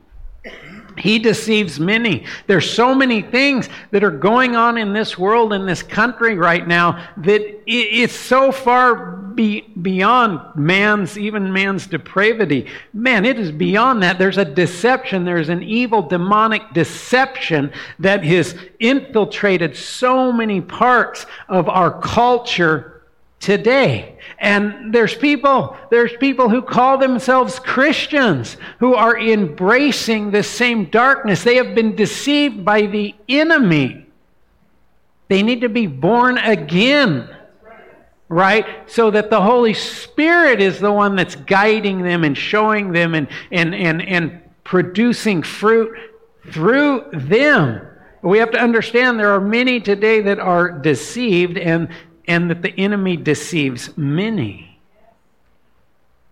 He 0.97 1.19
deceives 1.19 1.79
many. 1.79 2.25
There's 2.47 2.69
so 2.69 2.95
many 2.95 3.21
things 3.21 3.69
that 3.91 4.03
are 4.03 4.11
going 4.11 4.55
on 4.55 4.77
in 4.77 4.93
this 4.93 5.17
world, 5.17 5.53
in 5.53 5.65
this 5.65 5.83
country 5.83 6.35
right 6.35 6.65
now, 6.67 7.07
that 7.17 7.41
it's 7.67 8.15
so 8.15 8.51
far 8.51 9.15
be 9.35 9.61
beyond 9.81 10.39
man's, 10.55 11.17
even 11.17 11.51
man's 11.51 11.87
depravity. 11.87 12.67
Man, 12.93 13.25
it 13.25 13.37
is 13.37 13.51
beyond 13.51 14.01
that. 14.03 14.17
There's 14.17 14.37
a 14.37 14.45
deception. 14.45 15.25
There's 15.25 15.49
an 15.49 15.61
evil 15.61 16.01
demonic 16.01 16.73
deception 16.73 17.73
that 17.99 18.23
has 18.23 18.55
infiltrated 18.79 19.75
so 19.75 20.31
many 20.31 20.61
parts 20.61 21.25
of 21.49 21.67
our 21.67 21.99
culture 21.99 22.94
today. 23.45 24.17
And 24.39 24.91
there's 24.93 25.13
people, 25.13 25.77
there's 25.91 26.11
people 26.17 26.49
who 26.49 26.63
call 26.63 26.97
themselves 26.97 27.59
Christians 27.59 28.57
who 28.79 28.95
are 28.95 29.17
embracing 29.17 30.31
the 30.31 30.41
same 30.41 30.85
darkness. 30.85 31.43
They 31.43 31.57
have 31.57 31.75
been 31.75 31.95
deceived 31.95 32.65
by 32.65 32.87
the 32.87 33.13
enemy. 33.29 34.07
They 35.27 35.43
need 35.43 35.61
to 35.61 35.69
be 35.69 35.85
born 35.85 36.39
again. 36.39 37.29
Right? 38.27 38.65
So 38.89 39.11
that 39.11 39.29
the 39.29 39.41
Holy 39.41 39.75
Spirit 39.75 40.59
is 40.59 40.79
the 40.79 40.91
one 40.91 41.15
that's 41.15 41.35
guiding 41.35 42.01
them 42.01 42.23
and 42.23 42.35
showing 42.35 42.91
them 42.91 43.13
and, 43.13 43.27
and, 43.51 43.75
and, 43.75 44.01
and 44.01 44.41
producing 44.63 45.43
fruit 45.43 45.95
through 46.51 47.05
them. 47.13 47.87
We 48.23 48.39
have 48.39 48.49
to 48.51 48.59
understand 48.59 49.19
there 49.19 49.35
are 49.35 49.39
many 49.39 49.79
today 49.79 50.19
that 50.21 50.39
are 50.39 50.71
deceived, 50.71 51.59
and 51.59 51.89
and 52.27 52.49
that 52.49 52.61
the 52.61 52.77
enemy 52.79 53.17
deceives 53.17 53.95
many. 53.97 54.79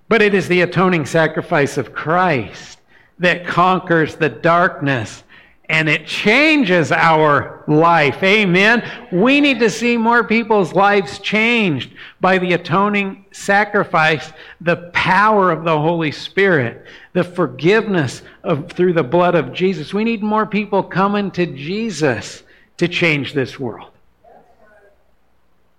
But 0.10 0.22
it 0.22 0.34
is 0.34 0.48
the 0.48 0.62
atoning 0.62 1.06
sacrifice 1.06 1.78
of 1.78 1.94
Christ 1.94 2.80
that 3.20 3.48
conquers 3.48 4.16
the 4.16 4.30
darkness 4.30 5.24
and 5.70 5.88
it 5.88 6.06
changes 6.06 6.91
our 6.91 7.64
life. 7.68 8.22
Amen. 8.22 8.84
We 9.12 9.39
need 9.39 9.60
to 9.60 9.70
see 9.70 9.96
more 9.98 10.24
people's 10.24 10.74
lives 10.74 11.20
changed 11.20 11.94
by 12.20 12.38
the 12.38 12.54
atoning 12.54 13.26
sacrifice, 13.32 14.34
the 14.60 14.91
power 14.94 15.52
of 15.52 15.64
the 15.64 15.80
Holy 15.80 16.12
Spirit, 16.12 16.86
the 17.14 17.24
forgiveness 17.24 18.24
of 18.44 18.72
through 18.74 18.94
the 18.94 19.04
blood 19.04 19.36
of 19.36 19.54
Jesus. 19.54 19.94
We 19.94 20.04
need 20.04 20.22
more 20.22 20.46
people 20.46 20.84
coming 20.84 21.32
to 21.32 21.46
Jesus 21.46 22.44
to 22.78 22.88
change 22.88 23.34
this 23.34 23.58
world 23.58 23.93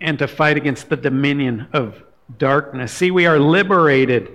and 0.04 0.18
to 0.18 0.28
fight 0.28 0.56
against 0.56 0.88
the 0.88 0.96
dominion 0.96 1.66
of 1.72 2.02
darkness. 2.38 2.92
See, 2.92 3.10
we 3.10 3.26
are 3.26 3.38
liberated. 3.38 4.30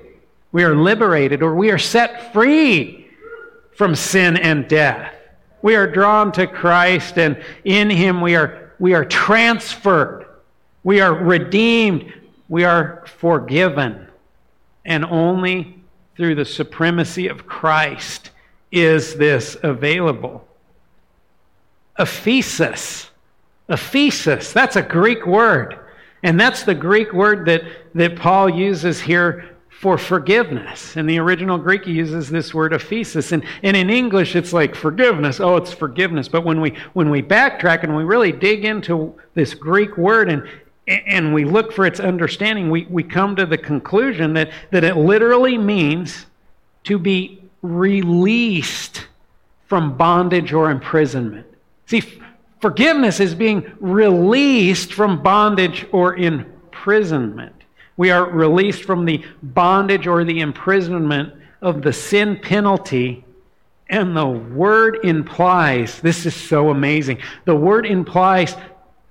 We 0.52 0.64
are 0.64 0.76
liberated 0.76 1.44
or 1.44 1.56
we 1.56 1.72
are 1.72 1.78
set 1.78 2.34
free 2.34 3.08
from 3.76 3.96
sin 3.96 4.36
and 4.36 4.68
death. 4.68 5.14
We 5.62 5.76
are 5.76 5.88
drawn 5.88 6.32
to 6.34 6.48
Christ 6.48 7.18
and 7.18 7.44
in 7.64 7.90
him 7.90 8.20
we 8.20 8.36
are 8.36 8.74
we 8.80 8.94
are 8.94 9.06
transferred. 9.06 10.26
We 10.84 11.02
are 11.02 11.14
redeemed. 11.14 12.14
We 12.48 12.64
are 12.64 13.04
forgiven. 13.06 14.08
And 14.86 15.06
only 15.06 15.84
through 16.16 16.36
the 16.36 16.46
supremacy 16.46 17.28
of 17.28 17.46
Christ 17.46 18.32
is 18.72 19.16
this 19.16 19.58
available. 19.62 20.48
aphesis 22.00 23.09
Aphesis, 23.70 24.52
that's 24.52 24.76
a 24.76 24.82
Greek 24.82 25.26
word. 25.26 25.78
And 26.24 26.40
that's 26.40 26.64
the 26.64 26.76
Greek 26.76 27.14
word 27.14 27.46
that, 27.46 27.64
that 27.96 28.16
Paul 28.18 28.50
uses 28.50 29.00
here 29.00 29.56
for 29.70 29.98
forgiveness. 29.98 30.98
In 30.98 31.06
the 31.06 31.20
original 31.20 31.58
Greek, 31.58 31.86
he 31.86 31.94
uses 31.94 32.30
this 32.30 32.54
word 32.54 32.74
aphesis. 32.74 33.32
And, 33.32 33.46
and 33.64 33.78
in 33.78 33.90
English, 33.90 34.36
it's 34.36 34.52
like 34.52 34.76
forgiveness. 34.76 35.40
Oh, 35.40 35.56
it's 35.56 35.72
forgiveness. 35.72 36.28
But 36.28 36.44
when 36.44 36.60
we, 36.60 36.76
when 36.94 37.10
we 37.10 37.22
backtrack 37.22 37.84
and 37.84 37.96
we 37.96 38.04
really 38.04 38.34
dig 38.34 38.66
into 38.66 39.16
this 39.36 39.54
Greek 39.54 39.98
word 39.98 40.30
and, 40.30 40.46
and 40.88 41.34
we 41.34 41.46
look 41.46 41.72
for 41.72 41.86
its 41.86 42.02
understanding, 42.02 42.70
we, 42.70 42.88
we 42.90 43.04
come 43.04 43.38
to 43.38 43.46
the 43.46 43.58
conclusion 43.58 44.34
that, 44.34 44.52
that 44.72 44.84
it 44.84 44.98
literally 44.98 45.58
means 45.58 46.26
to 46.84 47.00
be 47.00 47.42
released 47.62 49.08
from 49.68 49.96
bondage 49.96 50.52
or 50.52 50.72
imprisonment. 50.72 51.46
See, 51.86 52.22
Forgiveness 52.62 53.20
is 53.20 53.34
being 53.34 53.72
released 53.80 54.94
from 54.94 55.24
bondage 55.24 55.86
or 55.92 56.16
imprisonment. 56.16 57.56
We 57.96 58.12
are 58.12 58.30
released 58.30 58.84
from 58.84 59.06
the 59.06 59.24
bondage 59.42 60.08
or 60.08 60.24
the 60.24 60.40
imprisonment 60.40 61.34
of 61.62 61.82
the 61.82 61.94
sin 61.94 62.38
penalty. 62.42 63.26
And 63.90 64.16
the 64.16 64.28
word 64.28 65.00
implies 65.04 66.00
this 66.02 66.26
is 66.26 66.36
so 66.36 66.70
amazing. 66.70 67.20
The 67.46 67.56
word 67.56 67.86
implies 67.86 68.56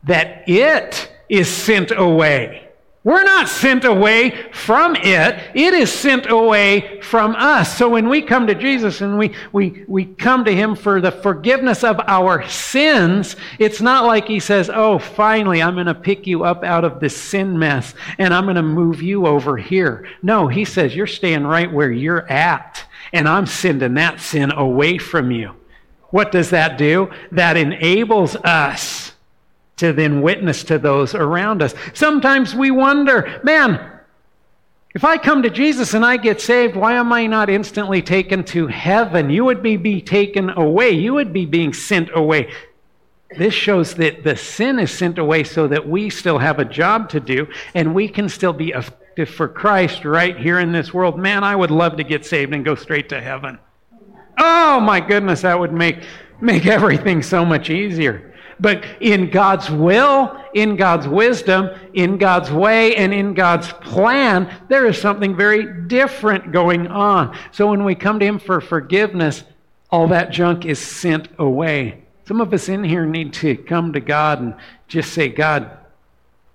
that 0.05 0.49
it 0.49 1.11
is 1.29 1.49
sent 1.49 1.91
away. 1.91 2.68
We're 3.05 3.25
not 3.25 3.49
sent 3.49 3.85
away 3.85 4.51
from 4.53 4.97
it. 4.97 5.51
It 5.55 5.73
is 5.73 5.91
sent 5.91 6.31
away 6.31 7.01
from 7.01 7.37
us. 7.37 7.79
So 7.79 7.89
when 7.89 8.09
we 8.09 8.23
come 8.23 8.47
to 8.49 8.55
Jesus 8.57 9.01
and 9.01 9.17
we, 9.17 9.35
we, 9.53 9.85
we 9.87 10.05
come 10.05 10.45
to 10.45 10.55
Him 10.55 10.75
for 10.75 11.01
the 11.01 11.13
forgiveness 11.13 11.85
of 11.85 12.01
our 12.07 12.47
sins, 12.49 13.37
it's 13.61 13.81
not 13.81 14.05
like 14.05 14.27
He 14.27 14.41
says, 14.41 14.69
Oh, 14.69 14.99
finally, 14.99 15.63
I'm 15.63 15.75
going 15.75 15.87
to 15.87 15.95
pick 15.95 16.27
you 16.27 16.45
up 16.45 16.65
out 16.65 16.85
of 16.85 16.99
this 16.99 17.17
sin 17.17 17.59
mess 17.59 17.95
and 18.19 18.35
I'm 18.35 18.45
going 18.45 18.57
to 18.57 18.63
move 18.63 19.01
you 19.01 19.27
over 19.27 19.57
here. 19.57 20.09
No, 20.23 20.49
He 20.49 20.65
says, 20.65 20.95
You're 20.95 21.07
staying 21.07 21.47
right 21.47 21.73
where 21.73 21.93
you're 21.93 22.31
at 22.31 22.85
and 23.13 23.29
I'm 23.29 23.47
sending 23.47 23.95
that 23.95 24.21
sin 24.21 24.51
away 24.51 24.99
from 24.99 25.31
you. 25.31 25.55
What 26.11 26.33
does 26.33 26.51
that 26.51 26.79
do? 26.79 27.11
That 27.33 27.57
enables 27.57 28.35
us 28.37 29.13
to 29.79 29.93
then 29.93 30.23
witness 30.23 30.65
to 30.65 30.79
those 30.79 31.15
around 31.15 31.63
us. 31.63 31.75
Sometimes 31.95 32.55
we 32.55 32.71
wonder, 32.71 33.41
man, 33.43 33.99
if 34.95 35.05
I 35.05 35.19
come 35.19 35.43
to 35.43 35.51
Jesus 35.51 35.95
and 35.95 36.05
I 36.05 36.17
get 36.17 36.41
saved, 36.41 36.75
why 36.75 36.95
am 36.95 37.13
I 37.13 37.27
not 37.27 37.51
instantly 37.51 38.03
taken 38.03 38.43
to 38.45 38.67
heaven? 38.67 39.31
You 39.31 39.45
would 39.45 39.63
be, 39.63 39.77
be 39.77 40.01
taken 40.01 40.51
away. 40.51 40.91
You 40.91 41.15
would 41.15 41.33
be 41.33 41.47
being 41.47 41.73
sent 41.73 42.11
away. 42.15 42.53
This 43.37 43.55
shows 43.55 43.95
that 43.95 44.25
the 44.25 44.37
sin 44.37 44.79
is 44.79 44.91
sent 44.91 45.19
away 45.19 45.45
so 45.45 45.69
that 45.69 45.87
we 45.87 46.09
still 46.09 46.39
have 46.39 46.59
a 46.59 46.65
job 46.65 47.11
to 47.11 47.21
do 47.21 47.47
and 47.75 47.95
we 47.95 48.09
can 48.09 48.29
still 48.29 48.55
be 48.55 48.71
effective 48.71 49.29
for 49.29 49.49
Christ 49.49 50.05
right 50.05 50.37
here 50.37 50.61
in 50.61 50.73
this 50.73 50.95
world, 50.95 51.19
man, 51.19 51.45
I 51.45 51.55
would 51.57 51.71
love 51.71 51.97
to 51.97 52.05
get 52.05 52.25
saved 52.25 52.55
and 52.55 52.65
go 52.65 52.75
straight 52.75 53.09
to 53.11 53.21
heaven. 53.21 53.59
Oh 54.39 54.81
my 54.81 55.01
goodness, 55.01 55.43
that 55.43 55.59
would 55.59 55.73
make, 55.73 56.05
make 56.41 56.67
everything 56.67 57.23
so 57.23 57.45
much 57.45 57.69
easier. 57.69 58.28
But 58.61 58.85
in 59.01 59.31
God's 59.31 59.71
will, 59.71 60.37
in 60.53 60.77
God's 60.77 61.07
wisdom, 61.07 61.71
in 61.95 62.19
God's 62.19 62.51
way, 62.51 62.97
and 62.97 63.15
in 63.15 63.35
God's 63.35 63.73
plan, 63.73 64.53
there 64.69 64.87
is 64.87 65.01
something 65.01 65.37
very 65.37 65.87
different 65.87 66.53
going 66.53 66.89
on. 66.89 67.37
So 67.53 67.69
when 67.69 67.85
we 67.85 67.95
come 67.95 68.19
to 68.19 68.27
Him 68.27 68.39
for 68.39 68.61
forgiveness, 68.61 69.45
all 69.91 70.09
that 70.09 70.31
junk 70.31 70.65
is 70.67 70.79
sent 70.79 71.29
away. 71.39 72.03
Some 72.27 72.41
of 72.41 72.53
us 72.53 72.69
in 72.69 72.85
here 72.85 73.07
need 73.07 73.33
to 73.35 73.57
come 73.57 73.93
to 73.93 74.01
God 74.01 74.41
and 74.41 74.55
just 74.87 75.13
say, 75.13 75.29
God, 75.29 75.71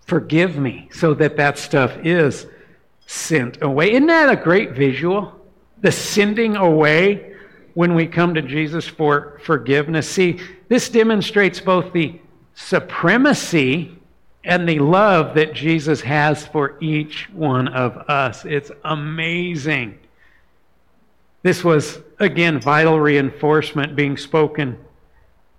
forgive 0.06 0.58
me, 0.58 0.90
so 0.92 1.14
that 1.16 1.38
that 1.38 1.58
stuff 1.58 1.98
is 2.04 2.46
sent 3.08 3.62
away. 3.62 3.92
Isn't 3.94 4.08
that 4.08 4.30
a 4.30 4.36
great 4.36 4.72
visual? 4.72 5.40
The 5.82 5.92
sending 5.92 6.56
away 6.56 7.33
when 7.74 7.96
we 7.96 8.08
come 8.08 8.34
to 8.34 8.42
Jesus 8.42 8.88
for 8.88 9.40
forgiveness. 9.44 10.10
See, 10.10 10.40
this 10.68 10.90
demonstrates 10.90 11.60
both 11.60 11.92
the 11.94 12.20
supremacy 12.56 13.98
and 14.44 14.68
the 14.68 14.80
love 14.80 15.36
that 15.36 15.54
Jesus 15.54 16.02
has 16.02 16.46
for 16.46 16.78
each 16.82 17.30
one 17.32 17.68
of 17.70 17.98
us. 18.10 18.46
It's 18.46 18.72
amazing. 18.84 19.98
This 21.42 21.64
was, 21.64 22.00
again, 22.20 22.60
vital 22.60 23.00
reinforcement 23.00 23.96
being 23.96 24.18
spoken 24.18 24.78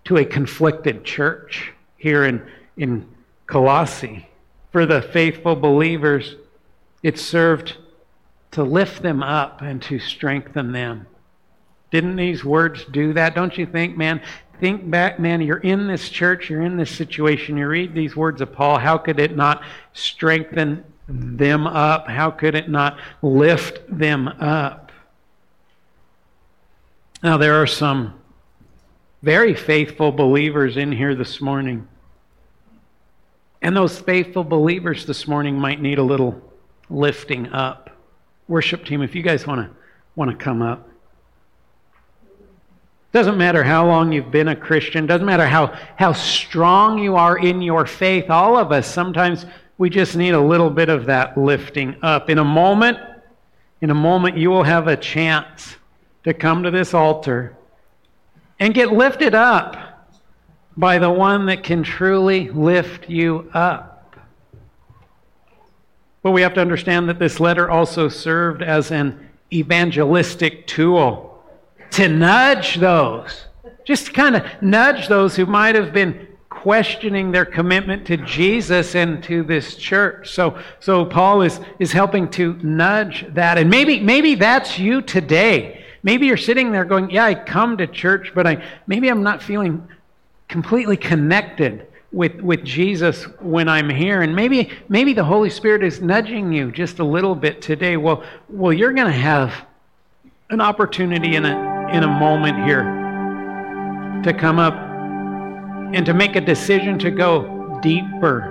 to 0.05 0.19
a 0.19 0.25
conflicted 0.25 1.05
church 1.05 1.73
here 1.97 2.25
in, 2.25 2.47
in 2.77 3.07
Colossae. 3.47 4.29
For 4.71 4.87
the 4.87 5.03
faithful 5.03 5.57
believers, 5.57 6.37
it 7.03 7.19
served 7.19 7.77
to 8.53 8.63
lift 8.63 9.03
them 9.03 9.23
up 9.23 9.63
and 9.63 9.81
to 9.83 9.99
strengthen 9.99 10.73
them. 10.73 11.07
Didn't 11.95 12.17
these 12.17 12.45
words 12.45 12.85
do 12.87 13.13
that? 13.13 13.37
Don't 13.37 13.57
you 13.57 13.67
think, 13.67 13.97
man? 13.97 14.21
Think 14.59 14.91
back, 14.91 15.21
man, 15.21 15.41
you're 15.41 15.59
in 15.59 15.87
this 15.87 16.09
church, 16.09 16.51
you're 16.51 16.63
in 16.63 16.77
this 16.77 16.91
situation, 16.91 17.57
you 17.57 17.69
read 17.69 17.95
these 17.95 18.17
words 18.17 18.41
of 18.41 18.53
Paul. 18.53 18.81
How 18.81 18.99
could 18.99 19.21
it 19.21 19.37
not 19.37 19.63
strengthen 19.93 20.85
them 21.07 21.69
up? 21.69 22.09
How 22.09 22.33
could 22.33 22.57
it 22.57 22.69
not 22.69 22.99
lift 23.23 23.79
them 23.89 24.27
up? 24.27 24.91
Now, 27.23 27.37
there 27.37 27.63
are 27.63 27.67
some 27.69 28.15
very 29.23 29.55
faithful 29.55 30.11
believers 30.11 30.77
in 30.77 30.91
here 30.91 31.15
this 31.15 31.41
morning. 31.41 31.87
And 33.63 33.77
those 33.77 34.01
faithful 34.01 34.43
believers 34.43 35.07
this 35.07 35.29
morning 35.29 35.61
might 35.61 35.81
need 35.81 35.99
a 35.99 36.03
little 36.03 36.43
lifting 36.91 37.53
up. 37.53 37.91
Worship 38.49 38.85
team, 38.85 39.01
if 39.01 39.15
you 39.15 39.23
guys 39.23 39.47
want 39.47 39.61
to 39.61 39.77
want 40.17 40.33
to 40.33 40.37
come 40.37 40.61
up. 40.61 40.89
Doesn't 43.15 43.39
matter 43.39 43.63
how 43.63 43.87
long 43.87 44.11
you've 44.11 44.33
been 44.33 44.49
a 44.49 44.57
Christian, 44.57 45.07
doesn't 45.07 45.25
matter 45.25 45.47
how, 45.47 45.69
how 45.95 46.13
strong 46.13 46.99
you 46.99 47.15
are 47.15 47.39
in 47.39 47.63
your 47.63 47.87
faith. 47.87 48.29
All 48.29 48.57
of 48.57 48.73
us, 48.73 48.93
sometimes 48.93 49.47
we 49.79 49.89
just 49.89 50.17
need 50.17 50.35
a 50.35 50.41
little 50.41 50.69
bit 50.69 50.89
of 50.89 51.07
that 51.07 51.39
lifting 51.39 51.95
up. 52.03 52.29
In 52.29 52.39
a 52.39 52.45
moment, 52.45 52.99
in 53.81 53.91
a 53.91 53.95
moment, 53.95 54.37
you 54.37 54.51
will 54.51 54.65
have 54.65 54.89
a 54.89 54.97
chance 54.97 55.77
to 56.25 56.35
come 56.35 56.65
to 56.65 56.73
this 56.73 56.93
altar 56.93 57.57
and 58.59 58.75
get 58.75 58.93
lifted 58.93 59.33
up 59.33 60.11
by 60.77 60.99
the 60.99 61.11
one 61.11 61.47
that 61.47 61.63
can 61.63 61.85
truly 61.85 62.49
lift 62.51 63.09
you 63.09 63.49
up. 63.55 64.13
But 66.25 66.33
we 66.33 66.43
have 66.43 66.55
to 66.55 66.61
understand 66.61 67.09
that 67.09 67.21
this 67.21 67.39
letter 67.39 67.71
also 67.71 68.09
served 68.09 68.61
as 68.61 68.91
an 68.91 69.31
evangelistic 69.53 70.67
tool 70.67 71.34
to 71.95 72.09
nudge 72.09 72.77
those, 72.77 73.45
just 73.85 74.13
kind 74.13 74.37
of 74.37 74.45
nudge 74.61 75.09
those 75.09 75.37
who 75.37 75.47
might 75.47 75.75
have 75.75 75.93
been 75.93 76.29
questioning 76.49 77.31
their 77.31 77.45
commitment 77.45 78.07
to 78.07 78.17
Jesus 78.17 78.95
and 78.95 79.23
to 79.23 79.43
this 79.43 79.77
church. 79.77 80.33
So, 80.33 80.59
so 80.81 81.05
Paul 81.05 81.43
is, 81.43 81.61
is 81.79 81.93
helping 81.93 82.31
to 82.31 82.55
nudge 82.63 83.27
that. 83.35 83.59
And 83.59 83.69
maybe, 83.69 84.01
maybe 84.01 84.35
that's 84.35 84.79
you 84.79 85.03
today. 85.03 85.85
Maybe 86.03 86.27
you're 86.27 86.37
sitting 86.37 86.73
there 86.73 86.85
going, 86.85 87.11
Yeah, 87.11 87.27
I 87.27 87.35
come 87.35 87.77
to 87.77 87.87
church, 87.87 88.33
but 88.35 88.47
I 88.47 88.65
maybe 88.87 89.09
I'm 89.09 89.23
not 89.23 89.43
feeling 89.43 89.87
completely 90.49 90.97
connected 90.97 91.87
with, 92.13 92.41
with 92.41 92.65
Jesus 92.65 93.25
when 93.41 93.69
I'm 93.69 93.91
here. 93.91 94.23
And 94.23 94.35
maybe 94.35 94.71
maybe 94.89 95.13
the 95.13 95.25
Holy 95.25 95.51
Spirit 95.51 95.85
is 95.85 96.01
nudging 96.01 96.53
you 96.53 96.73
just 96.73 96.99
a 96.99 97.05
little 97.05 97.35
bit 97.35 97.61
today. 97.61 97.97
Well, 97.97 98.25
well, 98.49 98.73
you're 98.73 98.93
gonna 98.93 99.13
have 99.13 99.67
an 100.49 100.61
opportunity 100.61 101.37
in 101.37 101.45
a 101.45 101.74
in 101.93 102.03
a 102.03 102.09
moment 102.09 102.65
here 102.65 102.85
to 104.25 104.33
come 104.33 104.59
up 104.59 104.75
and 105.95 106.05
to 106.07 106.15
make 106.15 106.37
a 106.37 106.41
decision 106.41 106.99
to 106.99 107.11
go 107.11 107.79
deeper. 107.83 108.51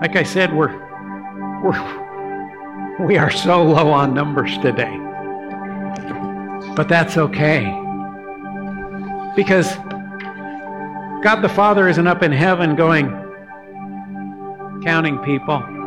Like 0.00 0.16
I 0.16 0.22
said, 0.22 0.54
we're, 0.54 0.72
we're, 1.62 3.06
we 3.06 3.18
are 3.18 3.30
so 3.30 3.62
low 3.62 3.90
on 3.90 4.14
numbers 4.14 4.56
today. 4.58 4.96
But 6.74 6.88
that's 6.88 7.16
okay. 7.16 7.64
Because 9.36 9.76
God 11.22 11.42
the 11.42 11.48
Father 11.48 11.88
isn't 11.88 12.06
up 12.06 12.22
in 12.22 12.32
heaven 12.32 12.76
going, 12.76 13.08
counting 14.84 15.18
people 15.18 15.77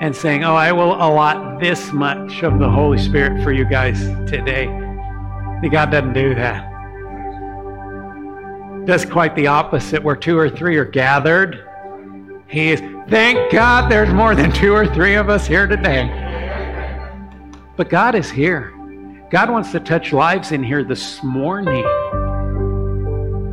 and 0.00 0.14
saying, 0.14 0.44
Oh, 0.44 0.54
I 0.54 0.72
will 0.72 0.94
allot 0.94 1.60
this 1.60 1.92
much 1.92 2.42
of 2.42 2.58
the 2.58 2.68
Holy 2.68 2.98
Spirit 2.98 3.42
for 3.42 3.52
you 3.52 3.64
guys 3.64 4.00
today. 4.30 4.66
God 5.70 5.90
doesn't 5.90 6.12
do 6.12 6.34
that. 6.34 6.72
Does 8.86 9.04
quite 9.04 9.34
the 9.34 9.48
opposite, 9.48 10.02
where 10.02 10.14
two 10.14 10.38
or 10.38 10.48
three 10.48 10.76
are 10.76 10.84
gathered. 10.84 11.64
He 12.46 12.70
is, 12.70 12.80
thank 13.08 13.50
God 13.50 13.90
there's 13.90 14.12
more 14.14 14.36
than 14.36 14.52
two 14.52 14.72
or 14.72 14.86
three 14.86 15.16
of 15.16 15.28
us 15.28 15.44
here 15.46 15.66
today. 15.66 16.06
But 17.76 17.88
God 17.88 18.14
is 18.14 18.30
here. 18.30 18.72
God 19.30 19.50
wants 19.50 19.72
to 19.72 19.80
touch 19.80 20.12
lives 20.12 20.52
in 20.52 20.62
here 20.62 20.84
this 20.84 21.20
morning. 21.24 21.82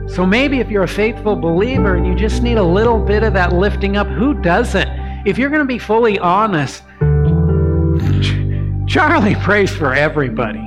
So 0.07 0.23
maybe 0.23 0.59
if 0.59 0.69
you're 0.69 0.83
a 0.83 0.87
faithful 0.87 1.35
believer 1.35 1.95
and 1.95 2.05
you 2.05 2.13
just 2.13 2.43
need 2.43 2.57
a 2.57 2.63
little 2.63 3.03
bit 3.03 3.23
of 3.23 3.33
that 3.33 3.53
lifting 3.53 3.97
up, 3.97 4.07
who 4.07 4.35
doesn't? 4.35 5.02
If 5.25 5.37
you're 5.37 5.49
going 5.49 5.61
to 5.61 5.65
be 5.65 5.79
fully 5.79 6.19
honest, 6.19 6.83
Charlie 8.87 9.35
prays 9.35 9.73
for 9.75 9.93
everybody. 9.93 10.59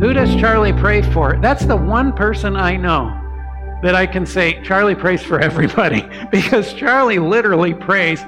Who 0.00 0.12
does 0.12 0.34
Charlie 0.36 0.72
pray 0.72 1.02
for? 1.02 1.38
That's 1.40 1.64
the 1.64 1.76
one 1.76 2.12
person 2.12 2.56
I 2.56 2.76
know 2.76 3.14
that 3.82 3.94
I 3.94 4.06
can 4.06 4.26
say 4.26 4.60
Charlie 4.62 4.94
prays 4.94 5.22
for 5.22 5.38
everybody 5.40 6.08
because 6.32 6.72
Charlie 6.74 7.18
literally 7.18 7.74
prays 7.74 8.20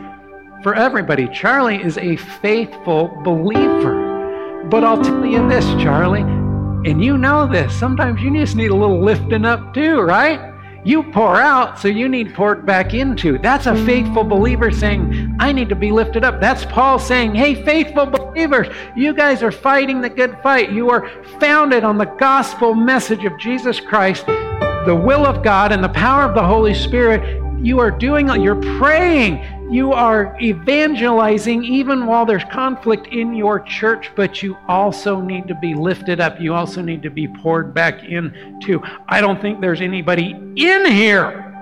for 0.63 0.75
everybody. 0.75 1.29
Charlie 1.29 1.83
is 1.83 1.99
a 1.99 2.17
faithful 2.17 3.09
believer. 3.25 4.67
But 4.71 4.85
I'll 4.85 5.03
tell 5.03 5.25
you 5.25 5.49
this, 5.49 5.65
Charlie, 5.83 6.21
and 6.21 7.03
you 7.03 7.19
know 7.19 7.47
this, 7.47 7.77
sometimes 7.77 8.21
you 8.23 8.33
just 8.37 8.55
need 8.55 8.71
a 8.71 8.77
little 8.77 9.03
lifting 9.03 9.45
up 9.45 9.75
too, 9.75 10.01
right? 10.01 10.50
You 10.83 11.03
pour 11.03 11.37
out, 11.37 11.79
so 11.79 11.89
you 11.89 12.09
need 12.09 12.35
poured 12.35 12.65
back 12.65 12.95
into. 12.95 13.37
That's 13.39 13.67
a 13.67 13.75
faithful 13.85 14.25
believer 14.25 14.71
saying, 14.71 15.37
I 15.39 15.53
need 15.53 15.69
to 15.69 15.75
be 15.75 15.93
lifted 15.93 16.25
up. 16.25 16.41
That's 16.41 16.65
Paul 16.65 16.99
saying, 16.99 17.35
Hey, 17.35 17.63
faithful 17.65 18.07
believers, 18.07 18.69
you 18.97 19.13
guys 19.13 19.43
are 19.43 19.53
fighting 19.53 20.01
the 20.01 20.09
good 20.09 20.39
fight. 20.43 20.73
You 20.73 20.89
are 20.89 21.09
founded 21.39 21.85
on 21.85 21.99
the 21.99 22.07
gospel 22.07 22.75
message 22.75 23.25
of 23.25 23.39
Jesus 23.39 23.79
Christ, 23.79 24.25
the 24.27 24.99
will 25.05 25.27
of 25.27 25.45
God, 25.45 25.71
and 25.71 25.85
the 25.85 25.91
power 25.91 26.23
of 26.25 26.35
the 26.35 26.43
Holy 26.43 26.73
Spirit. 26.73 27.43
You 27.63 27.79
are 27.79 27.91
doing, 27.91 28.29
you're 28.41 28.79
praying 28.79 29.60
you 29.71 29.93
are 29.93 30.37
evangelizing 30.41 31.63
even 31.63 32.07
while 32.07 32.27
there's 32.27 32.43
conflict 32.45 33.07
in 33.07 33.33
your 33.35 33.61
church, 33.61 34.11
but 34.17 34.43
you 34.43 34.57
also 34.67 35.21
need 35.21 35.47
to 35.47 35.55
be 35.55 35.75
lifted 35.75 36.21
up. 36.21 36.41
You 36.41 36.55
also 36.55 36.83
need 36.83 37.05
to 37.05 37.11
be 37.11 37.29
poured 37.29 37.73
back 37.73 38.03
into. 38.03 38.83
I 39.09 39.21
don't 39.21 39.41
think 39.41 39.61
there's 39.61 39.81
anybody 39.81 40.33
in 40.57 40.87
here, 40.87 41.55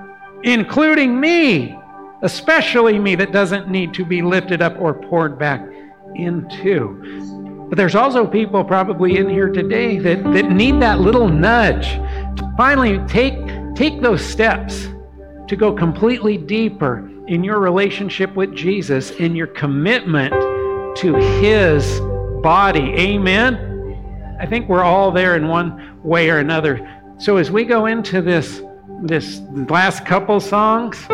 including 0.42 1.20
me, 1.20 1.78
especially 2.22 2.98
me, 2.98 3.14
that 3.16 3.30
doesn't 3.30 3.68
need 3.68 3.92
to 3.94 4.06
be 4.06 4.22
lifted 4.22 4.62
up 4.62 4.80
or 4.80 4.94
poured 4.94 5.38
back 5.38 5.60
into. 6.14 7.66
But 7.68 7.76
there's 7.76 7.94
also 7.94 8.26
people 8.26 8.64
probably 8.64 9.18
in 9.18 9.28
here 9.28 9.50
today 9.50 9.98
that, 9.98 10.24
that 10.32 10.50
need 10.50 10.80
that 10.80 11.00
little 11.00 11.28
nudge 11.28 11.88
to 12.38 12.54
finally 12.56 13.06
take, 13.06 13.36
take 13.74 14.00
those 14.00 14.24
steps 14.24 14.88
to 15.46 15.56
go 15.56 15.74
completely 15.74 16.38
deeper 16.38 17.10
in 17.28 17.44
your 17.44 17.60
relationship 17.60 18.34
with 18.34 18.54
Jesus 18.54 19.12
and 19.20 19.36
your 19.36 19.46
commitment 19.48 20.32
to 20.96 21.14
His 21.40 22.00
body. 22.42 22.94
Amen? 22.94 24.36
I 24.40 24.46
think 24.46 24.68
we're 24.68 24.82
all 24.82 25.10
there 25.10 25.36
in 25.36 25.48
one 25.48 26.00
way 26.02 26.30
or 26.30 26.38
another. 26.38 26.88
So 27.18 27.36
as 27.36 27.50
we 27.50 27.64
go 27.64 27.86
into 27.86 28.22
this, 28.22 28.62
this 29.02 29.40
last 29.68 30.06
couple 30.06 30.40
songs, 30.40 31.06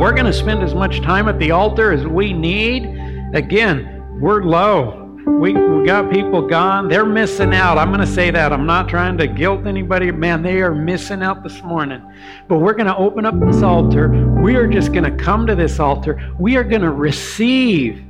we're 0.00 0.12
going 0.12 0.26
to 0.26 0.32
spend 0.32 0.62
as 0.62 0.74
much 0.74 1.00
time 1.02 1.28
at 1.28 1.38
the 1.38 1.52
altar 1.52 1.92
as 1.92 2.04
we 2.06 2.32
need. 2.32 2.84
Again, 3.32 4.18
we're 4.20 4.42
low. 4.42 4.99
We, 5.26 5.52
we 5.52 5.86
got 5.86 6.10
people 6.10 6.46
gone. 6.46 6.88
They're 6.88 7.06
missing 7.06 7.54
out. 7.54 7.78
I'm 7.78 7.88
going 7.88 8.00
to 8.00 8.06
say 8.06 8.30
that. 8.30 8.52
I'm 8.52 8.66
not 8.66 8.88
trying 8.88 9.18
to 9.18 9.26
guilt 9.26 9.66
anybody. 9.66 10.10
Man, 10.10 10.42
they 10.42 10.60
are 10.62 10.74
missing 10.74 11.22
out 11.22 11.42
this 11.42 11.62
morning. 11.62 12.02
But 12.48 12.58
we're 12.58 12.74
going 12.74 12.86
to 12.86 12.96
open 12.96 13.26
up 13.26 13.38
this 13.40 13.62
altar. 13.62 14.08
We 14.42 14.56
are 14.56 14.66
just 14.66 14.92
going 14.92 15.04
to 15.04 15.22
come 15.22 15.46
to 15.46 15.54
this 15.54 15.78
altar. 15.78 16.34
We 16.38 16.56
are 16.56 16.64
going 16.64 16.82
to 16.82 16.90
receive 16.90 18.04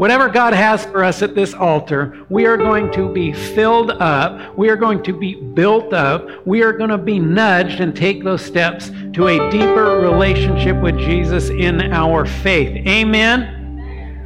Whatever 0.00 0.30
God 0.30 0.54
has 0.54 0.86
for 0.86 1.04
us 1.04 1.20
at 1.20 1.34
this 1.34 1.52
altar, 1.52 2.24
we 2.30 2.46
are 2.46 2.56
going 2.56 2.90
to 2.92 3.12
be 3.12 3.34
filled 3.34 3.90
up. 3.90 4.56
We 4.56 4.70
are 4.70 4.76
going 4.76 5.02
to 5.02 5.12
be 5.12 5.34
built 5.34 5.92
up. 5.92 6.26
We 6.46 6.62
are 6.62 6.72
going 6.72 6.88
to 6.88 6.96
be 6.96 7.18
nudged 7.18 7.80
and 7.80 7.94
take 7.94 8.24
those 8.24 8.40
steps 8.40 8.90
to 9.12 9.26
a 9.26 9.50
deeper 9.50 10.00
relationship 10.00 10.80
with 10.80 10.96
Jesus 10.96 11.50
in 11.50 11.92
our 11.92 12.24
faith. 12.24 12.86
Amen. 12.88 13.59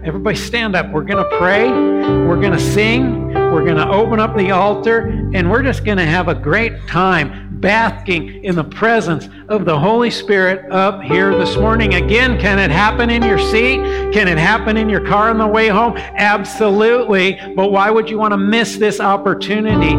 Everybody 0.05 0.36
stand 0.36 0.76
up. 0.76 0.90
We're 0.90 1.02
going 1.02 1.24
to 1.24 1.38
pray. 1.38 1.70
We're 1.70 2.38
going 2.38 2.52
to 2.52 2.61
sing. 2.61 3.32
We're 3.32 3.64
going 3.64 3.78
to 3.78 3.88
open 3.88 4.20
up 4.20 4.36
the 4.36 4.50
altar. 4.50 5.09
And 5.32 5.50
we're 5.50 5.62
just 5.62 5.82
going 5.82 5.96
to 5.96 6.05
have 6.05 6.28
a 6.28 6.34
great 6.34 6.86
time 6.86 7.59
basking 7.59 8.44
in 8.44 8.55
the 8.55 8.64
presence 8.64 9.30
of 9.48 9.64
the 9.64 9.78
Holy 9.78 10.11
Spirit 10.11 10.70
up 10.70 11.00
here 11.00 11.34
this 11.38 11.57
morning. 11.57 11.94
Again, 11.94 12.38
can 12.38 12.59
it 12.59 12.70
happen 12.70 13.09
in 13.09 13.22
your 13.22 13.38
seat? 13.38 13.78
Can 14.12 14.28
it 14.28 14.36
happen 14.36 14.76
in 14.76 14.90
your 14.90 15.07
car 15.07 15.30
on 15.30 15.38
the 15.38 15.46
way 15.46 15.68
home? 15.68 15.96
Absolutely. 15.96 17.40
But 17.57 17.72
why 17.72 17.90
would 17.90 18.11
you 18.11 18.18
want 18.18 18.32
to 18.32 18.38
miss 18.38 18.76
this 18.76 19.00
opportunity 19.00 19.94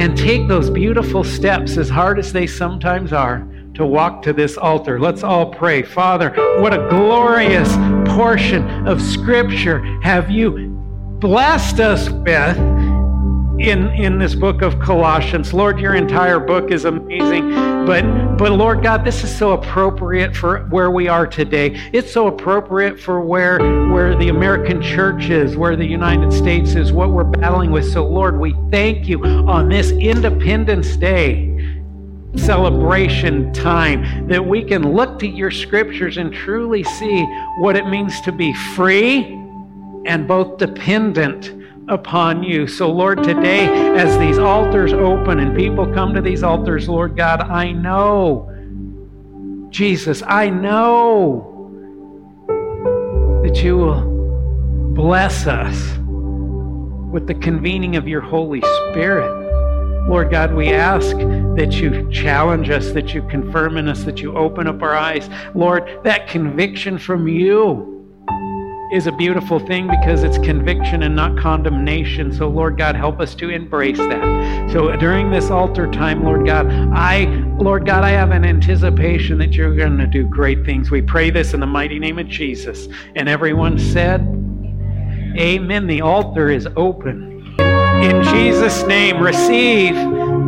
and 0.00 0.16
take 0.16 0.48
those 0.48 0.70
beautiful 0.70 1.22
steps, 1.22 1.76
as 1.76 1.90
hard 1.90 2.18
as 2.18 2.32
they 2.32 2.46
sometimes 2.46 3.12
are? 3.12 3.46
to 3.72 3.86
walk 3.86 4.20
to 4.20 4.32
this 4.32 4.58
altar. 4.58 5.00
Let's 5.00 5.22
all 5.22 5.46
pray. 5.46 5.82
Father, 5.82 6.30
what 6.60 6.74
a 6.74 6.88
glorious 6.90 7.68
portion 8.14 8.88
of 8.88 9.00
Scripture 9.00 9.80
have 10.02 10.30
you 10.30 10.68
blessed 11.20 11.80
us 11.80 12.10
with 12.10 12.56
in, 13.60 13.88
in 13.90 14.18
this 14.18 14.34
book 14.34 14.62
of 14.62 14.80
Colossians. 14.80 15.52
Lord, 15.52 15.78
your 15.78 15.94
entire 15.94 16.40
book 16.40 16.70
is 16.70 16.86
amazing. 16.86 17.50
But, 17.86 18.36
but 18.36 18.52
Lord 18.52 18.82
God, 18.82 19.04
this 19.04 19.22
is 19.22 19.36
so 19.36 19.52
appropriate 19.52 20.34
for 20.34 20.66
where 20.66 20.90
we 20.90 21.08
are 21.08 21.26
today. 21.26 21.78
It's 21.92 22.10
so 22.10 22.26
appropriate 22.26 22.98
for 22.98 23.20
where, 23.20 23.58
where 23.90 24.16
the 24.16 24.28
American 24.28 24.82
church 24.82 25.30
is, 25.30 25.56
where 25.56 25.76
the 25.76 25.86
United 25.86 26.32
States 26.32 26.74
is, 26.74 26.92
what 26.92 27.10
we're 27.10 27.24
battling 27.24 27.70
with. 27.70 27.90
So, 27.90 28.06
Lord, 28.06 28.38
we 28.38 28.54
thank 28.70 29.06
you 29.06 29.24
on 29.24 29.68
this 29.68 29.90
Independence 29.92 30.96
Day 30.96 31.49
celebration 32.36 33.52
time 33.52 34.28
that 34.28 34.44
we 34.44 34.64
can 34.64 34.92
look 34.92 35.18
to 35.18 35.26
your 35.26 35.50
scriptures 35.50 36.16
and 36.16 36.32
truly 36.32 36.84
see 36.84 37.24
what 37.58 37.76
it 37.76 37.86
means 37.86 38.20
to 38.22 38.32
be 38.32 38.54
free 38.74 39.36
and 40.06 40.26
both 40.26 40.58
dependent 40.58 41.52
upon 41.88 42.42
you. 42.42 42.66
So, 42.66 42.90
Lord, 42.90 43.22
today, 43.24 43.66
as 43.96 44.16
these 44.18 44.38
altars 44.38 44.92
open 44.92 45.40
and 45.40 45.56
people 45.56 45.92
come 45.92 46.14
to 46.14 46.20
these 46.20 46.42
altars, 46.42 46.88
Lord 46.88 47.16
God, 47.16 47.42
I 47.42 47.72
know, 47.72 48.48
Jesus, 49.70 50.22
I 50.26 50.50
know 50.50 51.46
that 53.44 53.62
you 53.62 53.76
will 53.76 54.92
bless 54.94 55.46
us 55.46 55.96
with 57.10 57.26
the 57.26 57.34
convening 57.34 57.96
of 57.96 58.06
your 58.06 58.20
Holy 58.20 58.60
Spirit. 58.60 59.39
Lord 60.08 60.30
God, 60.30 60.54
we 60.54 60.70
ask 60.72 61.16
that 61.56 61.72
you 61.74 62.10
challenge 62.10 62.70
us, 62.70 62.90
that 62.92 63.14
you 63.14 63.22
confirm 63.28 63.76
in 63.76 63.88
us, 63.88 64.04
that 64.04 64.20
you 64.20 64.36
open 64.36 64.66
up 64.66 64.82
our 64.82 64.96
eyes. 64.96 65.28
Lord, 65.54 66.00
that 66.04 66.26
conviction 66.26 66.98
from 66.98 67.28
you 67.28 67.90
is 68.92 69.06
a 69.06 69.12
beautiful 69.12 69.60
thing 69.60 69.86
because 69.86 70.24
it's 70.24 70.38
conviction 70.38 71.04
and 71.04 71.14
not 71.14 71.38
condemnation. 71.38 72.32
So, 72.32 72.48
Lord 72.48 72.76
God, 72.76 72.96
help 72.96 73.20
us 73.20 73.36
to 73.36 73.48
embrace 73.48 73.98
that. 73.98 74.70
So, 74.72 74.94
during 74.96 75.30
this 75.30 75.50
altar 75.50 75.88
time, 75.90 76.24
Lord 76.24 76.44
God, 76.44 76.66
I, 76.92 77.26
Lord 77.58 77.86
God, 77.86 78.02
I 78.02 78.10
have 78.10 78.32
an 78.32 78.44
anticipation 78.44 79.38
that 79.38 79.52
you're 79.52 79.76
going 79.76 79.96
to 79.98 80.06
do 80.06 80.26
great 80.26 80.64
things. 80.64 80.90
We 80.90 81.02
pray 81.02 81.30
this 81.30 81.54
in 81.54 81.60
the 81.60 81.66
mighty 81.66 82.00
name 82.00 82.18
of 82.18 82.26
Jesus. 82.26 82.88
And 83.14 83.28
everyone 83.28 83.78
said, 83.78 84.22
Amen. 84.22 85.38
Amen. 85.38 85.86
The 85.86 86.00
altar 86.00 86.50
is 86.50 86.66
open. 86.76 87.29
In 88.02 88.22
Jesus' 88.24 88.82
name, 88.84 89.18
receive 89.22 89.94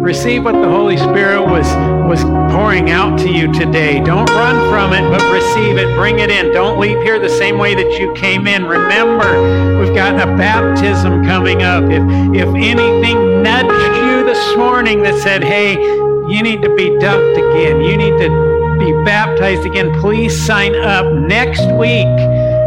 receive 0.02 0.42
what 0.42 0.54
the 0.54 0.68
Holy 0.68 0.96
Spirit 0.96 1.42
was 1.42 1.66
was 2.08 2.24
pouring 2.52 2.90
out 2.90 3.18
to 3.20 3.30
you 3.30 3.52
today. 3.52 4.00
Don't 4.00 4.28
run 4.30 4.56
from 4.68 4.92
it, 4.92 5.08
but 5.10 5.22
receive 5.32 5.76
it. 5.78 5.94
Bring 5.94 6.18
it 6.18 6.30
in. 6.30 6.52
Don't 6.52 6.80
leave 6.80 7.00
here 7.02 7.18
the 7.18 7.28
same 7.28 7.58
way 7.58 7.74
that 7.74 7.98
you 8.00 8.12
came 8.14 8.46
in. 8.46 8.64
Remember, 8.64 9.78
we've 9.78 9.94
got 9.94 10.14
a 10.20 10.26
baptism 10.36 11.24
coming 11.24 11.62
up. 11.62 11.84
If 11.84 12.02
if 12.34 12.48
anything 12.48 13.42
nudged 13.42 13.96
you 13.96 14.24
this 14.24 14.56
morning 14.56 15.02
that 15.02 15.14
said, 15.22 15.44
"Hey, 15.44 15.74
you 15.74 16.42
need 16.42 16.62
to 16.62 16.74
be 16.74 16.90
dunked 16.90 17.36
again. 17.36 17.80
You 17.80 17.96
need 17.96 18.18
to 18.18 18.76
be 18.78 18.92
baptized 19.04 19.64
again," 19.64 19.92
please 20.00 20.34
sign 20.44 20.74
up 20.74 21.06
next 21.12 21.66
week. 21.72 22.08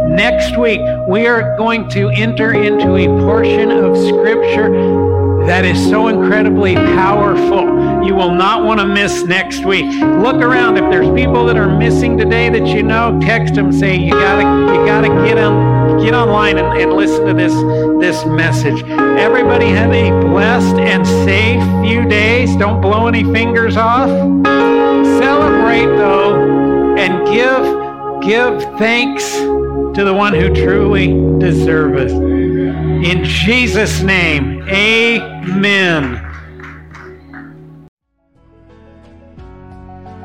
Next 0.08 0.56
week, 0.58 0.80
we 1.08 1.26
are 1.26 1.56
going 1.56 1.88
to 1.90 2.08
enter 2.10 2.52
into 2.52 2.96
a 2.96 3.06
portion 3.06 3.70
of 3.70 3.96
Scripture 3.96 5.16
that 5.46 5.64
is 5.64 5.80
so 5.88 6.08
incredibly 6.08 6.74
powerful. 6.74 8.04
You 8.04 8.16
will 8.16 8.32
not 8.32 8.64
want 8.64 8.80
to 8.80 8.86
miss 8.86 9.22
next 9.22 9.64
week. 9.64 9.86
Look 10.02 10.36
around. 10.36 10.76
If 10.76 10.90
there's 10.90 11.08
people 11.14 11.46
that 11.46 11.56
are 11.56 11.68
missing 11.68 12.18
today 12.18 12.48
that 12.48 12.66
you 12.66 12.82
know, 12.82 13.16
text 13.22 13.54
them. 13.54 13.72
Say 13.72 13.96
you 13.96 14.10
gotta 14.10 14.42
you 14.42 14.84
gotta 14.84 15.08
get 15.24 15.38
on 15.38 16.00
get 16.00 16.14
online 16.14 16.58
and, 16.58 16.76
and 16.80 16.92
listen 16.94 17.26
to 17.26 17.32
this 17.32 17.54
this 18.00 18.26
message. 18.26 18.82
Everybody 18.90 19.66
have 19.66 19.92
a 19.92 20.10
blessed 20.28 20.76
and 20.76 21.06
safe 21.06 21.62
few 21.86 22.04
days. 22.08 22.56
Don't 22.56 22.80
blow 22.80 23.06
any 23.06 23.22
fingers 23.22 23.76
off. 23.76 24.08
Celebrate 25.20 25.86
though, 25.96 26.96
and 26.98 27.24
give 27.24 28.28
give 28.28 28.78
thanks 28.78 29.32
to 29.96 30.04
the 30.04 30.12
one 30.12 30.34
who 30.34 30.54
truly 30.54 31.06
deserves 31.38 32.12
it. 32.12 32.14
In 32.14 33.24
Jesus' 33.24 34.02
name, 34.02 34.60
amen. 34.68 36.22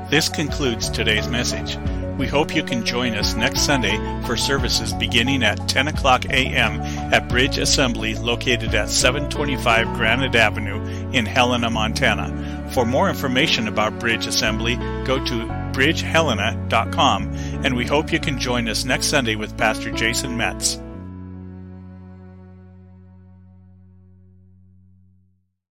This 0.10 0.28
concludes 0.28 0.90
today's 0.90 1.30
message. 1.30 1.78
We 2.18 2.28
hope 2.28 2.54
you 2.54 2.64
can 2.64 2.86
join 2.86 3.14
us 3.14 3.34
next 3.36 3.62
Sunday 3.62 3.96
for 4.26 4.36
services 4.36 4.92
beginning 4.92 5.42
at 5.42 5.70
10 5.70 5.88
o'clock 5.88 6.26
a.m. 6.26 6.82
at 7.14 7.30
Bridge 7.30 7.58
Assembly 7.58 8.16
located 8.16 8.76
at 8.76 8.90
725 8.90 9.88
Granite 9.96 10.36
Avenue 10.36 10.82
in 11.14 11.26
Helena, 11.26 11.70
Montana. 11.70 12.70
For 12.74 12.84
more 12.86 13.10
information 13.10 13.70
about 13.70 14.00
Bridge 14.00 14.26
Assembly, 14.28 14.76
go 15.06 15.24
to 15.24 15.61
bridgehelena.com 15.74 17.34
and 17.64 17.76
we 17.76 17.86
hope 17.86 18.12
you 18.12 18.20
can 18.20 18.40
join 18.40 18.68
us 18.68 18.86
next 18.86 19.08
Sunday 19.08 19.36
with 19.36 19.58
Pastor 19.58 19.92
Jason 19.92 20.38
Metz. 20.38 20.80